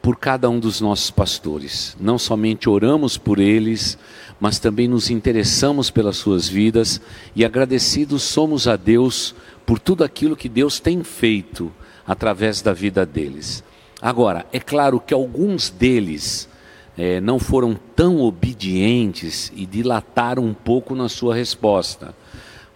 por 0.00 0.16
cada 0.16 0.48
um 0.48 0.58
dos 0.58 0.80
nossos 0.80 1.10
pastores. 1.10 1.96
Não 2.00 2.18
somente 2.18 2.68
oramos 2.68 3.18
por 3.18 3.38
eles, 3.38 3.98
mas 4.40 4.58
também 4.58 4.88
nos 4.88 5.10
interessamos 5.10 5.90
pelas 5.90 6.16
suas 6.16 6.48
vidas 6.48 7.00
e 7.36 7.44
agradecidos 7.44 8.22
somos 8.22 8.66
a 8.66 8.74
Deus 8.74 9.34
por 9.68 9.78
tudo 9.78 10.02
aquilo 10.02 10.34
que 10.34 10.48
Deus 10.48 10.80
tem 10.80 11.04
feito 11.04 11.70
através 12.06 12.62
da 12.62 12.72
vida 12.72 13.04
deles. 13.04 13.62
Agora, 14.00 14.46
é 14.50 14.58
claro 14.58 14.98
que 14.98 15.12
alguns 15.12 15.68
deles 15.68 16.48
é, 16.96 17.20
não 17.20 17.38
foram 17.38 17.78
tão 17.94 18.22
obedientes 18.22 19.52
e 19.54 19.66
dilataram 19.66 20.42
um 20.42 20.54
pouco 20.54 20.94
na 20.94 21.06
sua 21.06 21.34
resposta. 21.34 22.14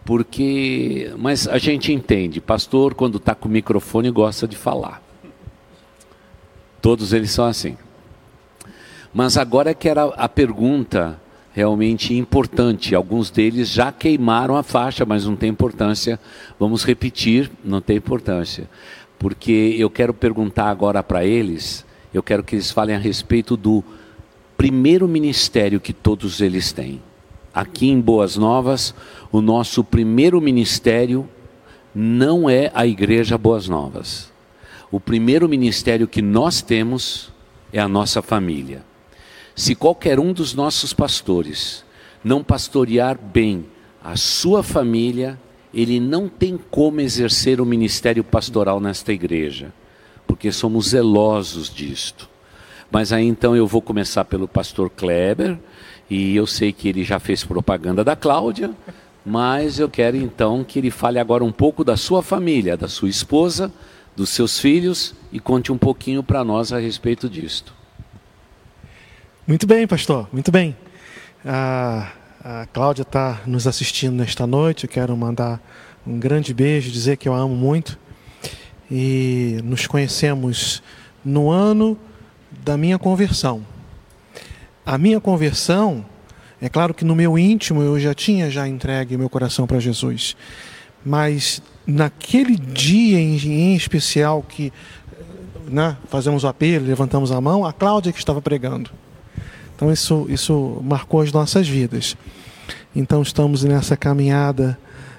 Porque, 0.05 1.11
mas 1.17 1.49
a 1.49 1.57
gente 1.57 1.95
entende, 1.95 2.43
pastor, 2.43 2.93
quando 2.93 3.17
está 3.17 3.35
com 3.35 3.49
o 3.49 3.53
microfone, 3.53 4.11
gosta 4.11 4.47
de 4.47 4.59
falar. 4.59 5.03
Todos 6.83 7.15
eles 7.15 7.31
são 7.31 7.47
assim. 7.47 7.75
Mas 9.15 9.39
agora 9.39 9.71
é 9.71 9.75
que 9.75 9.89
era 9.89 10.05
a 10.09 10.29
pergunta 10.29 11.19
realmente 11.53 12.15
importante. 12.15 12.95
Alguns 12.95 13.31
deles 13.31 13.69
já 13.69 13.93
queimaram 13.93 14.57
a 14.57 14.63
faixa, 14.63 15.05
mas 15.05 15.27
não 15.27 15.37
tem 15.37 15.51
importância. 15.51 16.19
Vamos 16.59 16.85
repetir, 16.85 17.51
não 17.65 17.81
tem 17.81 17.97
importância. 17.97 18.69
Porque 19.19 19.77
eu 19.79 19.89
quero 19.89 20.13
perguntar 20.13 20.69
agora 20.69 21.03
para 21.03 21.25
eles, 21.25 21.85
eu 22.13 22.23
quero 22.23 22.43
que 22.43 22.57
eles 22.57 22.71
falem 22.71 22.97
a 22.97 22.99
respeito 22.99 23.57
do 23.57 23.85
primeiro 24.57 25.07
ministério 25.07 25.81
que 25.81 25.93
todos 25.93 26.41
eles 26.41 26.73
têm. 26.73 27.01
Aqui 27.55 27.89
em 27.91 28.01
Boas 28.01 28.37
Novas, 28.37 28.95
o 29.31 29.41
nosso 29.41 29.85
primeiro 29.85 30.41
ministério 30.41 31.29
não 31.95 32.49
é 32.49 32.71
a 32.75 32.87
Igreja 32.87 33.37
Boas 33.37 33.69
Novas. 33.69 34.33
O 34.91 34.99
primeiro 34.99 35.49
ministério 35.49 36.09
que 36.09 36.23
nós 36.23 36.63
temos 36.63 37.31
é 37.73 37.81
a 37.81 37.89
nossa 37.89 38.23
família. 38.23 38.83
Se 39.55 39.75
qualquer 39.75 40.19
um 40.19 40.33
dos 40.33 40.55
nossos 40.55 40.93
pastores 40.93 41.85
não 42.25 42.43
pastorear 42.43 43.19
bem 43.19 43.67
a 44.03 44.17
sua 44.17 44.63
família, 44.63 45.39
ele 45.73 46.01
não 46.01 46.29
tem 46.29 46.59
como 46.71 47.01
exercer 47.01 47.61
o 47.61 47.67
ministério 47.67 48.25
pastoral 48.25 48.81
nesta 48.81 49.13
igreja, 49.13 49.73
porque 50.27 50.51
somos 50.51 50.89
zelosos 50.89 51.73
disto. 51.73 52.29
Mas 52.91 53.13
aí 53.13 53.27
então 53.27 53.57
eu 53.57 53.67
vou 53.67 53.81
começar 53.81 54.25
pelo 54.25 54.47
pastor 54.49 54.91
Kleber, 54.91 55.59
e 56.11 56.37
eu 56.37 56.47
sei 56.47 56.73
que 56.73 56.89
ele 56.89 57.05
já 57.05 57.19
fez 57.19 57.45
propaganda 57.45 58.05
da 58.05 58.15
Cláudia, 58.15 58.71
mas 59.25 59.79
eu 59.79 59.89
quero 59.89 60.17
então 60.17 60.65
que 60.65 60.79
ele 60.79 60.91
fale 60.91 61.19
agora 61.19 61.45
um 61.45 61.53
pouco 61.53 61.85
da 61.85 61.97
sua 61.97 62.23
família, 62.23 62.77
da 62.77 62.89
sua 62.89 63.09
esposa, 63.09 63.73
dos 64.15 64.29
seus 64.31 64.59
filhos 64.59 65.15
e 65.33 65.41
conte 65.41 65.73
um 65.73 65.79
pouquinho 65.79 66.23
para 66.23 66.45
nós 66.45 66.73
a 66.73 66.79
respeito 66.79 67.29
disto. 67.31 67.82
Muito 69.45 69.67
bem, 69.67 69.89
pastor, 69.89 70.29
muito 70.33 70.53
bem. 70.53 70.77
A, 71.45 72.13
a 72.45 72.67
Cláudia 72.67 73.03
está 73.03 73.41
nos 73.45 73.67
assistindo 73.67 74.15
nesta 74.15 74.47
noite. 74.47 74.85
Eu 74.85 74.89
quero 74.89 75.17
mandar 75.17 75.61
um 76.07 76.17
grande 76.17 76.55
beijo, 76.55 76.93
dizer 76.93 77.17
que 77.17 77.29
eu 77.29 77.35
a 77.35 77.39
amo 77.39 77.57
muito. 77.57 77.99
E 78.89 79.59
nos 79.65 79.85
conhecemos 79.85 80.81
no 81.25 81.51
ano 81.51 81.99
da 82.65 82.77
minha 82.77 83.01
conversão. 83.01 83.67
A 84.87 84.97
minha 84.97 85.21
conversão, 85.21 86.07
é 86.61 86.69
claro 86.69 86.95
que 86.95 87.05
no 87.05 87.17
meu 87.17 87.37
íntimo 87.37 87.83
eu 87.83 87.99
já 87.99 88.15
tinha 88.15 88.49
já 88.49 88.69
entregue 88.69 89.17
meu 89.17 89.29
coração 89.29 89.67
para 89.67 89.81
Jesus. 89.81 90.37
Mas 91.05 91.61
naquele 91.85 92.55
dia 92.57 93.19
em, 93.19 93.75
especial 93.75 94.41
que 94.41 94.73
né, 95.67 95.97
fazemos 96.09 96.45
o 96.45 96.47
apelo, 96.47 96.87
levantamos 96.87 97.33
a 97.33 97.41
mão, 97.41 97.67
a 97.67 97.73
Cláudia 97.73 98.13
que 98.13 98.21
estava 98.21 98.41
pregando. 98.41 99.02
Então 99.83 99.93
isso, 99.93 100.27
isso 100.29 100.81
marcou 100.85 101.23
as 101.23 101.33
nossas 101.33 101.67
vidas. 101.67 102.17
Então 102.95 103.21
estamos 103.21 103.65
nessa 103.65 103.97
caminhada 103.97 104.79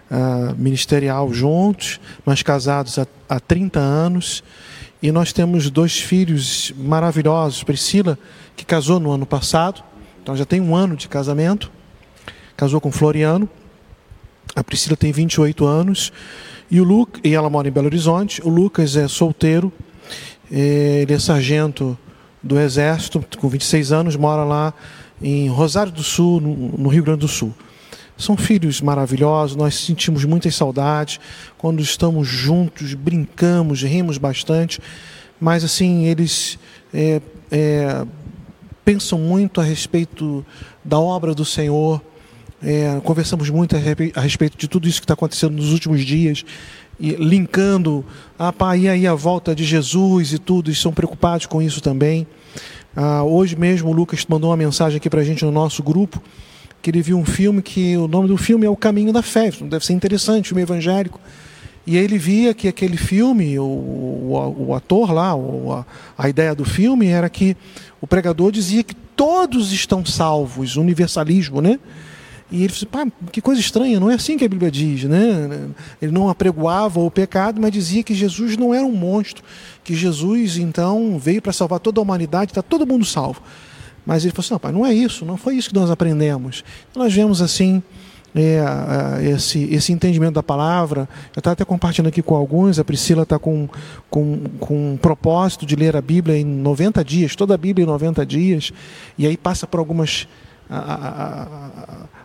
uh, 0.10 0.56
ministerial 0.58 1.34
juntos, 1.34 2.00
mas 2.26 2.42
casados 2.42 2.98
há, 2.98 3.06
há 3.28 3.42
30 3.42 3.78
anos. 3.78 4.42
E 5.02 5.12
nós 5.12 5.34
temos 5.34 5.70
dois 5.70 6.00
filhos 6.00 6.74
maravilhosos. 6.78 7.62
Priscila, 7.62 8.18
que 8.56 8.64
casou 8.64 9.02
no 9.02 9.12
ano 9.12 9.26
passado, 9.26 9.84
então 10.22 10.34
já 10.34 10.46
tem 10.46 10.62
um 10.62 10.74
ano 10.74 10.96
de 10.96 11.10
casamento, 11.10 11.70
casou 12.56 12.80
com 12.80 12.90
Floriano. 12.90 13.50
A 14.56 14.64
Priscila 14.64 14.96
tem 14.96 15.12
28 15.12 15.66
anos 15.66 16.14
e 16.72 16.80
o 16.80 16.86
Luke, 16.86 17.20
e 17.22 17.34
ela 17.34 17.50
mora 17.50 17.68
em 17.68 17.72
Belo 17.72 17.88
Horizonte. 17.88 18.42
O 18.46 18.48
Lucas 18.48 18.96
é 18.96 19.10
solteiro, 19.10 19.74
eh, 20.50 21.02
ele 21.02 21.12
é 21.12 21.20
sargento 21.20 21.98
do 22.44 22.60
Exército, 22.60 23.24
com 23.38 23.48
26 23.48 23.92
anos, 23.94 24.16
mora 24.18 24.44
lá 24.44 24.74
em 25.22 25.48
Rosário 25.48 25.92
do 25.92 26.04
Sul, 26.04 26.42
no, 26.42 26.90
Rio 26.90 27.04
Grande 27.04 27.22
do 27.22 27.28
Sul. 27.28 27.54
São 28.18 28.36
filhos 28.36 28.82
maravilhosos, 28.82 29.56
nós 29.56 29.76
sentimos 29.76 30.26
muitas 30.26 30.54
saudades. 30.54 31.20
Quando 31.58 31.82
estamos 31.82 32.28
juntos, 32.28 32.94
brincamos, 32.94 33.82
rimos 33.82 34.18
bastante, 34.18 34.82
mas 35.40 35.64
assim, 35.64 36.06
eles 36.06 36.60
é, 36.94 37.22
é, 37.50 38.06
pensam 38.84 39.18
muito 39.18 39.62
a 39.62 39.64
respeito 39.64 40.46
da 40.84 41.00
obra 41.00 41.34
do 41.34 41.46
Senhor. 41.46 42.02
É, 42.62 43.00
conversamos 43.04 43.50
muito 43.50 43.76
a 43.76 44.22
respeito 44.22 44.58
de 44.58 44.68
tudo 44.68 44.88
isso 44.88 45.02
que 45.02 45.06
está 45.06 45.16
acontecendo 45.16 45.54
nos 45.54 45.74
últimos 45.74 46.06
dias 46.06 46.46
linkando, 47.00 48.06
ah, 48.38 48.54
pá, 48.54 48.78
e 48.78 48.88
aí 48.88 49.08
a 49.08 49.14
volta 49.14 49.56
de 49.56 49.64
Jesus 49.64 50.34
e 50.34 50.40
tudo, 50.40 50.70
e 50.70 50.74
estão 50.74 50.92
preocupados 50.94 51.46
com 51.46 51.62
isso 51.62 51.82
também. 51.82 52.28
Ah, 52.96 53.24
hoje 53.24 53.56
mesmo 53.56 53.90
o 53.90 53.94
Lucas 53.94 54.26
mandou 54.28 54.50
uma 54.50 54.58
mensagem 54.58 54.98
aqui 54.98 55.10
para 55.10 55.22
a 55.22 55.24
gente 55.24 55.44
no 55.44 55.52
nosso 55.52 55.82
grupo, 55.82 56.22
que 56.82 56.92
ele 56.92 57.02
viu 57.02 57.18
um 57.18 57.26
filme 57.26 57.62
que 57.62 57.98
o 57.98 58.08
nome 58.08 58.28
do 58.28 58.38
filme 58.38 58.66
é 58.66 58.70
O 58.70 58.76
Caminho 58.76 59.12
da 59.12 59.22
Fé, 59.22 59.52
deve 59.62 59.86
ser 59.86 59.94
interessante, 59.94 60.50
filme 60.50 60.62
evangélico. 60.62 61.20
E 61.86 61.98
ele 61.98 62.18
via 62.18 62.54
que 62.54 62.68
aquele 62.68 62.96
filme, 62.96 63.60
o, 63.60 63.64
o, 63.64 64.56
o 64.68 64.74
ator 64.74 65.12
lá, 65.12 65.36
o, 65.36 65.74
a, 65.74 65.86
a 66.18 66.30
ideia 66.30 66.56
do 66.56 66.64
filme 66.64 67.08
era 67.08 67.30
que 67.30 67.58
o 68.00 68.08
pregador 68.08 68.52
dizia 68.52 68.84
que 68.84 68.96
todos 68.96 69.74
estão 69.74 70.06
salvos, 70.06 70.78
universalismo, 70.78 71.62
né? 71.62 71.80
E 72.54 72.64
ele 72.64 72.74
pá, 72.86 73.08
que 73.32 73.42
coisa 73.42 73.60
estranha, 73.60 74.00
não 74.00 74.12
é 74.12 74.14
assim 74.14 74.38
que 74.38 74.46
a 74.46 74.48
Bíblia 74.48 74.70
diz, 74.70 75.06
né? 75.06 75.70
Ele 76.00 76.12
não 76.12 76.30
apregoava 76.30 77.00
o 77.00 77.10
pecado, 77.10 77.60
mas 77.60 77.72
dizia 77.72 78.04
que 78.04 78.14
Jesus 78.14 78.56
não 78.56 78.72
era 78.72 78.86
um 78.86 78.92
monstro, 78.92 79.44
que 79.84 79.96
Jesus 79.96 80.58
então 80.58 81.18
veio 81.18 81.42
para 81.42 81.52
salvar 81.52 81.80
toda 81.80 82.00
a 82.00 82.04
humanidade, 82.04 82.52
está 82.52 82.62
todo 82.62 82.86
mundo 82.86 83.06
salvo. 83.06 83.42
Mas 84.06 84.24
ele 84.24 84.32
falou 84.32 84.46
assim, 84.46 84.54
não, 84.54 84.60
pai, 84.60 84.72
não 84.72 84.86
é 84.86 84.94
isso, 84.94 85.26
não 85.26 85.36
foi 85.36 85.56
isso 85.56 85.70
que 85.70 85.76
nós 85.76 85.90
aprendemos. 85.90 86.64
Nós 86.96 87.12
vemos 87.12 87.42
assim 87.42 87.82
é, 88.36 88.62
esse, 89.30 89.64
esse 89.74 89.92
entendimento 89.92 90.34
da 90.34 90.44
palavra. 90.44 91.10
Eu 91.36 91.40
estava 91.40 91.54
até 91.54 91.66
compartilhando 91.66 92.10
aqui 92.10 92.22
com 92.22 92.36
alguns, 92.36 92.78
a 92.78 92.84
Priscila 92.84 93.24
está 93.24 93.40
com, 93.40 93.68
com, 94.12 94.44
com 94.60 94.94
um 94.94 94.98
propósito 94.98 95.66
de 95.66 95.76
ler 95.76 95.96
a 95.96 96.02
Bíblia 96.02 96.38
em 96.38 96.46
90 96.46 97.04
dias, 97.04 97.36
toda 97.36 97.56
a 97.56 97.58
Bíblia 97.58 97.84
em 97.84 97.88
90 97.88 98.24
dias, 98.26 98.72
e 99.18 99.26
aí 99.26 99.38
passa 99.38 99.66
por 99.66 99.80
algumas, 99.80 100.28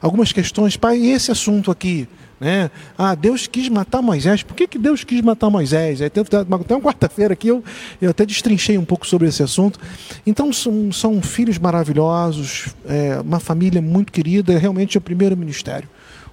algumas 0.01 0.33
questões. 0.33 0.77
Pai, 0.77 0.99
e 0.99 1.11
esse 1.13 1.31
assunto 1.31 1.71
aqui? 1.71 2.09
Né? 2.41 2.71
Ah, 2.97 3.15
Deus 3.15 3.47
quis 3.47 3.69
matar 3.69 4.01
Moisés. 4.01 4.43
Por 4.43 4.55
que, 4.55 4.69
que 4.69 4.79
Deus 4.79 5.03
quis 5.03 5.21
matar 5.21 5.51
Moisés? 5.51 6.01
Aí, 6.01 6.07
até 6.07 6.21
uma 6.43 6.81
quarta-feira 6.81 7.33
aqui 7.33 7.49
eu, 7.49 7.65
eu 8.01 8.11
até 8.11 8.25
destrinchei 8.25 8.79
um 8.79 8.85
pouco 8.85 9.07
sobre 9.07 9.27
esse 9.27 9.43
assunto. 9.43 9.81
Então, 10.27 10.53
são, 10.53 10.93
são 10.93 11.21
filhos 11.21 11.59
maravilhosos, 11.59 12.69
é, 12.87 13.21
uma 13.21 13.41
família 13.41 13.83
muito 13.83 14.13
querida, 14.13 14.57
realmente 14.57 14.97
é 14.97 14.99
o 14.99 15.03
primeiro 15.03 15.37
ministério 15.37 15.89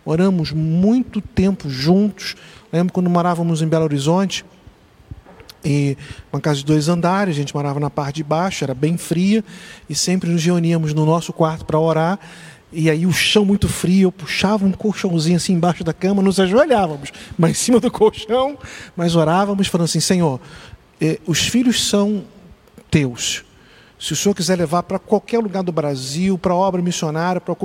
oramos 0.06 0.52
muito 0.52 1.20
tempo 1.20 1.68
juntos. 1.70 2.36
Lembro 2.72 2.94
quando 2.94 3.10
morávamos 3.10 3.62
em 3.62 3.68
Belo 3.68 3.86
Horizonte, 3.86 4.46
e 5.66 5.98
uma 6.32 6.40
casa 6.40 6.60
de 6.60 6.66
dois 6.66 6.88
andares, 6.88 7.36
a 7.36 7.38
gente 7.38 7.54
morava 7.54 7.80
na 7.80 7.90
parte 7.90 8.18
de 8.18 8.24
baixo, 8.24 8.64
era 8.64 8.76
bem 8.76 8.98
fria, 8.98 9.44
e 9.90 9.96
sempre 9.96 10.30
nos 10.30 10.46
reuníamos 10.46 10.94
no 10.94 11.06
nosso 11.06 11.34
quarto 11.34 11.66
para 11.66 11.80
orar. 11.80 12.20
E 12.72 12.90
aí 12.90 13.06
o 13.06 13.12
chão 13.12 13.44
muito 13.44 13.68
frio, 13.68 14.08
eu 14.08 14.12
puxava 14.12 14.66
um 14.66 14.72
colchãozinho 14.72 15.38
assim 15.38 15.54
embaixo 15.54 15.84
da 15.84 15.94
cama, 15.94 16.22
nos 16.22 16.40
ajoelhávamos, 16.40 17.12
mas 17.38 17.52
em 17.52 17.54
cima 17.56 17.80
do 17.80 17.90
colchão, 17.90 18.58
mas 18.96 19.16
orávamos 19.16 19.68
falando 19.68 19.86
assim, 19.86 20.00
Senhor, 20.00 20.40
eh, 21.02 21.20
os 21.26 21.48
filhos 21.48 21.88
são 21.88 22.24
teus, 22.92 23.44
se 23.98 24.14
o 24.14 24.16
senhor 24.16 24.36
quiser 24.36 24.58
levar 24.58 24.84
para 24.84 25.00
qualquer 25.00 25.40
lugar 25.40 25.64
do 25.64 25.72
Brasil, 25.72 26.38
para 26.38 26.54
obra 26.54 26.82
missionária, 26.82 27.40
pra, 27.40 27.56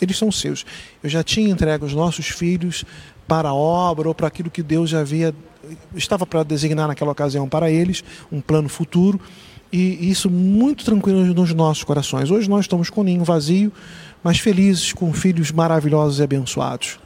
eles 0.00 0.16
são 0.16 0.30
seus. 0.30 0.64
Eu 1.02 1.08
já 1.08 1.22
tinha 1.22 1.50
entregue 1.50 1.84
os 1.84 1.94
nossos 1.94 2.28
filhos 2.28 2.84
para 3.26 3.48
a 3.48 3.54
obra 3.54 4.06
ou 4.06 4.14
para 4.14 4.28
aquilo 4.28 4.50
que 4.50 4.62
Deus 4.62 4.90
já 4.90 5.00
havia 5.00 5.34
estava 5.94 6.26
para 6.26 6.42
designar 6.42 6.88
naquela 6.88 7.12
ocasião 7.12 7.48
para 7.48 7.70
eles, 7.70 8.04
um 8.30 8.40
plano 8.40 8.68
futuro, 8.68 9.20
e 9.72 10.10
isso 10.10 10.28
muito 10.30 10.84
tranquilo 10.84 11.24
nos 11.26 11.54
nossos 11.54 11.84
corações. 11.84 12.30
Hoje 12.30 12.48
nós 12.48 12.64
estamos 12.64 12.90
com 12.90 13.02
o 13.02 13.04
ninho 13.04 13.24
vazio, 13.24 13.72
mas 14.22 14.38
felizes 14.38 14.92
com 14.92 15.12
filhos 15.12 15.52
maravilhosos 15.52 16.18
e 16.18 16.22
abençoados. 16.22 16.98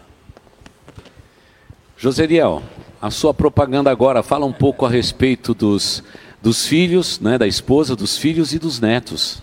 Joseriel, 1.96 2.62
a 3.00 3.10
sua 3.10 3.32
propaganda 3.32 3.90
agora 3.90 4.22
fala 4.22 4.46
um 4.46 4.52
pouco 4.52 4.84
a 4.84 4.90
respeito 4.90 5.54
dos 5.54 6.02
dos 6.44 6.66
filhos, 6.66 7.18
né, 7.20 7.38
da 7.38 7.46
esposa, 7.46 7.96
dos 7.96 8.18
filhos 8.18 8.52
e 8.52 8.58
dos 8.58 8.78
netos. 8.78 9.42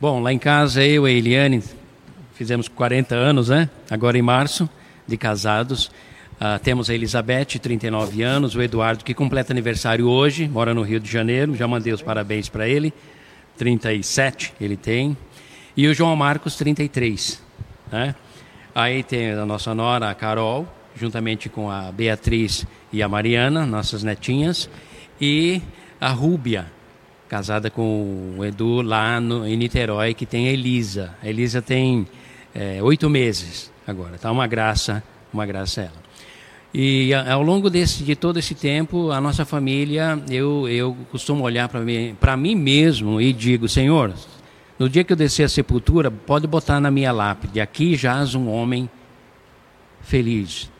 Bom, 0.00 0.20
lá 0.20 0.32
em 0.32 0.38
casa 0.38 0.84
eu 0.84 1.06
e 1.08 1.10
a 1.10 1.12
Eliane 1.12 1.60
fizemos 2.32 2.68
40 2.68 3.12
anos, 3.16 3.48
né? 3.48 3.68
Agora 3.90 4.16
em 4.16 4.22
março, 4.22 4.70
de 5.04 5.16
casados. 5.16 5.90
Uh, 6.40 6.58
temos 6.62 6.90
a 6.90 6.94
Elizabeth, 6.94 7.58
39 7.60 8.22
anos, 8.22 8.54
o 8.54 8.60
Eduardo, 8.60 9.02
que 9.02 9.14
completa 9.14 9.52
aniversário 9.52 10.06
hoje, 10.06 10.46
mora 10.46 10.74
no 10.74 10.82
Rio 10.82 11.00
de 11.00 11.10
Janeiro, 11.10 11.54
já 11.54 11.66
mandei 11.66 11.92
os 11.92 12.02
parabéns 12.02 12.48
para 12.48 12.68
ele. 12.68 12.92
37 13.56 14.52
ele 14.60 14.76
tem. 14.76 15.16
E 15.74 15.86
o 15.88 15.94
João 15.94 16.14
Marcos, 16.14 16.56
33. 16.56 17.42
Né? 17.90 18.14
Aí 18.74 19.02
tem 19.02 19.32
a 19.32 19.46
nossa 19.46 19.74
nora, 19.74 20.10
a 20.10 20.14
Carol, 20.14 20.68
juntamente 20.94 21.48
com 21.48 21.70
a 21.70 21.90
Beatriz 21.90 22.66
e 22.92 23.02
a 23.02 23.08
Mariana, 23.08 23.64
nossas 23.64 24.02
netinhas. 24.02 24.68
E 25.18 25.62
a 25.98 26.10
Rúbia, 26.10 26.66
casada 27.28 27.70
com 27.70 28.34
o 28.36 28.44
Edu 28.44 28.82
lá 28.82 29.18
no, 29.20 29.46
em 29.46 29.56
Niterói, 29.56 30.12
que 30.12 30.26
tem 30.26 30.48
a 30.48 30.52
Elisa. 30.52 31.14
A 31.22 31.28
Elisa 31.28 31.62
tem 31.62 32.06
é, 32.54 32.82
oito 32.82 33.08
meses 33.08 33.72
agora, 33.86 34.18
tá 34.18 34.30
uma 34.30 34.46
graça, 34.46 35.02
uma 35.32 35.46
graça 35.46 35.82
ela. 35.82 36.05
E 36.78 37.14
ao 37.14 37.40
longo 37.42 37.70
desse, 37.70 38.04
de 38.04 38.14
todo 38.14 38.38
esse 38.38 38.54
tempo, 38.54 39.10
a 39.10 39.18
nossa 39.18 39.46
família, 39.46 40.22
eu, 40.28 40.68
eu 40.68 40.94
costumo 41.10 41.42
olhar 41.42 41.70
para 41.70 41.80
mim, 41.80 42.14
mim 42.36 42.54
mesmo 42.54 43.18
e 43.18 43.32
digo, 43.32 43.66
Senhor, 43.66 44.12
no 44.78 44.86
dia 44.86 45.02
que 45.02 45.10
eu 45.10 45.16
descer 45.16 45.44
a 45.44 45.48
sepultura, 45.48 46.10
pode 46.10 46.46
botar 46.46 46.78
na 46.78 46.90
minha 46.90 47.12
lápide, 47.12 47.62
aqui 47.62 47.96
jaz 47.96 48.34
um 48.34 48.50
homem 48.50 48.90
feliz. 50.02 50.70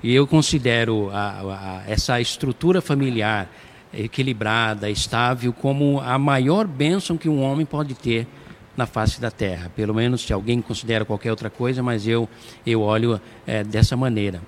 E 0.00 0.14
eu 0.14 0.28
considero 0.28 1.10
a, 1.10 1.40
a, 1.40 1.90
essa 1.90 2.20
estrutura 2.20 2.80
familiar, 2.80 3.50
equilibrada, 3.92 4.88
estável, 4.88 5.52
como 5.52 5.98
a 5.98 6.16
maior 6.20 6.68
bênção 6.68 7.16
que 7.16 7.28
um 7.28 7.42
homem 7.42 7.66
pode 7.66 7.94
ter 7.94 8.28
na 8.76 8.86
face 8.86 9.20
da 9.20 9.32
terra. 9.32 9.72
Pelo 9.74 9.92
menos 9.92 10.20
se 10.20 10.32
alguém 10.32 10.62
considera 10.62 11.04
qualquer 11.04 11.32
outra 11.32 11.50
coisa, 11.50 11.82
mas 11.82 12.06
eu, 12.06 12.28
eu 12.64 12.80
olho 12.80 13.20
é, 13.44 13.64
dessa 13.64 13.96
maneira. 13.96 14.40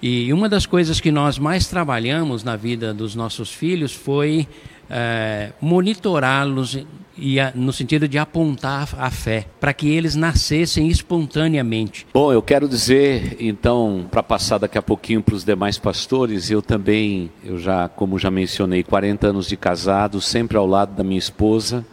E 0.00 0.32
uma 0.32 0.48
das 0.48 0.66
coisas 0.66 1.00
que 1.00 1.10
nós 1.10 1.38
mais 1.38 1.66
trabalhamos 1.66 2.44
na 2.44 2.56
vida 2.56 2.94
dos 2.94 3.14
nossos 3.14 3.52
filhos 3.52 3.92
foi 3.92 4.46
é, 4.88 5.52
monitorá-los 5.60 6.78
e 7.16 7.40
a, 7.40 7.52
no 7.54 7.72
sentido 7.72 8.06
de 8.06 8.16
apontar 8.16 8.88
a 8.96 9.10
fé, 9.10 9.46
para 9.58 9.72
que 9.72 9.88
eles 9.88 10.14
nascessem 10.14 10.88
espontaneamente. 10.88 12.06
Bom, 12.14 12.32
eu 12.32 12.40
quero 12.40 12.68
dizer, 12.68 13.36
então, 13.40 14.06
para 14.08 14.22
passar 14.22 14.58
daqui 14.58 14.78
a 14.78 14.82
pouquinho 14.82 15.20
para 15.20 15.34
os 15.34 15.44
demais 15.44 15.78
pastores, 15.78 16.48
eu 16.48 16.62
também, 16.62 17.30
eu 17.44 17.58
já, 17.58 17.88
como 17.88 18.18
já 18.18 18.30
mencionei, 18.30 18.84
40 18.84 19.26
anos 19.26 19.48
de 19.48 19.56
casado, 19.56 20.20
sempre 20.20 20.56
ao 20.56 20.66
lado 20.66 20.94
da 20.94 21.02
minha 21.02 21.18
esposa, 21.18 21.84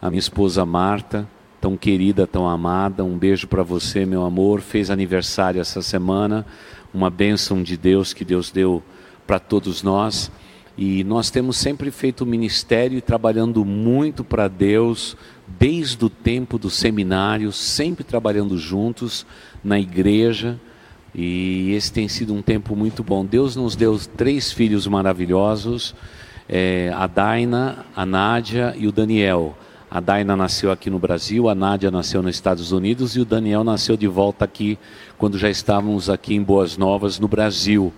a 0.00 0.08
minha 0.08 0.20
esposa 0.20 0.64
Marta, 0.64 1.26
tão 1.60 1.76
querida, 1.76 2.26
tão 2.26 2.48
amada. 2.48 3.04
Um 3.04 3.18
beijo 3.18 3.46
para 3.48 3.64
você, 3.64 4.06
meu 4.06 4.24
amor. 4.24 4.60
Fez 4.60 4.90
aniversário 4.90 5.60
essa 5.60 5.82
semana, 5.82 6.46
uma 6.98 7.10
bênção 7.10 7.62
de 7.62 7.76
Deus 7.76 8.12
que 8.12 8.24
Deus 8.24 8.50
deu 8.50 8.82
para 9.24 9.38
todos 9.38 9.84
nós. 9.84 10.32
E 10.76 11.04
nós 11.04 11.30
temos 11.30 11.56
sempre 11.56 11.92
feito 11.92 12.26
ministério 12.26 12.98
e 12.98 13.00
trabalhando 13.00 13.64
muito 13.64 14.24
para 14.24 14.48
Deus, 14.48 15.16
desde 15.46 16.04
o 16.04 16.10
tempo 16.10 16.58
do 16.58 16.68
seminário, 16.68 17.52
sempre 17.52 18.02
trabalhando 18.02 18.58
juntos 18.58 19.24
na 19.62 19.78
igreja. 19.78 20.58
E 21.14 21.72
esse 21.72 21.92
tem 21.92 22.08
sido 22.08 22.34
um 22.34 22.42
tempo 22.42 22.74
muito 22.74 23.04
bom. 23.04 23.24
Deus 23.24 23.54
nos 23.54 23.76
deu 23.76 23.96
três 24.16 24.52
filhos 24.52 24.86
maravilhosos: 24.88 25.94
é, 26.48 26.92
a 26.94 27.06
Daina, 27.06 27.86
a 27.94 28.04
Nádia 28.04 28.74
e 28.76 28.88
o 28.88 28.92
Daniel. 28.92 29.56
A 29.90 30.00
Daina 30.00 30.36
nasceu 30.36 30.70
aqui 30.70 30.90
no 30.90 30.98
Brasil, 30.98 31.48
a 31.48 31.54
Nádia 31.54 31.90
nasceu 31.90 32.22
nos 32.22 32.34
Estados 32.34 32.72
Unidos 32.72 33.16
e 33.16 33.20
o 33.20 33.24
Daniel 33.24 33.64
nasceu 33.64 33.96
de 33.96 34.06
volta 34.06 34.44
aqui 34.44 34.78
quando 35.16 35.38
já 35.38 35.48
estávamos 35.48 36.10
aqui 36.10 36.34
em 36.34 36.42
Boas 36.42 36.76
Novas, 36.76 37.18
no 37.18 37.26
Brasil. 37.26 37.90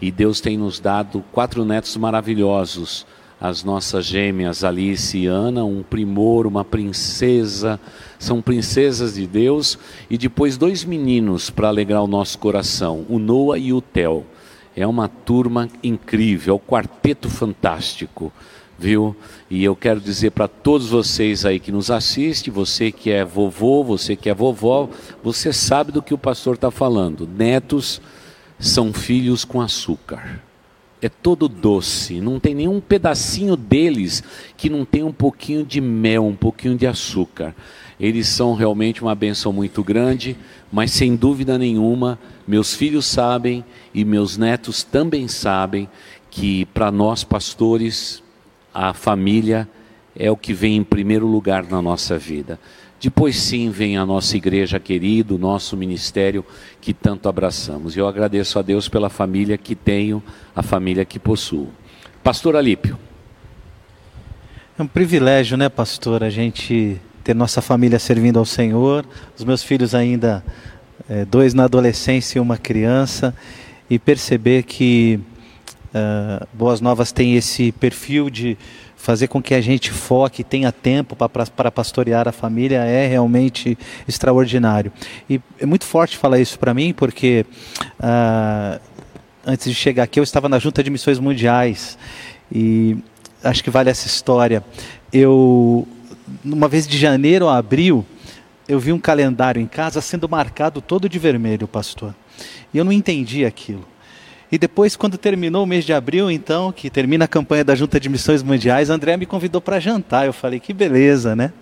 E 0.00 0.12
Deus 0.12 0.40
tem 0.40 0.56
nos 0.56 0.78
dado 0.78 1.24
quatro 1.32 1.64
netos 1.64 1.96
maravilhosos. 1.96 3.04
As 3.40 3.64
nossas 3.64 4.04
gêmeas 4.04 4.62
Alice 4.62 5.18
e 5.18 5.26
Ana, 5.26 5.64
um 5.64 5.82
primor, 5.82 6.46
uma 6.46 6.64
princesa, 6.64 7.80
são 8.20 8.40
princesas 8.40 9.14
de 9.14 9.26
Deus. 9.26 9.76
E 10.08 10.16
depois 10.16 10.56
dois 10.56 10.84
meninos 10.84 11.50
para 11.50 11.66
alegrar 11.66 12.04
o 12.04 12.08
nosso 12.08 12.38
coração, 12.38 13.04
o 13.08 13.18
Noah 13.18 13.58
e 13.58 13.72
o 13.72 13.80
Theo. 13.80 14.24
É 14.76 14.86
uma 14.86 15.08
turma 15.08 15.68
incrível, 15.82 16.54
é 16.54 16.56
o 16.56 16.60
quarteto 16.60 17.28
fantástico 17.28 18.32
viu? 18.82 19.14
E 19.48 19.62
eu 19.62 19.76
quero 19.76 20.00
dizer 20.00 20.32
para 20.32 20.48
todos 20.48 20.88
vocês 20.88 21.44
aí 21.46 21.60
que 21.60 21.70
nos 21.70 21.88
assistem, 21.88 22.52
você 22.52 22.90
que 22.90 23.10
é 23.10 23.24
vovô, 23.24 23.84
você 23.84 24.16
que 24.16 24.28
é 24.28 24.34
vovó, 24.34 24.88
você 25.22 25.52
sabe 25.52 25.92
do 25.92 26.02
que 26.02 26.12
o 26.12 26.18
pastor 26.18 26.56
está 26.56 26.70
falando. 26.70 27.28
Netos 27.28 28.00
são 28.58 28.92
filhos 28.92 29.44
com 29.44 29.60
açúcar. 29.60 30.42
É 31.00 31.08
todo 31.08 31.48
doce, 31.48 32.20
não 32.20 32.38
tem 32.38 32.54
nenhum 32.54 32.80
pedacinho 32.80 33.56
deles 33.56 34.22
que 34.56 34.68
não 34.68 34.84
tem 34.84 35.02
um 35.02 35.12
pouquinho 35.12 35.64
de 35.64 35.80
mel, 35.80 36.24
um 36.24 36.36
pouquinho 36.36 36.76
de 36.76 36.86
açúcar. 36.86 37.54
Eles 37.98 38.26
são 38.26 38.54
realmente 38.54 39.02
uma 39.02 39.14
benção 39.14 39.52
muito 39.52 39.82
grande, 39.82 40.36
mas 40.72 40.90
sem 40.90 41.14
dúvida 41.14 41.56
nenhuma, 41.56 42.18
meus 42.46 42.74
filhos 42.74 43.06
sabem 43.06 43.64
e 43.94 44.04
meus 44.04 44.36
netos 44.36 44.82
também 44.82 45.28
sabem 45.28 45.88
que 46.30 46.64
para 46.66 46.90
nós 46.90 47.22
pastores, 47.22 48.22
a 48.74 48.92
família 48.92 49.68
é 50.14 50.30
o 50.30 50.36
que 50.36 50.52
vem 50.52 50.76
em 50.76 50.84
primeiro 50.84 51.26
lugar 51.26 51.64
na 51.64 51.80
nossa 51.80 52.18
vida. 52.18 52.58
Depois 53.00 53.36
sim 53.36 53.70
vem 53.70 53.96
a 53.96 54.06
nossa 54.06 54.36
igreja 54.36 54.78
querida, 54.78 55.34
o 55.34 55.38
nosso 55.38 55.76
ministério 55.76 56.44
que 56.80 56.94
tanto 56.94 57.28
abraçamos. 57.28 57.96
Eu 57.96 58.06
agradeço 58.06 58.58
a 58.58 58.62
Deus 58.62 58.88
pela 58.88 59.10
família 59.10 59.58
que 59.58 59.74
tenho, 59.74 60.22
a 60.54 60.62
família 60.62 61.04
que 61.04 61.18
possuo. 61.18 61.68
Pastor 62.22 62.54
Alípio. 62.54 62.96
É 64.78 64.82
um 64.82 64.86
privilégio, 64.86 65.56
né, 65.56 65.68
pastor, 65.68 66.22
a 66.22 66.30
gente 66.30 67.00
ter 67.24 67.34
nossa 67.34 67.60
família 67.60 67.98
servindo 67.98 68.38
ao 68.38 68.44
Senhor. 68.44 69.04
Os 69.36 69.44
meus 69.44 69.62
filhos 69.62 69.94
ainda 69.94 70.44
é, 71.08 71.24
dois 71.24 71.54
na 71.54 71.64
adolescência 71.64 72.38
e 72.38 72.40
uma 72.40 72.56
criança, 72.56 73.34
e 73.90 73.98
perceber 73.98 74.62
que 74.62 75.20
uh, 75.94 76.46
Boas 76.52 76.80
Novas 76.80 77.12
tem 77.12 77.36
esse 77.36 77.72
perfil 77.72 78.30
de 78.30 78.56
fazer 78.96 79.26
com 79.26 79.42
que 79.42 79.52
a 79.52 79.60
gente 79.60 79.90
foque, 79.90 80.44
tenha 80.44 80.70
tempo 80.70 81.16
para 81.16 81.70
pastorear 81.70 82.28
a 82.28 82.32
família 82.32 82.84
é 82.84 83.06
realmente 83.06 83.76
extraordinário. 84.06 84.92
E 85.28 85.40
é 85.58 85.66
muito 85.66 85.84
forte 85.84 86.16
falar 86.16 86.38
isso 86.38 86.56
para 86.58 86.72
mim, 86.72 86.94
porque 86.94 87.44
uh, 87.98 88.80
antes 89.44 89.66
de 89.66 89.74
chegar 89.74 90.04
aqui 90.04 90.20
eu 90.20 90.24
estava 90.24 90.48
na 90.48 90.58
Junta 90.58 90.84
de 90.84 90.90
Missões 90.90 91.18
Mundiais 91.18 91.98
e 92.50 92.96
acho 93.42 93.64
que 93.64 93.70
vale 93.70 93.90
essa 93.90 94.06
história. 94.06 94.64
Eu, 95.12 95.86
uma 96.44 96.68
vez 96.68 96.86
de 96.86 96.96
janeiro 96.96 97.48
a 97.48 97.58
abril, 97.58 98.06
eu 98.68 98.78
vi 98.78 98.92
um 98.92 99.00
calendário 99.00 99.60
em 99.60 99.66
casa 99.66 100.00
sendo 100.00 100.28
marcado 100.28 100.80
todo 100.80 101.08
de 101.08 101.18
vermelho, 101.18 101.66
pastor. 101.66 102.14
E 102.72 102.78
eu 102.78 102.84
não 102.84 102.92
entendi 102.92 103.44
aquilo. 103.44 103.91
E 104.52 104.58
depois, 104.58 104.94
quando 104.94 105.16
terminou 105.16 105.64
o 105.64 105.66
mês 105.66 105.82
de 105.82 105.94
abril, 105.94 106.30
então, 106.30 106.70
que 106.70 106.90
termina 106.90 107.24
a 107.24 107.28
campanha 107.28 107.64
da 107.64 107.74
Junta 107.74 107.98
de 107.98 108.10
Missões 108.10 108.42
Mundiais, 108.42 108.90
a 108.90 108.94
André 108.94 109.16
me 109.16 109.24
convidou 109.24 109.62
para 109.62 109.80
jantar. 109.80 110.26
Eu 110.26 110.32
falei, 110.34 110.60
que 110.60 110.74
beleza, 110.74 111.34
né? 111.34 111.54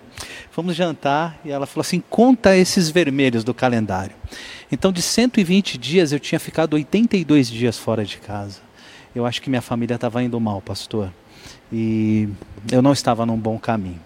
Fomos 0.51 0.75
jantar 0.75 1.39
e 1.45 1.51
ela 1.51 1.65
falou 1.65 1.81
assim: 1.81 2.03
conta 2.09 2.55
esses 2.57 2.89
vermelhos 2.89 3.45
do 3.45 3.53
calendário. 3.53 4.13
Então, 4.69 4.91
de 4.91 5.01
120 5.01 5.77
dias, 5.77 6.11
eu 6.11 6.19
tinha 6.19 6.37
ficado 6.37 6.73
82 6.73 7.47
dias 7.47 7.77
fora 7.77 8.03
de 8.03 8.17
casa. 8.17 8.59
Eu 9.15 9.25
acho 9.25 9.41
que 9.41 9.49
minha 9.49 9.61
família 9.61 9.95
estava 9.95 10.21
indo 10.21 10.37
mal, 10.39 10.61
pastor. 10.61 11.13
E 11.71 12.27
eu 12.69 12.81
não 12.81 12.91
estava 12.91 13.25
num 13.25 13.37
bom 13.37 13.57
caminho. 13.57 14.01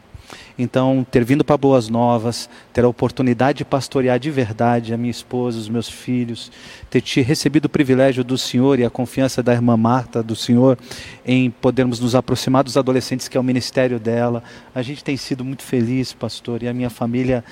Então, 0.58 1.06
ter 1.10 1.24
vindo 1.24 1.44
para 1.44 1.58
Boas 1.58 1.90
Novas, 1.90 2.50
ter 2.72 2.86
a 2.86 2.88
oportunidade 2.88 3.58
de 3.60 3.66
pastorear 3.66 4.18
de 4.18 4.32
verdade 4.32 4.94
a 4.94 4.98
minha 4.98 5.12
esposa, 5.12 5.60
os 5.60 5.68
meus 5.68 5.90
filhos, 5.90 6.50
ter 6.90 7.02
te 7.02 7.22
recebido 7.22 7.66
o 7.66 7.70
privilégio 7.70 8.24
do 8.24 8.38
Senhor 8.38 8.80
e 8.80 8.86
a 8.86 8.90
confiança 8.90 9.44
da 9.44 9.52
irmã 9.52 9.76
Marta, 9.76 10.24
do 10.24 10.36
Senhor, 10.36 10.78
em 11.26 11.52
podermos 11.52 12.00
nos 12.00 12.16
aproximar 12.16 12.64
dos 12.64 12.78
adolescentes, 12.78 13.28
que 13.28 13.38
é 13.38 13.40
o 13.40 13.44
ministério 13.44 14.00
dela. 14.00 14.42
A 14.74 14.82
gente 14.82 15.04
tem 15.04 15.18
sido 15.18 15.44
muito 15.44 15.62
feliz, 15.62 16.14
pastor, 16.14 16.64
e 16.64 16.70
a 16.70 16.74
minha 16.74 16.90
família 16.90 17.44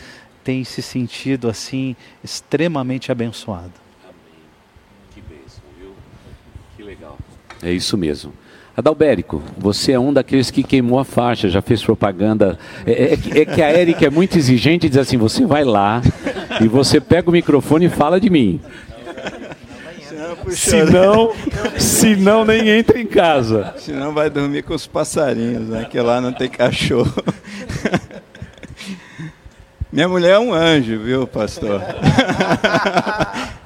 tem 0.42 0.64
se 0.64 0.82
sentido 0.82 1.50
assim, 1.50 1.96
extremamente 2.24 3.12
abençoada. 3.12 3.72
Amém. 4.04 4.44
Que 5.14 5.22
bênção, 5.22 5.64
viu? 5.78 5.94
Que 6.78 6.84
legal. 6.84 7.18
É 7.62 7.72
isso 7.72 7.98
mesmo. 7.98 8.34
Adalbérico, 8.76 9.40
você 9.56 9.92
é 9.92 10.00
um 10.00 10.12
daqueles 10.12 10.50
que 10.50 10.64
queimou 10.64 10.98
a 10.98 11.06
faixa, 11.06 11.48
já 11.48 11.62
fez 11.62 11.84
propaganda. 11.84 12.58
É, 12.88 12.92
é, 12.92 13.14
é, 13.42 13.46
que 13.46 13.62
a 13.62 13.70
Érica 13.70 14.08
é 14.08 14.10
muito 14.10 14.36
exigente 14.36 14.88
e 14.88 14.90
diz 14.90 14.98
assim: 14.98 15.16
você 15.16 15.46
vai 15.46 15.64
lá 15.64 16.02
e 16.60 16.68
você 16.68 17.00
pega 17.00 17.30
o 17.30 17.32
microfone 17.32 17.86
e 17.86 17.90
fala 17.90 18.20
de 18.20 18.32
mim. 18.32 18.60
Se 20.50 20.84
não, 20.84 21.32
se 21.78 22.16
não 22.16 22.44
nem 22.44 22.68
entra 22.68 23.00
em 23.00 23.06
casa. 23.06 23.76
Senão 23.78 24.12
vai 24.12 24.30
dormir 24.30 24.64
com 24.64 24.74
os 24.74 24.88
passarinhos, 24.88 25.70
né? 25.70 25.86
Que 25.90 26.00
lá 26.02 26.20
não 26.20 26.34
tem 26.34 26.50
cachorro. 26.50 27.14
Minha 29.92 30.10
mulher 30.10 30.32
é 30.32 30.40
um 30.40 30.52
anjo, 30.52 31.00
viu, 31.00 31.28
pastor? 31.28 31.80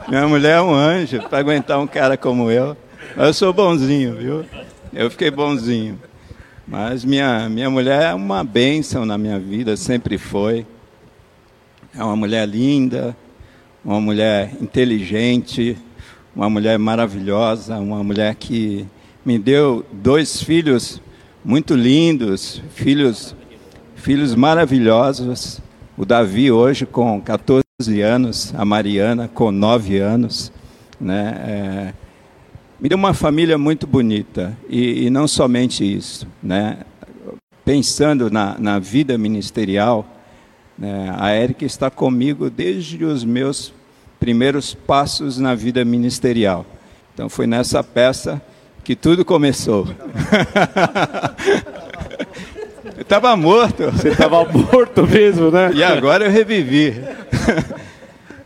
Minha 0.10 0.28
mulher 0.28 0.58
é 0.58 0.62
um 0.62 0.74
anjo 0.74 1.22
para 1.30 1.40
aguentar 1.40 1.80
um 1.80 1.88
cara 1.88 2.18
como 2.18 2.52
eu. 2.52 2.76
Eu 3.16 3.34
sou 3.34 3.54
bonzinho, 3.54 4.16
viu? 4.16 4.46
Eu 4.94 5.10
fiquei 5.10 5.30
bonzinho. 5.30 6.00
Mas 6.68 7.06
minha, 7.06 7.48
minha 7.50 7.70
mulher 7.70 8.12
é 8.12 8.14
uma 8.14 8.44
bênção 8.44 9.06
na 9.06 9.18
minha 9.18 9.40
vida, 9.40 9.78
sempre 9.78 10.18
foi. 10.18 10.66
É 11.96 12.04
uma 12.04 12.16
mulher 12.16 12.48
linda, 12.48 13.16
uma 13.84 14.02
mulher 14.02 14.54
inteligente, 14.62 15.78
uma 16.36 16.50
mulher 16.50 16.78
maravilhosa, 16.78 17.78
uma 17.78 18.04
mulher 18.04 18.36
que 18.36 18.86
me 19.26 19.40
deu 19.40 19.86
dois 19.92 20.42
filhos 20.42 21.02
muito 21.44 21.74
lindos, 21.74 22.62
filhos, 22.74 23.36
filhos 23.96 24.36
maravilhosos. 24.36 25.62
O 25.98 26.06
Davi 26.06 26.52
hoje 26.52 26.86
com 26.86 27.20
14 27.22 27.64
anos, 28.02 28.54
a 28.56 28.66
Mariana 28.66 29.30
com 29.34 29.52
9 29.52 29.98
anos, 29.98 30.52
né? 31.00 31.94
É, 31.94 32.07
me 32.80 32.88
deu 32.90 32.98
uma 32.98 33.14
família 33.14 33.58
muito 33.58 33.88
bonita. 33.88 34.56
E, 34.70 35.06
e 35.06 35.10
não 35.10 35.28
somente 35.28 35.84
isso. 35.84 36.28
Né? 36.42 36.78
Pensando 37.66 38.30
na, 38.30 38.56
na 38.60 38.80
vida 38.80 39.18
ministerial, 39.18 40.06
né, 40.78 41.14
a 41.18 41.32
Érica 41.32 41.66
está 41.66 41.90
comigo 41.90 42.50
desde 42.50 43.04
os 43.04 43.24
meus 43.24 43.74
primeiros 44.20 44.74
passos 44.74 45.38
na 45.38 45.56
vida 45.56 45.84
ministerial. 45.84 46.66
Então 47.14 47.30
foi 47.30 47.48
nessa 47.48 47.84
peça 47.84 48.42
que 48.84 48.96
tudo 48.96 49.26
começou. 49.26 49.88
eu 52.96 53.02
estava 53.02 53.36
morto. 53.36 53.92
Você 53.92 54.10
estava 54.10 54.46
morto 54.46 55.06
mesmo, 55.06 55.52
né? 55.52 55.72
E 55.74 55.84
agora 55.84 56.26
eu 56.26 56.32
revivi. 56.32 56.94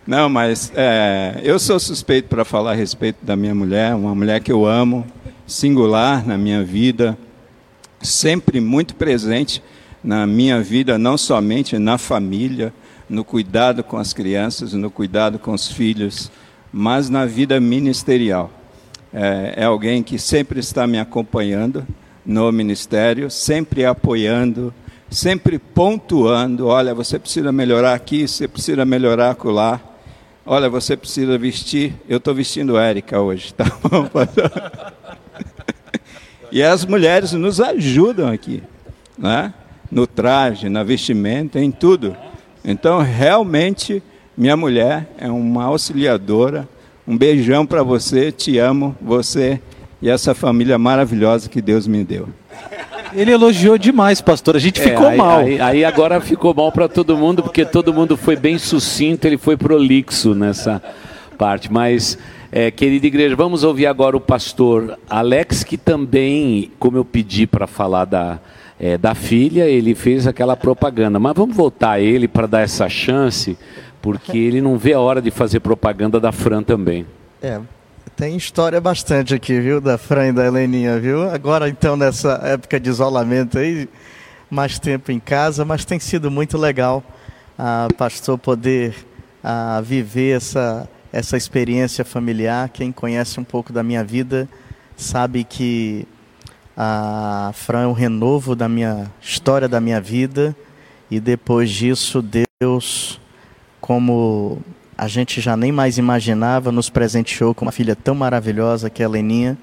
Não, 0.06 0.28
mas 0.28 0.72
é, 0.76 1.40
eu 1.44 1.60
sou 1.60 1.80
suspeito 1.80 2.28
para 2.28 2.44
falar 2.44 2.72
a 2.72 2.76
respeito 2.76 3.24
da 3.24 3.36
minha 3.36 3.54
mulher, 3.54 3.94
uma 3.94 4.16
mulher 4.16 4.42
que 4.42 4.52
eu 4.52 4.66
amo, 4.66 5.06
singular 5.46 6.26
na 6.26 6.40
minha 6.40 6.64
vida, 6.64 7.16
sempre 8.02 8.60
muito 8.60 8.96
presente 8.96 9.62
na 10.04 10.26
minha 10.26 10.60
vida, 10.60 10.98
não 10.98 11.18
somente 11.18 11.78
na 11.78 12.00
família, 12.00 12.74
no 13.08 13.24
cuidado 13.24 13.84
com 13.84 13.98
as 13.98 14.12
crianças, 14.12 14.74
no 14.74 14.90
cuidado 14.90 15.38
com 15.38 15.54
os 15.54 15.72
filhos, 15.72 16.32
mas 16.74 17.08
na 17.08 17.28
vida 17.28 17.60
ministerial. 17.60 18.50
É, 19.14 19.54
é 19.58 19.64
alguém 19.66 20.02
que 20.02 20.18
sempre 20.18 20.60
está 20.60 20.88
me 20.88 20.98
acompanhando 20.98 21.86
no 22.26 22.52
ministério, 22.52 23.30
sempre 23.30 23.86
apoiando, 23.86 24.74
sempre 25.12 25.60
pontuando: 25.60 26.66
olha, 26.68 26.96
você 26.96 27.20
precisa 27.20 27.52
melhorar 27.52 27.94
aqui, 27.94 28.28
você 28.28 28.48
precisa 28.48 28.84
melhorar 28.84 29.32
acolá. 29.32 29.91
Olha, 30.46 30.70
você 30.70 30.98
precisa 30.98 31.38
vestir. 31.38 31.94
Eu 32.10 32.18
estou 32.18 32.34
vestindo 32.34 32.78
Érica 32.78 33.20
hoje, 33.20 33.54
tá 33.54 33.66
bom? 33.84 34.10
e 36.52 36.64
as 36.64 36.86
mulheres 36.86 37.32
nos 37.34 37.62
ajudam 37.62 38.28
aqui, 38.28 38.64
né? 39.18 39.54
no 39.92 40.08
traje, 40.08 40.70
na 40.70 40.84
vestimenta, 40.84 41.60
em 41.60 41.70
tudo. 41.70 42.16
Então, 42.64 43.00
realmente, 43.00 44.02
minha 44.38 44.56
mulher 44.56 45.08
é 45.18 45.30
uma 45.30 45.66
auxiliadora. 45.66 46.68
Um 47.06 47.18
beijão 47.18 47.66
para 47.66 47.84
você, 47.84 48.32
te 48.32 48.58
amo, 48.58 48.96
você 49.02 49.60
e 50.02 50.10
essa 50.10 50.34
família 50.34 50.78
maravilhosa 50.78 51.50
que 51.50 51.62
Deus 51.62 51.86
me 51.86 52.04
deu. 52.04 52.30
Ele 53.14 53.32
elogiou 53.32 53.78
demais, 53.78 54.22
pastor. 54.22 54.56
A 54.56 54.60
gente 54.60 54.80
é, 54.80 54.84
ficou 54.84 55.08
aí, 55.08 55.18
mal. 55.18 55.40
Aí, 55.40 55.62
aí 55.62 55.86
agora 55.86 56.20
ficou 56.22 56.54
mal 56.54 56.72
para 56.72 56.88
todo 56.88 57.18
mundo, 57.18 57.44
porque 57.44 57.66
todo 57.66 57.94
mundo 57.94 58.16
foi 58.16 58.36
bem 58.36 58.58
sucinto, 58.58 59.28
ele 59.28 59.38
foi 59.38 59.58
prolixo 59.58 60.34
nessa 60.34 60.82
parte. 61.38 61.72
Mas, 61.72 62.18
é, 62.52 62.72
querida 62.72 63.08
igreja, 63.08 63.36
vamos 63.36 63.64
ouvir 63.64 63.86
agora 63.86 64.16
o 64.16 64.22
pastor 64.22 64.98
Alex, 65.10 65.64
que 65.64 65.78
também, 65.78 66.72
como 66.80 66.98
eu 66.98 67.06
pedi 67.06 67.46
para 67.48 67.68
falar 67.68 68.06
da, 68.06 68.40
é, 68.80 68.98
da 68.98 69.14
filha, 69.14 69.66
ele 69.66 69.94
fez 69.94 70.26
aquela 70.26 70.56
propaganda. 70.56 71.20
Mas 71.20 71.34
vamos 71.36 71.56
voltar 71.56 71.92
a 71.92 72.00
ele 72.00 72.28
para 72.28 72.48
dar 72.48 72.62
essa 72.62 72.90
chance, 72.90 73.58
porque 74.02 74.38
ele 74.38 74.62
não 74.62 74.78
vê 74.78 74.94
a 74.94 75.00
hora 75.00 75.22
de 75.22 75.32
fazer 75.32 75.60
propaganda 75.60 76.20
da 76.20 76.32
Fran 76.32 76.64
também. 76.64 77.06
É, 77.42 77.60
tem 78.22 78.38
história 78.38 78.80
bastante 78.80 79.34
aqui, 79.34 79.60
viu, 79.60 79.82
da 79.82 79.98
Fran 79.98 80.28
e 80.28 80.32
da 80.32 80.46
Heleninha, 80.46 81.00
viu? 81.00 81.28
Agora, 81.32 81.68
então, 81.68 81.96
nessa 81.98 82.40
época 82.44 82.80
de 82.80 82.88
isolamento 82.88 83.58
aí, 83.58 83.90
mais 84.48 84.78
tempo 84.78 85.12
em 85.12 85.20
casa, 85.20 85.66
mas 85.66 85.86
tem 85.86 85.98
sido 85.98 86.30
muito 86.30 86.56
legal, 86.56 87.04
ah, 87.58 87.88
pastor, 87.98 88.38
poder 88.38 88.94
ah, 89.44 89.82
viver 89.84 90.38
essa, 90.38 90.88
essa 91.12 91.36
experiência 91.36 92.06
familiar. 92.06 92.70
Quem 92.70 92.92
conhece 92.92 93.40
um 93.40 93.44
pouco 93.44 93.74
da 93.74 93.82
minha 93.82 94.04
vida 94.04 94.48
sabe 94.96 95.44
que 95.44 96.08
a 96.78 97.50
Fran 97.56 97.82
é 97.82 97.88
um 97.88 97.92
renovo 97.92 98.56
da 98.56 98.70
minha 98.70 99.12
história, 99.20 99.68
da 99.68 99.82
minha 99.82 100.00
vida, 100.00 100.56
e 101.10 101.20
depois 101.20 101.72
disso, 101.72 102.24
Deus, 102.62 103.20
como 103.82 104.62
a 105.02 105.08
gente 105.08 105.42
já 105.42 105.58
nem 105.58 105.72
mais 105.72 105.98
imaginava, 105.98 106.72
nos 106.72 106.88
presenteou 106.88 107.56
com 107.56 107.66
uma 107.66 107.72
filha 107.72 107.96
tão 107.96 108.14
maravilhosa 108.14 108.88
que 108.88 109.02
é 109.02 109.06
a 109.08 109.10
Leninha. 109.10 109.58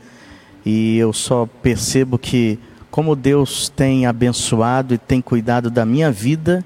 E 0.67 0.99
eu 0.99 1.13
só 1.13 1.49
percebo 1.63 2.19
que 2.19 2.59
como 2.91 3.15
Deus 3.15 3.69
tem 3.69 4.05
abençoado 4.05 4.95
e 4.95 4.99
tem 4.99 5.21
cuidado 5.21 5.71
da 5.71 5.87
minha 5.87 6.11
vida, 6.11 6.65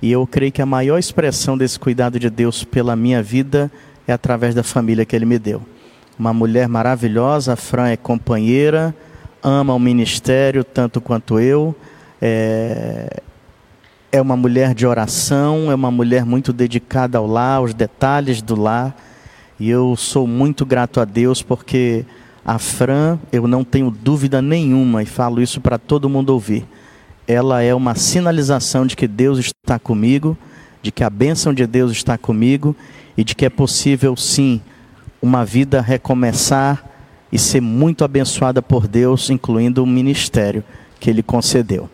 e 0.00 0.10
eu 0.10 0.26
creio 0.26 0.50
que 0.50 0.62
a 0.62 0.66
maior 0.66 0.96
expressão 0.96 1.58
desse 1.58 1.78
cuidado 1.78 2.18
de 2.18 2.30
Deus 2.30 2.64
pela 2.64 2.96
minha 2.96 3.22
vida 3.22 3.70
é 4.08 4.12
através 4.14 4.54
da 4.54 4.62
família 4.62 5.04
que 5.04 5.14
Ele 5.14 5.26
me 5.26 5.38
deu. 5.38 5.60
Uma 6.18 6.32
mulher 6.32 6.66
maravilhosa, 6.66 7.52
a 7.52 7.56
Fran 7.56 7.88
é 7.88 7.96
companheira, 7.98 8.94
ama 9.42 9.74
o 9.74 9.78
ministério 9.78 10.64
tanto 10.64 10.98
quanto 10.98 11.38
eu, 11.38 11.76
é, 12.22 13.20
é 14.14 14.20
uma 14.20 14.36
mulher 14.36 14.74
de 14.74 14.86
oração, 14.86 15.72
é 15.72 15.74
uma 15.74 15.90
mulher 15.90 16.24
muito 16.24 16.52
dedicada 16.52 17.18
ao 17.18 17.26
lar, 17.26 17.56
aos 17.56 17.74
detalhes 17.74 18.40
do 18.40 18.54
lar. 18.54 18.96
E 19.58 19.68
eu 19.68 19.96
sou 19.96 20.24
muito 20.24 20.64
grato 20.64 21.00
a 21.00 21.04
Deus 21.04 21.42
porque 21.42 22.06
a 22.46 22.56
Fran, 22.56 23.18
eu 23.32 23.48
não 23.48 23.64
tenho 23.64 23.90
dúvida 23.90 24.40
nenhuma 24.40 25.02
e 25.02 25.06
falo 25.06 25.42
isso 25.42 25.60
para 25.60 25.78
todo 25.78 26.08
mundo 26.08 26.30
ouvir. 26.30 26.64
Ela 27.26 27.62
é 27.62 27.74
uma 27.74 27.96
sinalização 27.96 28.86
de 28.86 28.94
que 28.94 29.08
Deus 29.08 29.40
está 29.40 29.80
comigo, 29.80 30.38
de 30.80 30.92
que 30.92 31.02
a 31.02 31.10
bênção 31.10 31.52
de 31.52 31.66
Deus 31.66 31.90
está 31.90 32.16
comigo 32.16 32.76
e 33.16 33.24
de 33.24 33.34
que 33.34 33.44
é 33.44 33.50
possível 33.50 34.16
sim 34.16 34.60
uma 35.20 35.44
vida 35.44 35.80
recomeçar 35.80 36.84
e 37.32 37.38
ser 37.38 37.60
muito 37.60 38.04
abençoada 38.04 38.62
por 38.62 38.86
Deus, 38.86 39.28
incluindo 39.28 39.82
o 39.82 39.86
ministério 39.88 40.62
que 41.00 41.10
Ele 41.10 41.20
concedeu. 41.20 41.90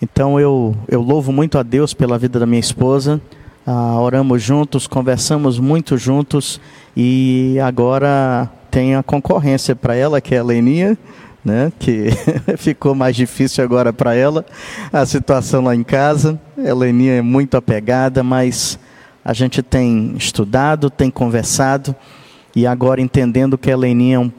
Então 0.00 0.38
eu, 0.38 0.76
eu 0.86 1.02
louvo 1.02 1.32
muito 1.32 1.58
a 1.58 1.62
Deus 1.62 1.92
pela 1.92 2.18
vida 2.18 2.38
da 2.38 2.46
minha 2.46 2.60
esposa. 2.60 3.20
Ah, 3.66 4.00
oramos 4.00 4.42
juntos, 4.42 4.86
conversamos 4.86 5.58
muito 5.58 5.98
juntos 5.98 6.60
e 6.96 7.58
agora 7.62 8.50
tem 8.70 8.94
a 8.94 9.02
concorrência 9.02 9.76
para 9.76 9.94
ela, 9.94 10.20
que 10.20 10.34
é 10.34 10.38
a 10.38 10.44
Leninha, 10.44 10.96
né? 11.44 11.72
que 11.78 12.08
ficou 12.56 12.94
mais 12.94 13.14
difícil 13.14 13.62
agora 13.62 13.92
para 13.92 14.14
ela 14.14 14.46
a 14.92 15.04
situação 15.04 15.64
lá 15.64 15.74
em 15.74 15.82
casa. 15.82 16.40
A 16.56 16.74
Leninha 16.74 17.14
é 17.14 17.22
muito 17.22 17.56
apegada, 17.56 18.22
mas 18.22 18.78
a 19.24 19.32
gente 19.34 19.62
tem 19.62 20.14
estudado, 20.16 20.88
tem 20.88 21.10
conversado 21.10 21.94
e 22.56 22.66
agora 22.66 23.00
entendendo 23.00 23.58
que 23.58 23.70
a 23.70 23.76
Leninha 23.76 24.16
é, 24.16 24.18
um, 24.18 24.32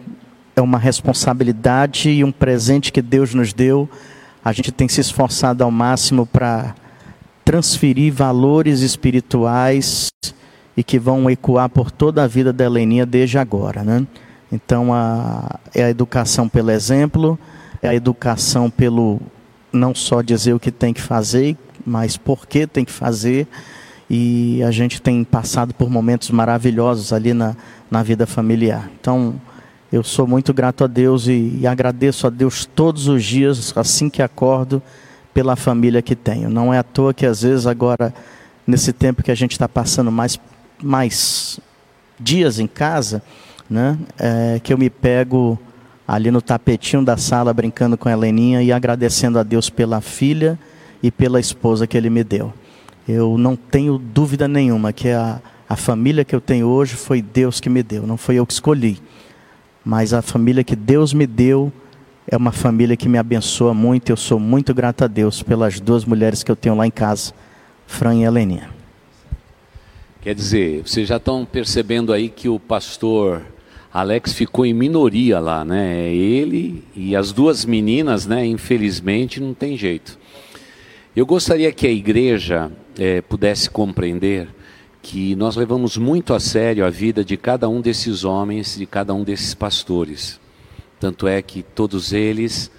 é 0.55 0.61
uma 0.61 0.79
responsabilidade 0.79 2.09
e 2.09 2.23
um 2.23 2.31
presente 2.31 2.91
que 2.91 3.01
Deus 3.01 3.33
nos 3.33 3.53
deu, 3.53 3.87
a 4.43 4.51
gente 4.51 4.71
tem 4.71 4.87
se 4.87 5.01
esforçado 5.01 5.63
ao 5.63 5.71
máximo 5.71 6.25
para 6.25 6.75
transferir 7.43 8.13
valores 8.13 8.81
espirituais 8.81 10.09
e 10.77 10.83
que 10.83 10.99
vão 10.99 11.29
ecoar 11.29 11.69
por 11.69 11.91
toda 11.91 12.23
a 12.23 12.27
vida 12.27 12.53
da 12.53 12.65
Heleninha 12.65 13.05
desde 13.05 13.37
agora, 13.37 13.83
né? 13.83 14.05
Então 14.51 14.93
a, 14.93 15.59
é 15.73 15.83
a 15.83 15.89
educação 15.89 16.47
pelo 16.47 16.71
exemplo, 16.71 17.37
é 17.81 17.89
a 17.89 17.95
educação 17.95 18.69
pelo 18.69 19.19
não 19.71 19.93
só 19.93 20.21
dizer 20.21 20.53
o 20.53 20.59
que 20.59 20.71
tem 20.71 20.93
que 20.93 21.01
fazer, 21.01 21.57
mas 21.85 22.17
por 22.17 22.47
que 22.47 22.65
tem 22.65 22.83
que 22.83 22.91
fazer. 22.91 23.47
E 24.09 24.63
a 24.63 24.71
gente 24.71 25.01
tem 25.01 25.23
passado 25.23 25.73
por 25.73 25.89
momentos 25.89 26.31
maravilhosos 26.31 27.13
ali 27.13 27.33
na, 27.33 27.55
na 27.91 28.01
vida 28.01 28.25
familiar. 28.25 28.89
Então 28.99 29.39
eu 29.91 30.03
sou 30.03 30.27
muito 30.27 30.53
grato 30.53 30.83
a 30.83 30.87
Deus 30.87 31.27
e, 31.27 31.57
e 31.61 31.67
agradeço 31.67 32.27
a 32.27 32.29
Deus 32.29 32.65
todos 32.65 33.07
os 33.07 33.23
dias, 33.23 33.75
assim 33.75 34.09
que 34.09 34.21
acordo, 34.21 34.81
pela 35.33 35.55
família 35.55 36.01
que 36.01 36.15
tenho. 36.15 36.49
Não 36.49 36.73
é 36.73 36.77
à 36.77 36.83
toa 36.83 37.13
que 37.13 37.25
às 37.25 37.41
vezes 37.41 37.65
agora, 37.65 38.13
nesse 38.67 38.93
tempo 38.93 39.23
que 39.23 39.31
a 39.31 39.35
gente 39.35 39.53
está 39.53 39.67
passando 39.67 40.11
mais, 40.11 40.39
mais 40.81 41.59
dias 42.19 42.59
em 42.59 42.67
casa, 42.67 43.23
né, 43.67 43.97
é, 44.17 44.59
que 44.61 44.71
eu 44.71 44.77
me 44.77 44.89
pego 44.89 45.57
ali 46.07 46.29
no 46.29 46.41
tapetinho 46.41 47.03
da 47.03 47.17
sala 47.17 47.53
brincando 47.53 47.97
com 47.97 48.09
a 48.09 48.11
Heleninha 48.11 48.61
e 48.61 48.71
agradecendo 48.71 49.39
a 49.39 49.43
Deus 49.43 49.69
pela 49.69 50.01
filha 50.01 50.57
e 51.01 51.09
pela 51.09 51.39
esposa 51.39 51.87
que 51.87 51.97
Ele 51.97 52.09
me 52.09 52.23
deu. 52.23 52.53
Eu 53.07 53.37
não 53.37 53.55
tenho 53.55 53.97
dúvida 53.97 54.47
nenhuma 54.47 54.93
que 54.93 55.09
a, 55.09 55.41
a 55.67 55.75
família 55.75 56.23
que 56.23 56.35
eu 56.35 56.41
tenho 56.41 56.67
hoje 56.67 56.95
foi 56.95 57.21
Deus 57.21 57.59
que 57.59 57.69
me 57.69 57.81
deu, 57.81 58.05
não 58.05 58.17
foi 58.17 58.35
eu 58.35 58.45
que 58.45 58.53
escolhi. 58.53 58.99
Mas 59.89 60.13
a 60.13 60.21
família 60.21 60.63
que 60.63 60.75
Deus 60.75 61.15
me 61.15 61.25
deu 61.25 61.73
é 62.27 62.37
uma 62.37 62.51
família 62.51 62.95
que 62.95 63.09
me 63.09 63.17
abençoa 63.17 63.73
muito. 63.73 64.11
Eu 64.11 64.17
sou 64.17 64.39
muito 64.39 64.71
grato 64.71 65.03
a 65.03 65.07
Deus 65.07 65.41
pelas 65.41 65.79
duas 65.79 66.05
mulheres 66.05 66.43
que 66.43 66.51
eu 66.51 66.55
tenho 66.55 66.75
lá 66.75 66.85
em 66.85 66.91
casa, 66.91 67.33
Fran 67.87 68.13
e 68.13 68.23
Heleninha. 68.23 68.69
Quer 70.21 70.35
dizer, 70.35 70.83
vocês 70.85 71.07
já 71.07 71.17
estão 71.17 71.43
percebendo 71.43 72.13
aí 72.13 72.29
que 72.29 72.47
o 72.47 72.59
pastor 72.59 73.41
Alex 73.91 74.31
ficou 74.31 74.63
em 74.63 74.75
minoria 74.75 75.39
lá, 75.39 75.65
né? 75.65 76.05
É 76.05 76.13
ele 76.13 76.83
e 76.95 77.15
as 77.15 77.31
duas 77.31 77.65
meninas, 77.65 78.27
né? 78.27 78.45
Infelizmente 78.45 79.39
não 79.39 79.55
tem 79.55 79.75
jeito. 79.75 80.19
Eu 81.15 81.25
gostaria 81.25 81.71
que 81.71 81.87
a 81.87 81.91
igreja 81.91 82.71
é, 82.95 83.21
pudesse 83.21 83.67
compreender 83.67 84.49
que 85.01 85.35
nós 85.35 85.55
levamos 85.55 85.97
muito 85.97 86.33
a 86.33 86.39
sério 86.39 86.85
a 86.85 86.89
vida 86.89 87.23
de 87.23 87.37
cada 87.37 87.69
um 87.69 87.81
desses 87.81 88.23
homens, 88.23 88.77
de 88.77 88.85
cada 88.85 89.13
um 89.13 89.23
desses 89.23 89.53
pastores. 89.53 90.39
Tanto 90.99 91.27
é 91.27 91.41
que 91.41 91.63
todos 91.63 92.11
eles, 92.11 92.69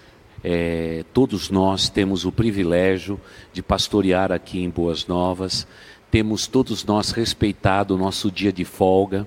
é, 0.44 1.04
todos 1.14 1.50
nós 1.50 1.88
temos 1.88 2.24
o 2.24 2.32
privilégio 2.32 3.20
de 3.52 3.62
pastorear 3.62 4.30
aqui 4.30 4.60
em 4.60 4.68
Boas 4.68 5.06
Novas, 5.06 5.66
temos 6.10 6.46
todos 6.46 6.84
nós 6.84 7.12
respeitado 7.12 7.94
o 7.94 7.98
nosso 7.98 8.30
dia 8.30 8.52
de 8.52 8.64
folga. 8.64 9.26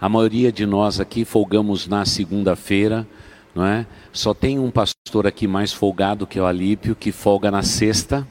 A 0.00 0.08
maioria 0.08 0.50
de 0.50 0.66
nós 0.66 0.98
aqui 0.98 1.24
folgamos 1.24 1.86
na 1.86 2.04
segunda-feira, 2.04 3.06
não 3.54 3.64
é? 3.64 3.86
Só 4.12 4.34
tem 4.34 4.58
um 4.58 4.70
pastor 4.70 5.26
aqui 5.26 5.46
mais 5.46 5.72
folgado 5.72 6.26
que 6.26 6.38
é 6.38 6.42
o 6.42 6.46
Alípio, 6.46 6.96
que 6.96 7.12
folga 7.12 7.50
na 7.50 7.62
sexta, 7.62 8.26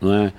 não 0.00 0.14
é? 0.14 0.32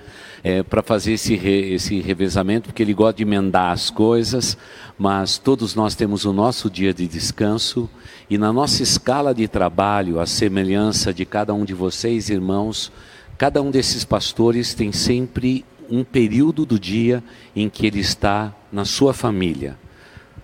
É, 0.43 0.61
para 0.61 0.83
fazer 0.83 1.13
esse, 1.13 1.35
re, 1.35 1.73
esse 1.73 2.01
revezamento, 2.01 2.67
porque 2.67 2.83
ele 2.83 2.93
gosta 2.93 3.17
de 3.17 3.23
emendar 3.23 3.71
as 3.71 3.89
coisas, 3.89 4.57
mas 4.99 5.37
todos 5.37 5.73
nós 5.73 5.95
temos 5.95 6.25
o 6.25 6.33
nosso 6.33 6.69
dia 6.69 6.93
de 6.93 7.07
descanso 7.07 7.89
e 8.29 8.37
na 8.37 8.51
nossa 8.51 8.83
escala 8.83 9.33
de 9.33 9.47
trabalho, 9.47 10.19
a 10.19 10.25
semelhança 10.25 11.13
de 11.13 11.25
cada 11.25 11.53
um 11.53 11.63
de 11.63 11.73
vocês, 11.73 12.29
irmãos, 12.29 12.91
cada 13.37 13.61
um 13.61 13.71
desses 13.71 14.03
pastores 14.03 14.73
tem 14.73 14.91
sempre 14.91 15.63
um 15.89 16.03
período 16.03 16.65
do 16.65 16.79
dia 16.79 17.23
em 17.55 17.69
que 17.69 17.85
ele 17.85 17.99
está 17.99 18.53
na 18.71 18.83
sua 18.83 19.13
família. 19.13 19.77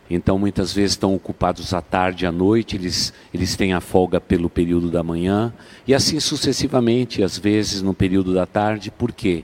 Então, 0.10 0.40
muitas 0.40 0.74
vezes 0.74 0.92
estão 0.92 1.14
ocupados 1.14 1.72
à 1.74 1.82
tarde, 1.82 2.26
à 2.26 2.32
noite, 2.32 2.76
eles, 2.76 3.14
eles 3.32 3.56
têm 3.56 3.74
a 3.74 3.82
folga 3.82 4.20
pelo 4.20 4.50
período 4.50 4.90
da 4.90 5.04
manhã, 5.04 5.54
e 5.86 5.94
assim 5.94 6.20
sucessivamente, 6.20 7.22
às 7.22 7.38
vezes 7.38 7.82
no 7.82 7.94
período 7.94 8.34
da 8.34 8.46
tarde, 8.46 8.90
por 8.90 9.12
quê? 9.12 9.44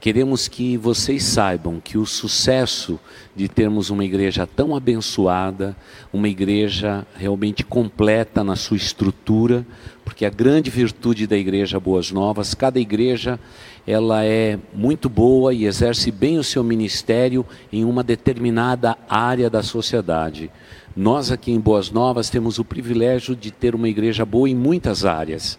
Queremos 0.00 0.48
que 0.48 0.78
vocês 0.78 1.22
saibam 1.24 1.78
que 1.78 1.98
o 1.98 2.06
sucesso 2.06 2.98
de 3.36 3.46
termos 3.48 3.90
uma 3.90 4.02
igreja 4.02 4.46
tão 4.46 4.74
abençoada, 4.74 5.76
uma 6.10 6.26
igreja 6.26 7.06
realmente 7.14 7.62
completa 7.62 8.42
na 8.42 8.56
sua 8.56 8.78
estrutura, 8.78 9.64
porque 10.02 10.24
a 10.24 10.30
grande 10.30 10.70
virtude 10.70 11.26
da 11.26 11.36
igreja 11.36 11.78
Boas 11.78 12.10
Novas, 12.10 12.54
cada 12.54 12.80
igreja 12.80 13.38
ela 13.86 14.24
é 14.24 14.58
muito 14.72 15.06
boa 15.06 15.52
e 15.52 15.66
exerce 15.66 16.10
bem 16.10 16.38
o 16.38 16.44
seu 16.44 16.64
ministério 16.64 17.44
em 17.70 17.84
uma 17.84 18.02
determinada 18.02 18.96
área 19.06 19.50
da 19.50 19.62
sociedade. 19.62 20.50
Nós 20.96 21.30
aqui 21.30 21.52
em 21.52 21.60
Boas 21.60 21.90
Novas 21.90 22.30
temos 22.30 22.58
o 22.58 22.64
privilégio 22.64 23.36
de 23.36 23.50
ter 23.50 23.74
uma 23.74 23.88
igreja 23.88 24.24
boa 24.24 24.48
em 24.48 24.54
muitas 24.54 25.04
áreas. 25.04 25.58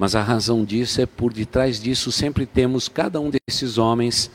Mas 0.00 0.14
a 0.14 0.22
razão 0.22 0.64
disso 0.64 1.02
é 1.02 1.04
por 1.04 1.30
detrás 1.30 1.78
disso 1.78 2.10
sempre 2.10 2.46
temos 2.46 2.88
cada 2.88 3.20
um 3.20 3.28
desses 3.30 3.76
homens 3.76 4.30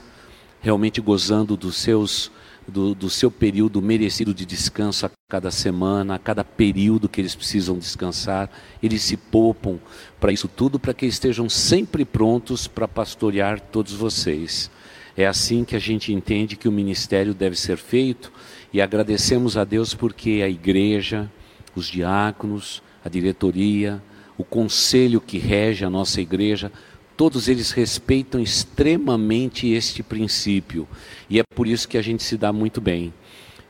realmente 0.61 1.01
gozando 1.01 1.57
dos 1.57 1.77
seus 1.77 2.31
do, 2.67 2.93
do, 2.93 3.09
seu 3.09 3.31
período 3.31 3.81
merecido 3.81 4.31
de 4.31 4.45
descanso 4.45 5.07
a 5.07 5.11
cada 5.27 5.49
semana, 5.49 6.13
a 6.13 6.19
cada 6.19 6.43
período 6.43 7.09
que 7.09 7.19
eles 7.19 7.33
precisam 7.33 7.79
descansar, 7.79 8.47
eles 8.81 9.01
se 9.01 9.17
poupam 9.17 9.79
para 10.19 10.31
isso 10.31 10.47
tudo, 10.47 10.79
para 10.79 10.93
que 10.93 11.07
estejam 11.07 11.49
sempre 11.49 12.05
prontos 12.05 12.67
para 12.67 12.87
pastorear 12.87 13.59
todos 13.59 13.93
vocês. 13.93 14.69
É 15.17 15.25
assim 15.25 15.63
que 15.63 15.75
a 15.75 15.79
gente 15.79 16.13
entende 16.13 16.55
que 16.55 16.69
o 16.69 16.71
ministério 16.71 17.33
deve 17.33 17.55
ser 17.55 17.77
feito 17.77 18.31
e 18.71 18.79
agradecemos 18.79 19.57
a 19.57 19.63
Deus 19.63 19.95
porque 19.95 20.43
a 20.43 20.47
igreja, 20.47 21.27
os 21.75 21.87
diáconos, 21.87 22.83
a 23.03 23.09
diretoria, 23.09 23.99
o 24.37 24.43
conselho 24.43 25.21
que 25.21 25.37
rege 25.37 25.85
a 25.85 25.89
nossa 25.89 26.21
igreja, 26.21 26.71
todos 27.15 27.47
eles 27.47 27.71
respeitam 27.71 28.41
extremamente 28.41 29.67
este 29.67 30.03
princípio. 30.03 30.87
E 31.29 31.39
é 31.39 31.43
por 31.43 31.67
isso 31.67 31.87
que 31.87 31.97
a 31.97 32.01
gente 32.01 32.23
se 32.23 32.37
dá 32.37 32.51
muito 32.51 32.81
bem. 32.81 33.13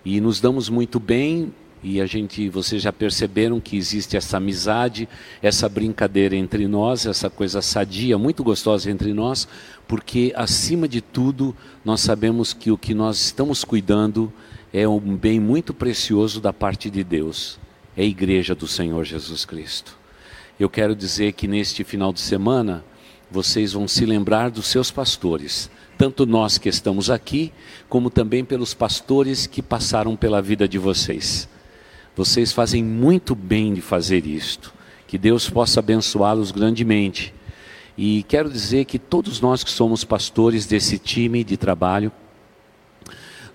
E 0.04 0.20
nos 0.20 0.40
damos 0.40 0.70
muito 0.70 1.00
bem 1.00 1.54
e 1.88 2.02
a 2.02 2.08
gente, 2.08 2.50
vocês 2.50 2.82
já 2.82 2.92
perceberam 2.92 3.60
que 3.60 3.78
existe 3.78 4.18
essa 4.18 4.38
amizade, 4.38 5.08
essa 5.40 5.70
brincadeira 5.70 6.36
entre 6.36 6.68
nós, 6.68 7.06
essa 7.06 7.30
coisa 7.30 7.62
sadia, 7.62 8.18
muito 8.18 8.44
gostosa 8.44 8.90
entre 8.90 9.14
nós, 9.14 9.48
porque 9.88 10.34
acima 10.36 10.88
de 10.88 11.00
tudo, 11.00 11.56
nós 11.84 12.02
sabemos 12.02 12.54
que 12.54 12.72
o 12.72 12.78
que 12.78 12.96
nós 12.96 13.18
estamos 13.26 13.64
cuidando 13.64 14.34
é 14.74 14.88
um 14.88 15.16
bem 15.16 15.40
muito 15.40 15.76
precioso 15.76 16.42
da 16.42 16.52
parte 16.52 16.90
de 16.90 17.04
Deus. 17.04 17.60
É 17.96 18.02
a 18.02 18.06
igreja 18.06 18.56
do 18.56 18.68
Senhor 18.68 19.04
Jesus 19.06 19.46
Cristo. 19.46 19.96
Eu 20.58 20.70
quero 20.70 20.96
dizer 20.96 21.34
que 21.34 21.48
neste 21.48 21.84
final 21.84 22.14
de 22.14 22.22
semana 22.22 22.84
vocês 23.30 23.74
vão 23.74 23.90
se 23.90 24.06
lembrar 24.06 24.50
dos 24.50 24.68
seus 24.68 24.90
pastores, 24.90 25.70
tanto 25.98 26.26
nós 26.26 26.58
que 26.58 26.70
estamos 26.70 27.10
aqui, 27.10 27.52
como 27.90 28.10
também 28.10 28.46
pelos 28.46 28.74
pastores 28.74 29.46
que 29.48 29.62
passaram 29.62 30.16
pela 30.16 30.42
vida 30.42 30.66
de 30.66 30.78
vocês. 30.78 31.50
Vocês 32.16 32.54
fazem 32.54 32.82
muito 32.82 33.36
bem 33.36 33.74
de 33.74 33.82
fazer 33.82 34.26
isto. 34.26 34.74
Que 35.06 35.18
Deus 35.18 35.50
possa 35.50 35.82
abençoá-los 35.82 36.52
grandemente. 36.52 37.34
E 37.98 38.24
quero 38.24 38.50
dizer 38.50 38.86
que 38.86 38.98
todos 38.98 39.42
nós 39.42 39.64
que 39.64 39.70
somos 39.70 40.06
pastores 40.06 40.66
desse 40.66 40.98
time 40.98 41.44
de 41.44 41.58
trabalho, 41.58 42.12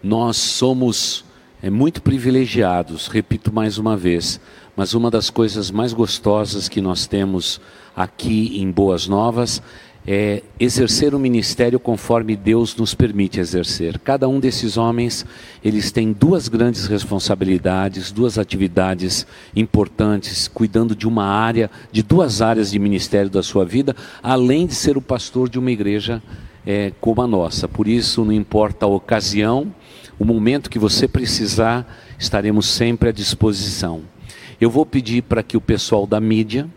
nós 0.02 0.36
somos 0.36 1.24
é, 1.62 1.68
muito 1.68 2.02
privilegiados, 2.02 3.06
repito 3.06 3.52
mais 3.52 3.78
uma 3.78 3.96
vez, 3.96 4.40
mas 4.76 4.94
uma 4.94 5.10
das 5.10 5.30
coisas 5.30 5.70
mais 5.70 5.92
gostosas 5.92 6.68
que 6.68 6.80
nós 6.80 7.06
temos 7.06 7.60
aqui 7.94 8.60
em 8.60 8.70
Boas 8.70 9.06
Novas 9.06 9.62
é 10.06 10.42
exercer 10.58 11.14
o 11.14 11.18
ministério 11.18 11.78
conforme 11.78 12.34
Deus 12.34 12.74
nos 12.74 12.94
permite 12.94 13.38
exercer. 13.38 13.98
Cada 13.98 14.28
um 14.28 14.40
desses 14.40 14.76
homens, 14.76 15.26
eles 15.62 15.92
têm 15.92 16.12
duas 16.12 16.48
grandes 16.48 16.86
responsabilidades, 16.86 18.10
duas 18.10 18.38
atividades 18.38 19.26
importantes, 19.54 20.48
cuidando 20.48 20.96
de 20.96 21.06
uma 21.06 21.26
área, 21.26 21.70
de 21.92 22.02
duas 22.02 22.40
áreas 22.40 22.70
de 22.70 22.78
ministério 22.78 23.30
da 23.30 23.42
sua 23.42 23.64
vida, 23.64 23.94
além 24.22 24.66
de 24.66 24.74
ser 24.74 24.96
o 24.96 25.02
pastor 25.02 25.48
de 25.48 25.58
uma 25.58 25.70
igreja 25.70 26.22
é, 26.66 26.92
como 27.00 27.20
a 27.20 27.26
nossa. 27.26 27.68
Por 27.68 27.86
isso, 27.86 28.24
não 28.24 28.32
importa 28.32 28.86
a 28.86 28.88
ocasião, 28.88 29.72
o 30.18 30.24
momento 30.24 30.70
que 30.70 30.78
você 30.78 31.06
precisar, 31.06 31.86
estaremos 32.18 32.66
sempre 32.66 33.10
à 33.10 33.12
disposição. 33.12 34.02
Eu 34.60 34.68
vou 34.68 34.84
pedir 34.84 35.22
para 35.22 35.42
que 35.42 35.56
o 35.56 35.60
pessoal 35.60 36.06
da 36.06 36.20
mídia 36.20 36.68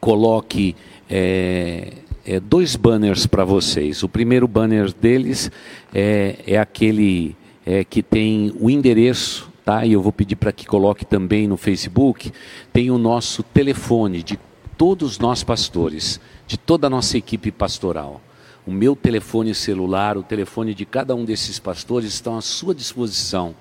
coloque 0.00 0.74
é, 1.10 1.92
é, 2.24 2.40
dois 2.40 2.74
banners 2.74 3.26
para 3.26 3.44
vocês. 3.44 4.02
O 4.02 4.08
primeiro 4.08 4.48
banner 4.48 4.90
deles 4.92 5.50
é, 5.94 6.36
é 6.46 6.58
aquele 6.58 7.36
é, 7.66 7.84
que 7.84 8.02
tem 8.02 8.50
o 8.58 8.70
endereço, 8.70 9.50
tá? 9.62 9.84
E 9.84 9.92
eu 9.92 10.00
vou 10.00 10.10
pedir 10.10 10.36
para 10.36 10.52
que 10.52 10.66
coloque 10.66 11.04
também 11.04 11.46
no 11.46 11.58
Facebook. 11.58 12.32
Tem 12.72 12.90
o 12.90 12.96
nosso 12.96 13.42
telefone 13.42 14.22
de 14.22 14.38
todos 14.78 15.18
nós 15.18 15.44
pastores, 15.44 16.18
de 16.46 16.56
toda 16.56 16.86
a 16.86 16.90
nossa 16.90 17.18
equipe 17.18 17.50
pastoral. 17.50 18.22
O 18.66 18.72
meu 18.72 18.96
telefone 18.96 19.54
celular, 19.54 20.16
o 20.16 20.22
telefone 20.22 20.72
de 20.72 20.86
cada 20.86 21.14
um 21.14 21.26
desses 21.26 21.58
pastores 21.58 22.14
estão 22.14 22.38
à 22.38 22.40
sua 22.40 22.74
disposição 22.74 23.54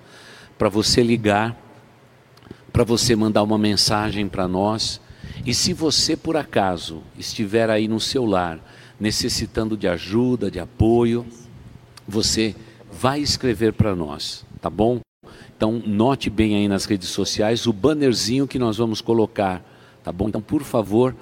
para 0.58 0.70
você 0.70 1.04
ligar, 1.04 1.58
para 2.74 2.84
você 2.84 3.16
mandar 3.16 3.44
uma 3.44 3.58
mensagem 3.58 4.28
para 4.28 4.48
nós 4.48 5.00
e 5.46 5.54
se 5.54 5.74
você 5.74 6.18
por 6.18 6.36
acaso 6.36 7.04
estiver 7.18 7.70
aí 7.70 7.88
no 7.88 8.00
seu 8.00 8.26
lar, 8.26 8.60
necessitando 9.00 9.78
de 9.78 9.88
ajuda, 9.88 10.50
de 10.50 10.60
apoio, 10.60 11.24
você 12.08 12.56
vai 12.92 13.20
escrever 13.20 13.74
para 13.74 13.96
nós, 13.96 14.44
tá 14.60 14.72
bom? 14.72 15.00
Então 15.56 15.82
note 15.86 16.32
bem 16.32 16.56
aí 16.56 16.68
nas 16.68 16.86
redes 16.86 17.10
sociais 17.10 17.68
o 17.68 17.72
bannerzinho 17.72 18.48
que 18.48 18.58
nós 18.58 18.78
vamos 18.78 19.02
colocar, 19.02 19.64
tá 20.04 20.12
bom? 20.12 20.28
Então 20.28 20.42
por 20.42 20.64
favor, 20.64 21.16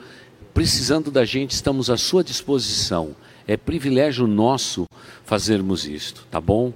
precisando 0.53 1.11
da 1.11 1.25
gente, 1.25 1.51
estamos 1.51 1.89
à 1.89 1.97
sua 1.97 2.23
disposição. 2.23 3.13
É 3.45 3.57
privilégio 3.57 4.25
nosso 4.25 4.85
fazermos 5.25 5.85
isto, 5.85 6.25
tá 6.31 6.39
bom? 6.39 6.71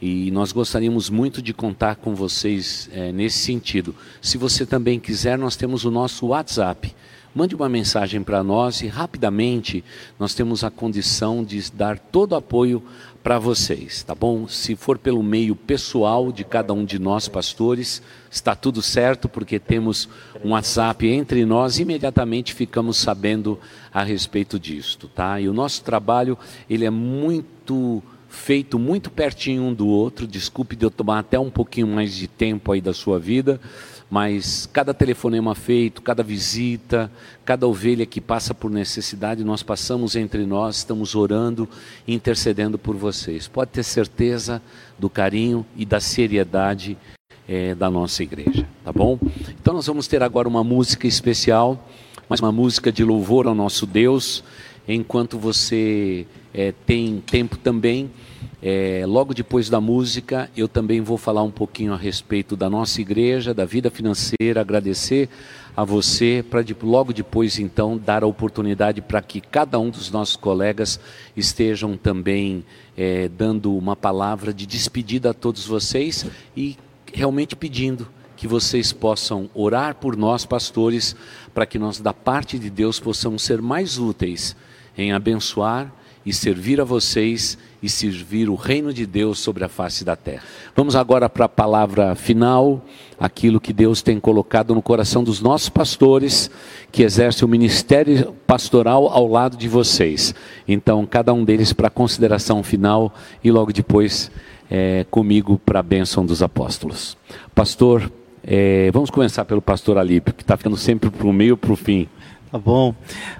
E 0.00 0.30
nós 0.30 0.52
gostaríamos 0.52 1.08
muito 1.08 1.40
de 1.40 1.54
contar 1.54 1.96
com 1.96 2.14
vocês 2.14 2.88
é, 2.92 3.12
nesse 3.12 3.38
sentido. 3.38 3.94
Se 4.20 4.36
você 4.36 4.66
também 4.66 5.00
quiser, 5.00 5.38
nós 5.38 5.56
temos 5.56 5.84
o 5.84 5.90
nosso 5.90 6.26
WhatsApp. 6.26 6.94
Mande 7.34 7.54
uma 7.54 7.68
mensagem 7.68 8.22
para 8.22 8.42
nós 8.42 8.80
e 8.80 8.86
rapidamente 8.86 9.84
nós 10.18 10.34
temos 10.34 10.64
a 10.64 10.70
condição 10.70 11.44
de 11.44 11.70
dar 11.70 11.98
todo 11.98 12.32
o 12.32 12.36
apoio 12.36 12.82
para 13.22 13.38
vocês, 13.38 14.02
tá 14.02 14.14
bom? 14.14 14.46
Se 14.46 14.76
for 14.76 14.96
pelo 14.96 15.22
meio 15.22 15.56
pessoal 15.56 16.30
de 16.30 16.44
cada 16.44 16.72
um 16.72 16.84
de 16.84 16.98
nós 16.98 17.28
pastores, 17.28 18.00
está 18.30 18.54
tudo 18.54 18.80
certo, 18.80 19.28
porque 19.28 19.58
temos 19.58 20.08
um 20.44 20.52
WhatsApp 20.52 21.06
entre 21.08 21.44
nós, 21.44 21.78
imediatamente 21.78 22.54
ficamos 22.54 22.96
sabendo 22.96 23.58
a 23.92 24.02
respeito 24.02 24.58
disto, 24.58 25.08
tá? 25.08 25.40
E 25.40 25.48
o 25.48 25.52
nosso 25.52 25.82
trabalho, 25.82 26.38
ele 26.70 26.84
é 26.84 26.90
muito 26.90 28.02
feito 28.28 28.78
muito 28.78 29.10
pertinho 29.10 29.62
um 29.62 29.74
do 29.74 29.86
outro. 29.86 30.26
Desculpe 30.26 30.76
de 30.76 30.84
eu 30.84 30.90
tomar 30.90 31.20
até 31.20 31.38
um 31.38 31.50
pouquinho 31.50 31.86
mais 31.86 32.14
de 32.14 32.26
tempo 32.26 32.72
aí 32.72 32.80
da 32.80 32.92
sua 32.92 33.18
vida, 33.18 33.60
mas 34.10 34.68
cada 34.72 34.94
telefonema 34.94 35.54
feito, 35.54 36.02
cada 36.02 36.22
visita, 36.22 37.10
cada 37.44 37.66
ovelha 37.66 38.06
que 38.06 38.20
passa 38.20 38.54
por 38.54 38.70
necessidade, 38.70 39.42
nós 39.42 39.62
passamos 39.62 40.16
entre 40.16 40.46
nós, 40.46 40.78
estamos 40.78 41.14
orando 41.14 41.68
intercedendo 42.06 42.78
por 42.78 42.96
vocês. 42.96 43.48
Pode 43.48 43.70
ter 43.72 43.82
certeza 43.82 44.62
do 44.98 45.10
carinho 45.10 45.66
e 45.76 45.84
da 45.84 46.00
seriedade 46.00 46.96
é, 47.48 47.74
da 47.74 47.90
nossa 47.90 48.22
igreja, 48.22 48.66
tá 48.84 48.92
bom? 48.92 49.18
Então 49.60 49.74
nós 49.74 49.86
vamos 49.86 50.06
ter 50.06 50.22
agora 50.22 50.48
uma 50.48 50.64
música 50.64 51.06
especial, 51.06 51.88
mais 52.28 52.40
uma 52.40 52.52
música 52.52 52.90
de 52.90 53.04
louvor 53.04 53.46
ao 53.46 53.54
nosso 53.54 53.86
Deus. 53.86 54.42
Enquanto 54.88 55.36
você 55.36 56.26
é, 56.56 56.72
tem 56.86 57.20
tempo 57.20 57.58
também, 57.58 58.10
é, 58.62 59.04
logo 59.06 59.34
depois 59.34 59.68
da 59.68 59.78
música, 59.78 60.50
eu 60.56 60.66
também 60.66 61.02
vou 61.02 61.18
falar 61.18 61.42
um 61.42 61.50
pouquinho 61.50 61.92
a 61.92 61.96
respeito 61.96 62.56
da 62.56 62.70
nossa 62.70 63.00
igreja, 63.02 63.52
da 63.52 63.66
vida 63.66 63.90
financeira, 63.90 64.62
agradecer 64.62 65.28
a 65.76 65.84
você, 65.84 66.42
para 66.48 66.62
de, 66.62 66.74
logo 66.82 67.12
depois 67.12 67.58
então 67.58 67.98
dar 67.98 68.24
a 68.24 68.26
oportunidade 68.26 69.02
para 69.02 69.20
que 69.20 69.42
cada 69.42 69.78
um 69.78 69.90
dos 69.90 70.10
nossos 70.10 70.34
colegas 70.34 70.98
estejam 71.36 71.94
também 71.98 72.64
é, 72.96 73.28
dando 73.28 73.76
uma 73.76 73.94
palavra 73.94 74.54
de 74.54 74.64
despedida 74.64 75.30
a 75.30 75.34
todos 75.34 75.66
vocês 75.66 76.24
e 76.56 76.78
realmente 77.12 77.54
pedindo 77.54 78.08
que 78.34 78.48
vocês 78.48 78.90
possam 78.92 79.50
orar 79.54 79.96
por 79.96 80.16
nós, 80.16 80.46
pastores, 80.46 81.14
para 81.54 81.66
que 81.66 81.78
nós, 81.78 82.00
da 82.00 82.14
parte 82.14 82.58
de 82.58 82.70
Deus, 82.70 82.98
possamos 82.98 83.42
ser 83.42 83.60
mais 83.60 83.98
úteis 83.98 84.56
em 84.96 85.12
abençoar 85.12 85.92
e 86.26 86.32
servir 86.32 86.80
a 86.80 86.84
vocês 86.84 87.56
e 87.80 87.88
servir 87.88 88.50
o 88.50 88.56
reino 88.56 88.92
de 88.92 89.06
Deus 89.06 89.38
sobre 89.38 89.64
a 89.64 89.68
face 89.68 90.04
da 90.04 90.16
terra. 90.16 90.42
Vamos 90.74 90.96
agora 90.96 91.28
para 91.28 91.44
a 91.44 91.48
palavra 91.48 92.16
final, 92.16 92.84
aquilo 93.18 93.60
que 93.60 93.72
Deus 93.72 94.02
tem 94.02 94.18
colocado 94.18 94.74
no 94.74 94.82
coração 94.82 95.22
dos 95.22 95.40
nossos 95.40 95.68
pastores, 95.68 96.50
que 96.90 97.04
exercem 97.04 97.46
o 97.46 97.48
ministério 97.48 98.34
pastoral 98.44 99.06
ao 99.06 99.28
lado 99.28 99.56
de 99.56 99.68
vocês. 99.68 100.34
Então, 100.66 101.06
cada 101.06 101.32
um 101.32 101.44
deles 101.44 101.72
para 101.72 101.88
consideração 101.88 102.60
final 102.64 103.14
e 103.44 103.52
logo 103.52 103.72
depois 103.72 104.28
é, 104.68 105.06
comigo 105.08 105.60
para 105.64 105.78
a 105.78 105.82
bênção 105.82 106.26
dos 106.26 106.42
apóstolos. 106.42 107.16
Pastor, 107.54 108.10
é, 108.42 108.90
vamos 108.92 109.10
começar 109.10 109.44
pelo 109.44 109.62
pastor 109.62 109.96
Alípio, 109.96 110.34
que 110.34 110.42
está 110.42 110.56
ficando 110.56 110.76
sempre 110.76 111.08
para 111.08 111.26
o 111.26 111.32
meio 111.32 111.56
para 111.56 111.72
o 111.72 111.76
fim. 111.76 112.08
Tá 112.50 112.58
bom. 112.58 112.94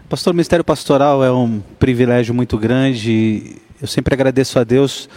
Pastor, 0.08 0.32
o 0.32 0.34
Ministério 0.34 0.64
Pastoral 0.64 1.22
é 1.22 1.30
um 1.30 1.60
privilégio 1.78 2.34
muito 2.34 2.58
grande. 2.58 3.56
Eu 3.80 3.86
sempre 3.86 4.12
agradeço 4.12 4.58
a 4.58 4.64
Deus 4.64 5.08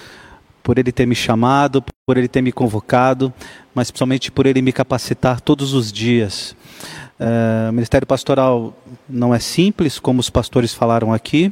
por 0.61 0.77
Ele 0.77 0.91
ter 0.91 1.07
me 1.07 1.15
chamado, 1.15 1.83
por 2.05 2.15
Ele 2.15 2.27
ter 2.27 2.41
me 2.43 2.51
convocado, 2.51 3.33
mas 3.73 3.89
principalmente 3.89 4.31
por 4.31 4.45
Ele 4.45 4.61
me 4.61 4.71
capacitar 4.71 5.41
todos 5.41 5.73
os 5.73 5.91
dias. 5.91 6.55
Uh, 7.19 7.69
o 7.69 7.73
Ministério 7.73 8.05
Pastoral 8.05 8.77
não 9.09 9.33
é 9.33 9.39
simples, 9.39 9.97
como 9.97 10.19
os 10.19 10.29
pastores 10.29 10.71
falaram 10.71 11.11
aqui. 11.11 11.51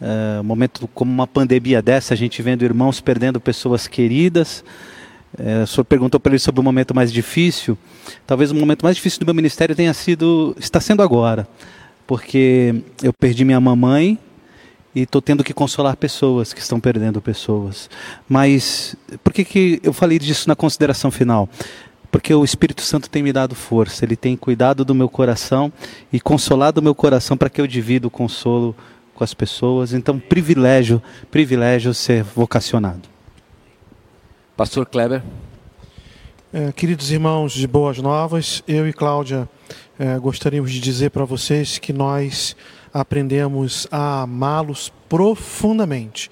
Uh, 0.00 0.40
um 0.40 0.44
momento 0.44 0.88
como 0.94 1.12
uma 1.12 1.26
pandemia 1.26 1.82
dessa, 1.82 2.14
a 2.14 2.16
gente 2.16 2.40
vendo 2.40 2.64
irmãos 2.64 3.02
perdendo 3.02 3.38
pessoas 3.38 3.86
queridas. 3.86 4.64
É, 5.38 5.62
o 5.62 5.66
senhor 5.66 5.84
perguntou 5.84 6.18
para 6.18 6.32
ele 6.32 6.38
sobre 6.38 6.60
o 6.60 6.64
momento 6.64 6.94
mais 6.94 7.12
difícil. 7.12 7.78
Talvez 8.26 8.50
o 8.50 8.54
momento 8.54 8.82
mais 8.82 8.96
difícil 8.96 9.20
do 9.20 9.26
meu 9.26 9.34
ministério 9.34 9.74
tenha 9.74 9.94
sido, 9.94 10.56
está 10.58 10.80
sendo 10.80 11.02
agora, 11.02 11.46
porque 12.06 12.82
eu 13.02 13.12
perdi 13.12 13.44
minha 13.44 13.60
mamãe 13.60 14.18
e 14.94 15.02
estou 15.02 15.22
tendo 15.22 15.44
que 15.44 15.54
consolar 15.54 15.96
pessoas 15.96 16.52
que 16.52 16.60
estão 16.60 16.80
perdendo 16.80 17.20
pessoas. 17.20 17.88
Mas 18.28 18.96
por 19.22 19.32
que, 19.32 19.44
que 19.44 19.80
eu 19.82 19.92
falei 19.92 20.18
disso 20.18 20.48
na 20.48 20.56
consideração 20.56 21.10
final? 21.10 21.48
Porque 22.10 22.34
o 22.34 22.44
Espírito 22.44 22.82
Santo 22.82 23.08
tem 23.08 23.22
me 23.22 23.32
dado 23.32 23.54
força, 23.54 24.04
ele 24.04 24.16
tem 24.16 24.36
cuidado 24.36 24.84
do 24.84 24.94
meu 24.94 25.08
coração 25.08 25.72
e 26.12 26.20
consolado 26.20 26.80
o 26.80 26.82
meu 26.82 26.94
coração 26.94 27.36
para 27.36 27.48
que 27.48 27.60
eu 27.60 27.68
divida 27.68 28.08
o 28.08 28.10
consolo 28.10 28.74
com 29.14 29.22
as 29.22 29.32
pessoas. 29.32 29.92
Então, 29.92 30.18
privilégio, 30.18 31.00
privilégio 31.30 31.94
ser 31.94 32.24
vocacionado. 32.24 33.19
Pastor 34.60 34.84
Kleber. 34.84 35.22
É, 36.52 36.70
queridos 36.72 37.10
irmãos 37.10 37.54
de 37.54 37.66
Boas 37.66 37.96
Novas, 37.96 38.62
eu 38.68 38.86
e 38.86 38.92
Cláudia 38.92 39.48
é, 39.98 40.18
gostaríamos 40.18 40.70
de 40.70 40.80
dizer 40.80 41.08
para 41.08 41.24
vocês 41.24 41.78
que 41.78 41.94
nós 41.94 42.54
aprendemos 42.92 43.88
a 43.90 44.20
amá-los 44.20 44.92
profundamente 45.08 46.30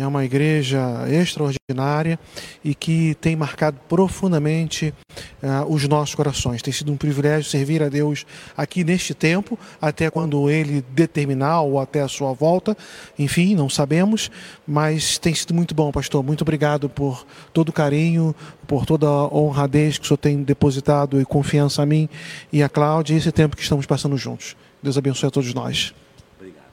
é 0.00 0.06
uma 0.06 0.24
igreja 0.24 0.80
extraordinária 1.08 2.18
e 2.64 2.74
que 2.74 3.14
tem 3.20 3.36
marcado 3.36 3.78
profundamente 3.88 4.94
uh, 5.42 5.72
os 5.72 5.86
nossos 5.86 6.14
corações. 6.14 6.62
Tem 6.62 6.72
sido 6.72 6.92
um 6.92 6.96
privilégio 6.96 7.50
servir 7.50 7.82
a 7.82 7.88
Deus 7.88 8.24
aqui 8.56 8.82
neste 8.82 9.14
tempo, 9.14 9.58
até 9.80 10.10
quando 10.10 10.48
Ele 10.48 10.82
determinar 10.90 11.60
ou 11.62 11.78
até 11.78 12.00
a 12.00 12.08
sua 12.08 12.32
volta. 12.32 12.76
Enfim, 13.18 13.54
não 13.54 13.68
sabemos, 13.68 14.30
mas 14.66 15.18
tem 15.18 15.34
sido 15.34 15.52
muito 15.54 15.74
bom, 15.74 15.90
pastor. 15.92 16.22
Muito 16.22 16.42
obrigado 16.42 16.88
por 16.88 17.26
todo 17.52 17.68
o 17.68 17.72
carinho, 17.72 18.34
por 18.66 18.86
toda 18.86 19.06
a 19.06 19.34
honradez 19.34 19.98
que 19.98 20.04
o 20.04 20.08
senhor 20.08 20.18
tem 20.18 20.42
depositado 20.42 21.20
e 21.20 21.24
confiança 21.24 21.82
a 21.82 21.86
mim 21.86 22.08
e 22.52 22.62
a 22.62 22.68
Cláudia 22.68 23.14
e 23.14 23.18
esse 23.18 23.32
tempo 23.32 23.56
que 23.56 23.62
estamos 23.62 23.86
passando 23.86 24.16
juntos. 24.16 24.56
Deus 24.82 24.96
abençoe 24.96 25.28
a 25.28 25.30
todos 25.30 25.52
nós. 25.52 25.94
Obrigado. 26.38 26.64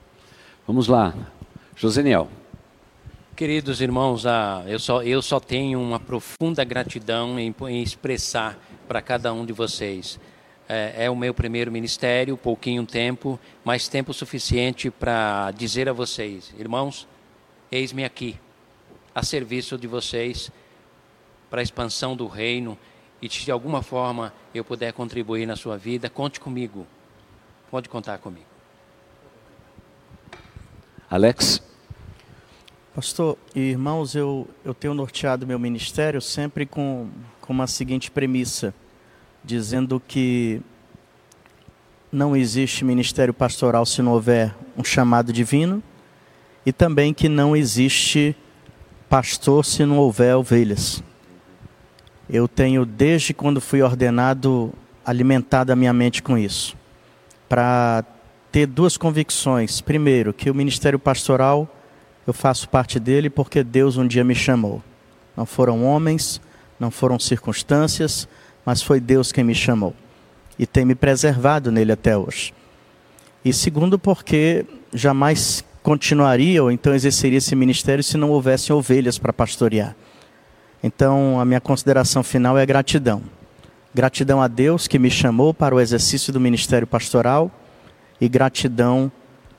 Vamos 0.66 0.88
lá. 0.88 1.14
Joseniel. 1.76 2.30
Queridos 3.38 3.82
irmãos, 3.82 4.26
ah, 4.26 4.64
eu, 4.66 4.80
só, 4.80 5.04
eu 5.04 5.22
só 5.22 5.40
tenho 5.40 5.80
uma 5.80 6.00
profunda 6.00 6.64
gratidão 6.64 7.40
em, 7.40 7.54
em 7.70 7.84
expressar 7.84 8.58
para 8.88 9.00
cada 9.00 9.32
um 9.32 9.46
de 9.46 9.54
vocês. 9.54 10.20
É, 10.68 11.06
é, 11.06 11.10
o 11.12 11.16
meu 11.16 11.36
primeiro 11.36 11.72
ministério, 11.72 12.36
pouquinho 12.36 12.84
tempo, 12.84 13.40
mas 13.64 13.88
tempo 13.88 14.12
suficiente 14.12 14.90
para 14.90 15.52
dizer 15.52 15.88
a 15.88 15.94
vocês, 15.94 16.52
irmãos, 16.58 17.08
eis-me 17.72 18.04
aqui, 18.04 18.40
a 19.14 19.22
serviço 19.22 19.78
de 19.78 19.86
vocês, 19.86 20.50
para 21.48 21.62
a 21.62 21.64
expansão 21.64 22.16
do 22.16 22.26
reino, 22.26 22.76
e 23.22 23.30
se 23.30 23.46
de 23.46 23.52
alguma 23.52 23.84
forma 23.84 24.34
eu 24.52 24.66
puder 24.66 24.94
contribuir 24.94 25.46
na 25.46 25.56
sua 25.56 25.78
vida, 25.78 26.10
conte 26.10 26.40
comigo. 26.40 26.88
Pode 27.70 27.88
contar 27.88 28.18
comigo. 28.18 28.48
Alex? 31.08 31.62
Pastor 32.98 33.38
e 33.54 33.60
irmãos, 33.60 34.16
eu, 34.16 34.48
eu 34.66 34.74
tenho 34.74 34.92
norteado 34.92 35.46
meu 35.46 35.60
ministério 35.60 36.20
sempre 36.20 36.66
com, 36.66 37.08
com 37.40 37.54
uma 37.54 37.68
seguinte 37.68 38.10
premissa, 38.10 38.74
dizendo 39.44 40.02
que 40.08 40.60
não 42.12 42.36
existe 42.36 42.84
ministério 42.84 43.36
pastoral 43.36 43.86
se 43.86 44.02
não 44.02 44.14
houver 44.14 44.52
um 44.76 44.84
chamado 44.84 45.32
divino 45.32 45.84
e 46.66 46.74
também 46.74 47.14
que 47.14 47.30
não 47.30 47.56
existe 47.56 48.36
pastor 49.08 49.64
se 49.64 49.86
não 49.86 50.00
houver 50.00 50.36
ovelhas. 50.36 51.04
Eu 52.28 52.48
tenho, 52.48 52.84
desde 52.84 53.32
quando 53.32 53.62
fui 53.62 53.84
ordenado, 53.84 54.74
alimentado 55.06 55.72
a 55.72 55.76
minha 55.76 55.94
mente 55.94 56.24
com 56.24 56.36
isso, 56.36 56.76
para 57.48 58.04
ter 58.52 58.66
duas 58.66 58.98
convicções. 58.98 59.82
Primeiro, 59.82 60.34
que 60.34 60.50
o 60.50 60.56
ministério 60.56 60.98
pastoral, 60.98 61.72
eu 62.28 62.34
faço 62.34 62.68
parte 62.68 63.00
dele 63.00 63.30
porque 63.30 63.64
Deus 63.64 63.96
um 63.96 64.06
dia 64.06 64.24
me 64.24 64.36
chamou. 64.36 64.84
Não 65.36 65.46
foram 65.46 65.86
homens, 65.86 66.42
não 66.78 66.92
foram 66.92 67.18
circunstâncias, 67.18 68.28
mas 68.66 68.82
foi 68.82 69.00
Deus 69.00 69.32
quem 69.32 69.46
me 69.46 69.56
chamou. 69.56 69.96
E 70.60 70.68
tem 70.68 70.84
me 70.84 70.94
preservado 70.94 71.72
nele 71.72 71.94
até 71.94 72.18
hoje. 72.18 72.54
E 73.46 73.54
segundo, 73.54 73.98
porque 73.98 74.66
jamais 74.94 75.64
continuaria 75.82 76.62
ou 76.62 76.70
então 76.70 76.94
exerceria 76.94 77.38
esse 77.38 77.56
ministério 77.56 78.04
se 78.04 78.18
não 78.18 78.30
houvessem 78.30 78.76
ovelhas 78.76 79.18
para 79.18 79.32
pastorear. 79.32 79.96
Então, 80.84 81.40
a 81.40 81.46
minha 81.46 81.62
consideração 81.62 82.24
final 82.24 82.58
é 82.58 82.66
gratidão. 82.66 83.24
Gratidão 83.96 84.42
a 84.42 84.50
Deus 84.50 84.86
que 84.86 85.00
me 85.00 85.10
chamou 85.10 85.54
para 85.54 85.74
o 85.74 85.80
exercício 85.80 86.34
do 86.34 86.42
ministério 86.42 86.86
pastoral 86.86 87.50
e 88.20 88.28
gratidão 88.28 89.10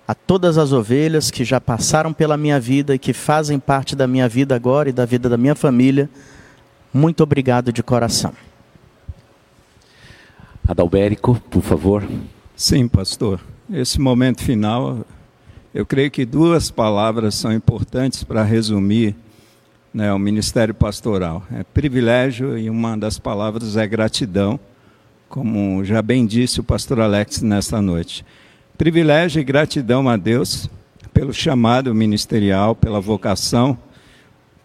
a 0.09 0.15
todas 0.15 0.57
as 0.57 0.73
ovelhas 0.73 1.31
que 1.31 1.45
já 1.45 1.61
passaram 1.61 2.15
pela 2.15 2.39
minha 2.39 2.59
vida 2.59 2.95
e 2.95 2.99
que 2.99 3.13
fazem 3.13 3.59
parte 3.59 3.95
da 3.95 4.07
minha 4.07 4.27
vida 4.27 4.57
agora 4.57 4.89
e 4.89 4.93
da 4.93 5.05
vida 5.05 5.29
da 5.29 5.37
minha 5.37 5.55
família. 5.55 6.09
Muito 6.95 7.23
obrigado 7.23 7.71
de 7.71 7.83
coração. 7.83 8.33
Adalberico, 10.67 11.39
por 11.51 11.63
favor. 11.63 12.09
Sim, 12.57 12.89
pastor. 12.89 13.39
Esse 13.71 14.01
momento 14.01 14.43
final, 14.43 15.05
eu 15.75 15.85
creio 15.85 16.11
que 16.11 16.25
duas 16.25 16.71
palavras 16.71 17.35
são 17.35 17.53
importantes 17.53 18.25
para 18.25 18.43
resumir 18.43 19.15
né, 19.93 20.11
o 20.11 20.19
ministério 20.19 20.73
pastoral. 20.73 21.43
É 21.53 21.63
privilégio 21.63 22.57
e 22.57 22.71
uma 22.71 22.97
das 22.97 23.19
palavras 23.19 23.77
é 23.77 23.87
gratidão, 23.87 24.59
como 25.29 25.85
já 25.85 26.01
bem 26.01 26.25
disse 26.25 26.61
o 26.61 26.65
pastor 26.65 26.99
Alex 26.99 27.43
nesta 27.43 27.83
noite. 27.83 28.25
Privilégio 28.79 29.41
e 29.41 29.45
gratidão 29.45 30.09
a 30.09 30.17
Deus 30.17 30.71
pelo 31.13 31.33
chamado 31.33 31.93
ministerial, 31.93 32.77
pela 32.77 33.01
vocação, 33.01 33.77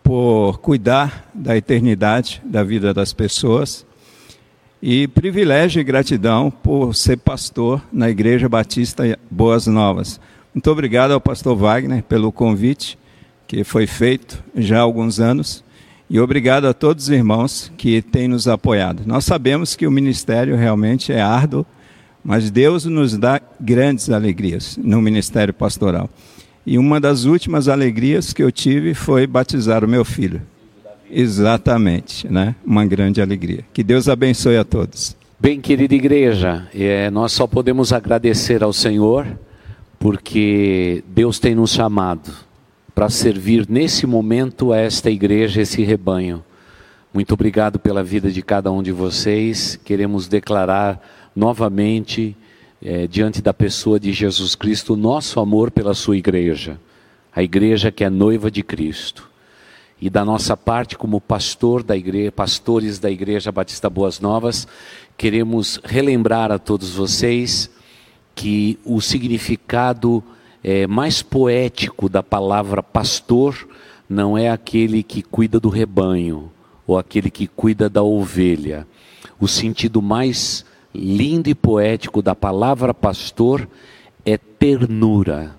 por 0.03 0.59
cuidar 0.59 1.27
da 1.33 1.57
eternidade 1.57 2.39
da 2.45 2.63
vida 2.63 2.93
das 2.93 3.11
pessoas. 3.11 3.83
E 4.79 5.07
privilégio 5.07 5.79
e 5.79 5.83
gratidão 5.83 6.51
por 6.51 6.93
ser 6.93 7.17
pastor 7.17 7.81
na 7.91 8.07
Igreja 8.07 8.47
Batista 8.47 9.17
Boas 9.31 9.65
Novas. 9.65 10.21
Muito 10.53 10.69
obrigado 10.69 11.09
ao 11.09 11.19
pastor 11.19 11.57
Wagner 11.57 12.03
pelo 12.03 12.31
convite 12.31 12.99
que 13.47 13.63
foi 13.63 13.87
feito 13.87 14.43
já 14.55 14.77
há 14.77 14.81
alguns 14.81 15.19
anos. 15.19 15.63
E 16.07 16.19
obrigado 16.19 16.67
a 16.67 16.73
todos 16.73 17.05
os 17.05 17.09
irmãos 17.09 17.71
que 17.77 17.99
têm 17.99 18.27
nos 18.27 18.47
apoiado. 18.47 19.01
Nós 19.07 19.25
sabemos 19.25 19.75
que 19.75 19.87
o 19.87 19.91
ministério 19.91 20.55
realmente 20.55 21.11
é 21.11 21.19
árduo, 21.19 21.65
mas 22.23 22.49
Deus 22.49 22.85
nos 22.85 23.17
dá 23.17 23.41
grandes 23.59 24.09
alegrias 24.09 24.77
no 24.81 25.01
ministério 25.01 25.53
pastoral. 25.53 26.09
E 26.65 26.77
uma 26.77 26.99
das 26.99 27.25
últimas 27.25 27.67
alegrias 27.67 28.31
que 28.31 28.41
eu 28.41 28.51
tive 28.51 28.93
foi 28.93 29.27
batizar 29.27 29.83
o 29.83 29.87
meu 29.87 30.05
filho. 30.05 30.41
Exatamente, 31.11 32.31
né? 32.31 32.55
Uma 32.65 32.85
grande 32.85 33.21
alegria. 33.21 33.65
Que 33.73 33.83
Deus 33.83 34.07
abençoe 34.07 34.57
a 34.57 34.63
todos. 34.63 35.15
Bem, 35.39 35.59
querida 35.59 35.93
igreja, 35.93 36.67
é, 36.73 37.11
nós 37.11 37.33
só 37.33 37.45
podemos 37.45 37.91
agradecer 37.91 38.63
ao 38.63 38.71
Senhor 38.71 39.27
porque 39.99 41.03
Deus 41.07 41.39
tem 41.39 41.53
nos 41.53 41.71
chamado 41.71 42.31
para 42.95 43.09
servir 43.09 43.65
nesse 43.69 44.05
momento 44.05 44.71
a 44.71 44.77
esta 44.77 45.09
igreja, 45.09 45.61
esse 45.61 45.83
rebanho. 45.83 46.43
Muito 47.13 47.33
obrigado 47.33 47.77
pela 47.77 48.03
vida 48.03 48.31
de 48.31 48.41
cada 48.41 48.71
um 48.71 48.81
de 48.81 48.91
vocês. 48.91 49.79
Queremos 49.83 50.27
declarar 50.27 50.99
novamente, 51.35 52.35
eh, 52.81 53.07
diante 53.07 53.41
da 53.41 53.53
pessoa 53.53 53.99
de 53.99 54.11
Jesus 54.11 54.55
Cristo, 54.55 54.95
nosso 54.95 55.39
amor 55.39 55.71
pela 55.71 55.93
sua 55.93 56.17
igreja, 56.17 56.79
a 57.35 57.41
igreja 57.41 57.91
que 57.91 58.03
é 58.03 58.09
noiva 58.09 58.51
de 58.51 58.61
Cristo. 58.61 59.29
E 59.99 60.09
da 60.09 60.25
nossa 60.25 60.57
parte, 60.57 60.97
como 60.97 61.21
pastor 61.21 61.81
da 61.81 61.95
igreja, 61.95 62.31
pastores 62.31 62.99
da 62.99 63.09
Igreja 63.09 63.51
Batista 63.51 63.89
Boas 63.89 64.19
Novas, 64.19 64.67
queremos 65.17 65.79
relembrar 65.83 66.51
a 66.51 66.59
todos 66.59 66.89
vocês 66.89 67.69
que 68.35 68.77
o 68.83 68.99
significado 68.99 70.21
é, 70.63 70.85
mais 70.87 71.21
poético 71.21 72.09
da 72.09 72.21
palavra 72.21 72.83
pastor 72.83 73.67
não 74.09 74.37
é 74.37 74.49
aquele 74.49 75.03
que 75.03 75.21
cuida 75.21 75.59
do 75.59 75.69
rebanho 75.69 76.51
ou 76.85 76.97
aquele 76.97 77.29
que 77.29 77.47
cuida 77.47 77.89
da 77.89 78.03
ovelha. 78.03 78.85
O 79.39 79.47
sentido 79.47 80.01
mais 80.01 80.65
lindo 80.93 81.49
e 81.49 81.55
poético 81.55 82.21
da 82.21 82.35
palavra 82.35 82.93
pastor 82.93 83.67
é 84.25 84.37
ternura. 84.37 85.55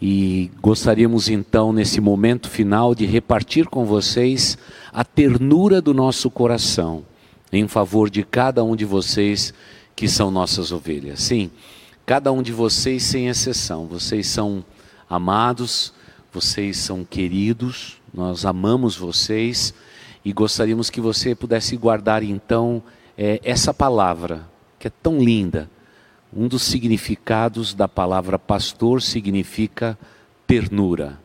E 0.00 0.50
gostaríamos 0.60 1.28
então, 1.28 1.72
nesse 1.72 2.00
momento 2.00 2.50
final, 2.50 2.94
de 2.94 3.06
repartir 3.06 3.66
com 3.66 3.84
vocês 3.84 4.58
a 4.92 5.04
ternura 5.04 5.80
do 5.80 5.94
nosso 5.94 6.30
coração 6.30 7.04
em 7.52 7.66
favor 7.66 8.10
de 8.10 8.22
cada 8.22 8.62
um 8.62 8.76
de 8.76 8.84
vocês 8.84 9.54
que 9.94 10.08
são 10.08 10.30
nossas 10.30 10.72
ovelhas. 10.72 11.22
Sim. 11.22 11.50
Cada 12.04 12.30
um 12.30 12.42
de 12.42 12.52
vocês, 12.52 13.02
sem 13.02 13.28
exceção, 13.28 13.86
vocês 13.86 14.26
são 14.26 14.64
amados, 15.08 15.92
vocês 16.32 16.76
são 16.76 17.04
queridos, 17.04 17.96
nós 18.12 18.44
amamos 18.44 18.96
vocês 18.96 19.74
e 20.24 20.32
gostaríamos 20.32 20.90
que 20.90 21.00
você 21.00 21.34
pudesse 21.34 21.76
guardar 21.76 22.22
então 22.22 22.82
é, 23.16 23.40
essa 23.42 23.72
palavra, 23.72 24.46
que 24.78 24.88
é 24.88 24.92
tão 25.02 25.18
linda. 25.18 25.70
Um 26.32 26.48
dos 26.48 26.62
significados 26.62 27.72
da 27.72 27.88
palavra 27.88 28.38
pastor 28.38 29.00
significa 29.00 29.98
ternura, 30.46 31.18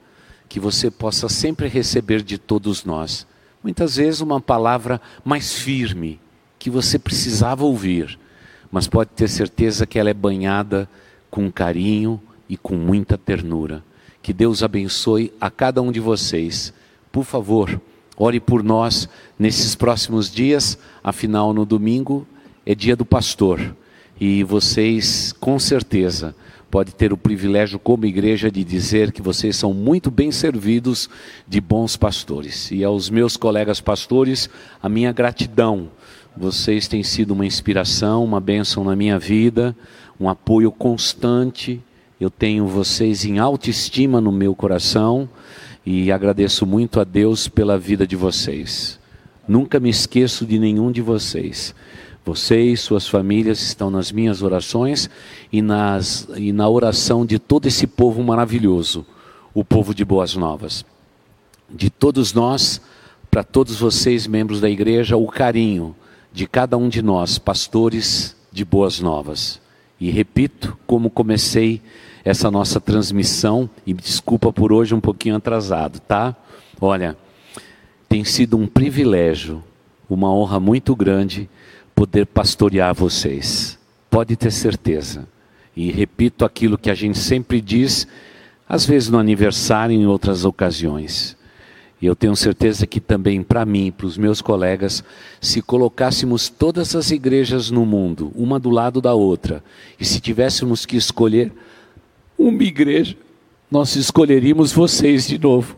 que 0.48 0.60
você 0.60 0.90
possa 0.90 1.28
sempre 1.28 1.68
receber 1.68 2.22
de 2.22 2.38
todos 2.38 2.86
nós. 2.86 3.28
Muitas 3.64 3.96
vezes 3.98 4.22
uma 4.22 4.40
palavra 4.40 5.02
mais 5.24 5.54
firme, 5.54 6.20
que 6.58 6.70
você 6.70 6.98
precisava 6.98 7.64
ouvir 7.64 8.20
mas 8.72 8.88
pode 8.88 9.10
ter 9.10 9.28
certeza 9.28 9.86
que 9.86 10.00
ela 10.00 10.10
é 10.10 10.14
banhada 10.14 10.90
com 11.30 11.52
carinho 11.52 12.22
e 12.48 12.56
com 12.56 12.76
muita 12.76 13.18
ternura. 13.18 13.84
Que 14.22 14.32
Deus 14.32 14.64
abençoe 14.64 15.34
a 15.42 15.52
cada 15.52 15.82
um 15.82 15.92
de 15.92 16.00
vocês. 16.00 16.74
Por 17.12 17.26
favor, 17.26 17.82
ore 18.18 18.40
por 18.40 18.64
nós 18.64 19.08
nesses 19.38 19.76
próximos 19.76 20.30
dias, 20.30 20.78
afinal, 21.04 21.54
no 21.54 21.66
domingo 21.66 22.28
é 22.66 22.76
dia 22.76 22.96
do 22.96 23.06
pastor. 23.06 23.76
E 24.20 24.44
vocês, 24.44 25.34
com 25.34 25.58
certeza, 25.58 26.36
podem 26.70 26.94
ter 26.94 27.12
o 27.12 27.18
privilégio, 27.18 27.80
como 27.80 28.06
igreja, 28.06 28.52
de 28.52 28.64
dizer 28.64 29.12
que 29.12 29.22
vocês 29.22 29.56
são 29.56 29.74
muito 29.74 30.12
bem 30.12 30.32
servidos 30.32 31.10
de 31.48 31.60
bons 31.60 31.98
pastores. 31.98 32.72
E 32.72 32.84
aos 32.84 33.10
meus 33.10 33.36
colegas 33.36 33.82
pastores, 33.82 34.50
a 34.82 34.88
minha 34.88 35.12
gratidão 35.12 35.90
vocês 36.36 36.88
têm 36.88 37.04
sido 37.04 37.32
uma 37.32 37.46
inspiração, 37.46 38.24
uma 38.24 38.40
bênção 38.40 38.86
na 38.86 38.96
minha 38.96 39.20
vida, 39.20 39.76
um 40.18 40.30
apoio 40.30 40.72
constante. 40.72 41.82
Eu 42.20 42.30
tenho 42.30 42.66
vocês 42.68 43.26
em 43.26 43.38
autoestima 43.38 44.22
no 44.22 44.32
meu 44.32 44.56
coração 44.56 45.28
e 45.86 46.12
agradeço 46.12 46.66
muito 46.66 47.00
a 47.00 47.04
Deus 47.04 47.48
pela 47.48 47.78
vida 47.78 48.06
de 48.06 48.16
vocês. 48.16 49.00
Nunca 49.48 49.80
me 49.80 49.90
esqueço 49.90 50.46
de 50.46 50.60
nenhum 50.60 50.92
de 50.92 51.02
vocês. 51.02 51.74
Você 52.24 52.62
e 52.62 52.78
suas 52.78 53.08
famílias 53.08 53.62
estão 53.62 53.90
nas 53.90 54.12
minhas 54.12 54.44
orações 54.44 55.10
e, 55.52 55.62
nas, 55.62 56.28
e 56.38 56.52
na 56.52 56.70
oração 56.70 57.26
de 57.26 57.40
todo 57.40 57.66
esse 57.68 57.88
povo 57.88 58.24
maravilhoso, 58.24 59.06
o 59.54 59.66
povo 59.66 59.96
de 59.96 60.06
Boas 60.06 60.36
Novas. 60.36 60.86
De 61.68 61.90
todos 61.90 62.32
nós, 62.32 62.80
para 63.32 63.44
todos 63.44 63.80
vocês, 63.80 64.28
membros 64.28 64.62
da 64.62 64.70
igreja, 64.70 65.18
o 65.18 65.26
carinho 65.26 65.96
de 66.32 66.48
cada 66.48 66.78
um 66.78 66.88
de 66.88 67.02
nós, 67.02 67.40
pastores 67.40 68.36
de 68.52 68.64
Boas 68.64 69.00
Novas. 69.00 69.60
E 70.00 70.12
repito, 70.12 70.78
como 70.86 71.10
comecei 71.10 71.82
essa 72.24 72.52
nossa 72.52 72.80
transmissão, 72.80 73.70
e 73.86 73.94
desculpa 73.94 74.52
por 74.54 74.72
hoje 74.72 74.94
um 74.94 75.02
pouquinho 75.02 75.36
atrasado, 75.36 76.00
tá? 76.00 76.36
Olha, 76.80 77.18
tem 78.08 78.24
sido 78.24 78.58
um 78.58 78.68
privilégio, 78.68 79.64
uma 80.10 80.34
honra 80.34 80.60
muito 80.60 80.96
grande 80.96 81.50
poder 81.96 82.26
pastorear 82.26 82.94
vocês. 82.94 83.78
Pode 84.10 84.36
ter 84.36 84.52
certeza. 84.52 85.28
E 85.76 85.92
repito 85.92 86.44
aquilo 86.44 86.78
que 86.78 86.90
a 86.90 86.96
gente 86.96 87.18
sempre 87.18 87.62
diz, 87.62 88.08
às 88.68 88.86
vezes 88.86 89.10
no 89.10 89.18
aniversário 89.18 89.96
e 89.96 90.00
em 90.00 90.06
outras 90.06 90.44
ocasiões. 90.44 91.38
E 92.02 92.06
eu 92.08 92.16
tenho 92.16 92.36
certeza 92.36 92.88
que 92.88 93.00
também 93.00 93.44
para 93.44 93.64
mim, 93.64 93.92
para 93.92 94.08
os 94.08 94.18
meus 94.18 94.42
colegas, 94.42 95.04
se 95.40 95.62
colocássemos 95.62 96.50
todas 96.50 96.96
as 96.96 97.12
igrejas 97.12 97.70
no 97.70 97.86
mundo, 97.86 98.32
uma 98.36 98.60
do 98.60 98.72
lado 98.72 99.00
da 99.00 99.14
outra, 99.14 99.64
e 100.00 100.04
se 100.04 100.20
tivéssemos 100.20 100.86
que 100.86 100.98
escolher 100.98 101.54
uma 102.48 102.64
igreja, 102.64 103.16
nós 103.70 103.96
escolheríamos 103.96 104.72
vocês 104.72 105.28
de 105.28 105.38
novo. 105.38 105.78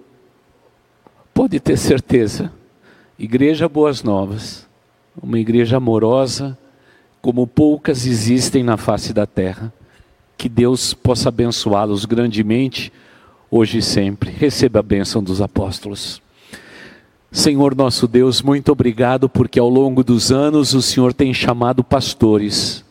Pode 1.34 1.60
ter 1.60 1.77
certeza. 1.77 2.52
Igreja 3.18 3.69
Boas 3.69 4.03
Novas 4.03 4.68
uma 5.22 5.38
igreja 5.40 5.77
amorosa, 5.77 6.57
como 7.22 7.45
poucas 7.45 8.06
existem 8.06 8.64
na 8.64 8.77
face 8.77 9.14
da 9.14 9.26
terra. 9.26 9.72
Que 10.38 10.49
Deus 10.49 10.94
possa 10.94 11.30
abençoá-los 11.30 12.06
grandemente, 12.06 12.91
hoje 13.49 13.77
e 13.77 13.81
sempre. 13.81 14.31
Receba 14.31 14.80
a 14.80 14.84
bênção 14.84 15.23
dos 15.23 15.41
apóstolos. 15.41 16.22
Senhor 17.31 17.76
nosso 17.76 18.07
Deus, 18.07 18.41
muito 18.41 18.72
obrigado 18.72 19.27
porque 19.27 19.60
ao 19.60 19.69
longo 19.69 20.03
dos 20.03 20.31
anos 20.31 20.73
o 20.73 20.81
Senhor 20.81 21.14
tem 21.14 21.34
chamado 21.34 21.84
pastores 21.84 22.84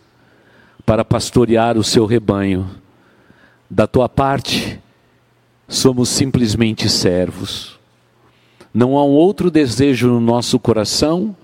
para 0.84 1.04
pastorear 1.04 1.78
o 1.78 1.84
seu 1.84 2.06
rebanho. 2.06 2.68
Da 3.74 3.86
tua 3.86 4.06
parte, 4.06 4.78
somos 5.66 6.10
simplesmente 6.10 6.90
servos. 6.90 7.80
Não 8.72 8.98
há 8.98 9.02
um 9.02 9.12
outro 9.12 9.50
desejo 9.50 10.08
no 10.08 10.20
nosso 10.20 10.58
coração 10.58 11.34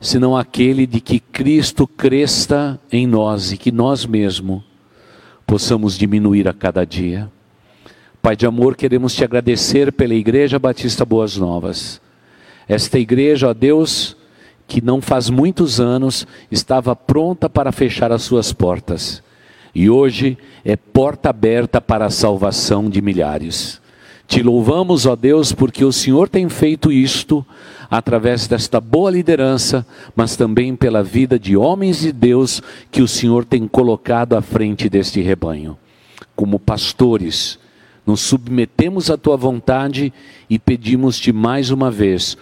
senão 0.00 0.34
aquele 0.34 0.86
de 0.86 1.02
que 1.02 1.20
Cristo 1.20 1.86
cresça 1.86 2.80
em 2.90 3.06
nós 3.06 3.52
e 3.52 3.58
que 3.58 3.70
nós 3.70 4.06
mesmos 4.06 4.62
possamos 5.46 5.98
diminuir 5.98 6.48
a 6.48 6.54
cada 6.54 6.86
dia. 6.86 7.30
Pai 8.22 8.34
de 8.34 8.46
amor, 8.46 8.74
queremos 8.74 9.14
te 9.14 9.22
agradecer 9.22 9.92
pela 9.92 10.14
Igreja 10.14 10.58
Batista 10.58 11.04
Boas 11.04 11.36
Novas. 11.36 12.00
Esta 12.66 12.98
igreja, 12.98 13.50
ó 13.50 13.52
Deus, 13.52 14.16
que 14.66 14.80
não 14.80 15.02
faz 15.02 15.28
muitos 15.28 15.78
anos 15.78 16.26
estava 16.50 16.96
pronta 16.96 17.50
para 17.50 17.70
fechar 17.70 18.10
as 18.12 18.22
suas 18.22 18.50
portas 18.50 19.22
e 19.74 19.90
hoje 19.90 20.38
é 20.64 20.76
porta 20.76 21.30
aberta 21.30 21.80
para 21.80 22.06
a 22.06 22.10
salvação 22.10 22.88
de 22.88 23.02
milhares. 23.02 23.80
Te 24.26 24.42
louvamos, 24.42 25.04
ó 25.04 25.14
Deus, 25.14 25.52
porque 25.52 25.84
o 25.84 25.92
Senhor 25.92 26.28
tem 26.28 26.48
feito 26.48 26.90
isto 26.90 27.44
através 27.90 28.46
desta 28.46 28.80
boa 28.80 29.10
liderança, 29.10 29.86
mas 30.16 30.36
também 30.36 30.74
pela 30.74 31.02
vida 31.02 31.38
de 31.38 31.56
homens 31.56 32.00
de 32.00 32.12
Deus 32.12 32.62
que 32.90 33.02
o 33.02 33.08
Senhor 33.08 33.44
tem 33.44 33.68
colocado 33.68 34.34
à 34.34 34.40
frente 34.40 34.88
deste 34.88 35.20
rebanho. 35.20 35.76
Como 36.34 36.58
pastores, 36.58 37.58
nos 38.06 38.20
submetemos 38.20 39.10
à 39.10 39.16
tua 39.16 39.36
vontade 39.36 40.12
e 40.48 40.58
pedimos-te 40.58 41.32
mais 41.32 41.70
uma 41.70 41.90
vez: 41.90 42.36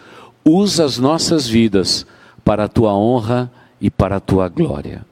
usa 0.45 0.85
as 0.85 0.99
nossas 0.99 1.49
vidas 1.49 2.07
para 2.45 2.65
a 2.65 2.69
tua 2.69 2.95
honra 2.95 3.51
e 3.81 3.91
para 3.91 4.17
a 4.17 4.21
tua 4.21 4.49
glória. 4.49 5.12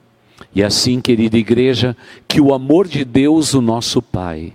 E 0.54 0.62
assim, 0.62 1.00
querida 1.00 1.36
igreja, 1.36 1.96
que 2.26 2.40
o 2.40 2.52
amor 2.52 2.88
de 2.88 3.04
Deus, 3.04 3.54
o 3.54 3.60
nosso 3.60 4.02
Pai, 4.02 4.52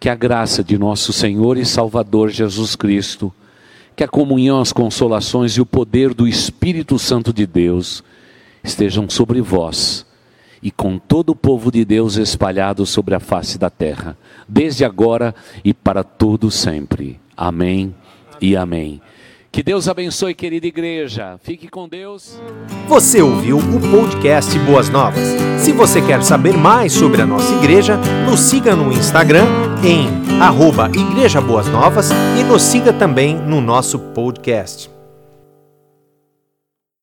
que 0.00 0.08
a 0.08 0.14
graça 0.14 0.64
de 0.64 0.78
nosso 0.78 1.12
Senhor 1.12 1.58
e 1.58 1.64
Salvador 1.64 2.30
Jesus 2.30 2.74
Cristo, 2.74 3.32
que 3.94 4.04
a 4.04 4.08
comunhão, 4.08 4.60
as 4.60 4.72
consolações 4.72 5.52
e 5.52 5.60
o 5.60 5.66
poder 5.66 6.12
do 6.12 6.28
Espírito 6.28 6.98
Santo 6.98 7.32
de 7.32 7.46
Deus 7.46 8.02
estejam 8.62 9.08
sobre 9.08 9.40
vós 9.40 10.06
e 10.62 10.70
com 10.70 10.98
todo 10.98 11.30
o 11.30 11.36
povo 11.36 11.70
de 11.70 11.84
Deus 11.84 12.16
espalhado 12.16 12.84
sobre 12.84 13.14
a 13.14 13.20
face 13.20 13.58
da 13.58 13.70
terra, 13.70 14.16
desde 14.48 14.84
agora 14.84 15.34
e 15.64 15.72
para 15.72 16.02
todo 16.02 16.50
sempre. 16.50 17.20
Amém 17.36 17.94
e 18.40 18.56
amém. 18.56 19.00
Que 19.56 19.62
Deus 19.62 19.88
abençoe, 19.88 20.34
querida 20.34 20.66
igreja. 20.66 21.38
Fique 21.42 21.66
com 21.66 21.88
Deus. 21.88 22.38
Você 22.86 23.22
ouviu 23.22 23.56
o 23.56 23.80
podcast 23.90 24.58
Boas 24.58 24.90
Novas. 24.90 25.26
Se 25.60 25.72
você 25.72 26.02
quer 26.02 26.22
saber 26.22 26.52
mais 26.58 26.92
sobre 26.92 27.22
a 27.22 27.26
nossa 27.26 27.54
igreja, 27.54 27.96
nos 28.28 28.38
siga 28.38 28.76
no 28.76 28.92
Instagram 28.92 29.46
em 29.82 30.08
arroba 30.42 30.90
Igreja 30.90 31.40
Boas 31.40 31.66
Novas 31.68 32.10
e 32.38 32.44
nos 32.44 32.60
siga 32.60 32.92
também 32.92 33.34
no 33.34 33.62
nosso 33.62 33.98
podcast. 33.98 34.94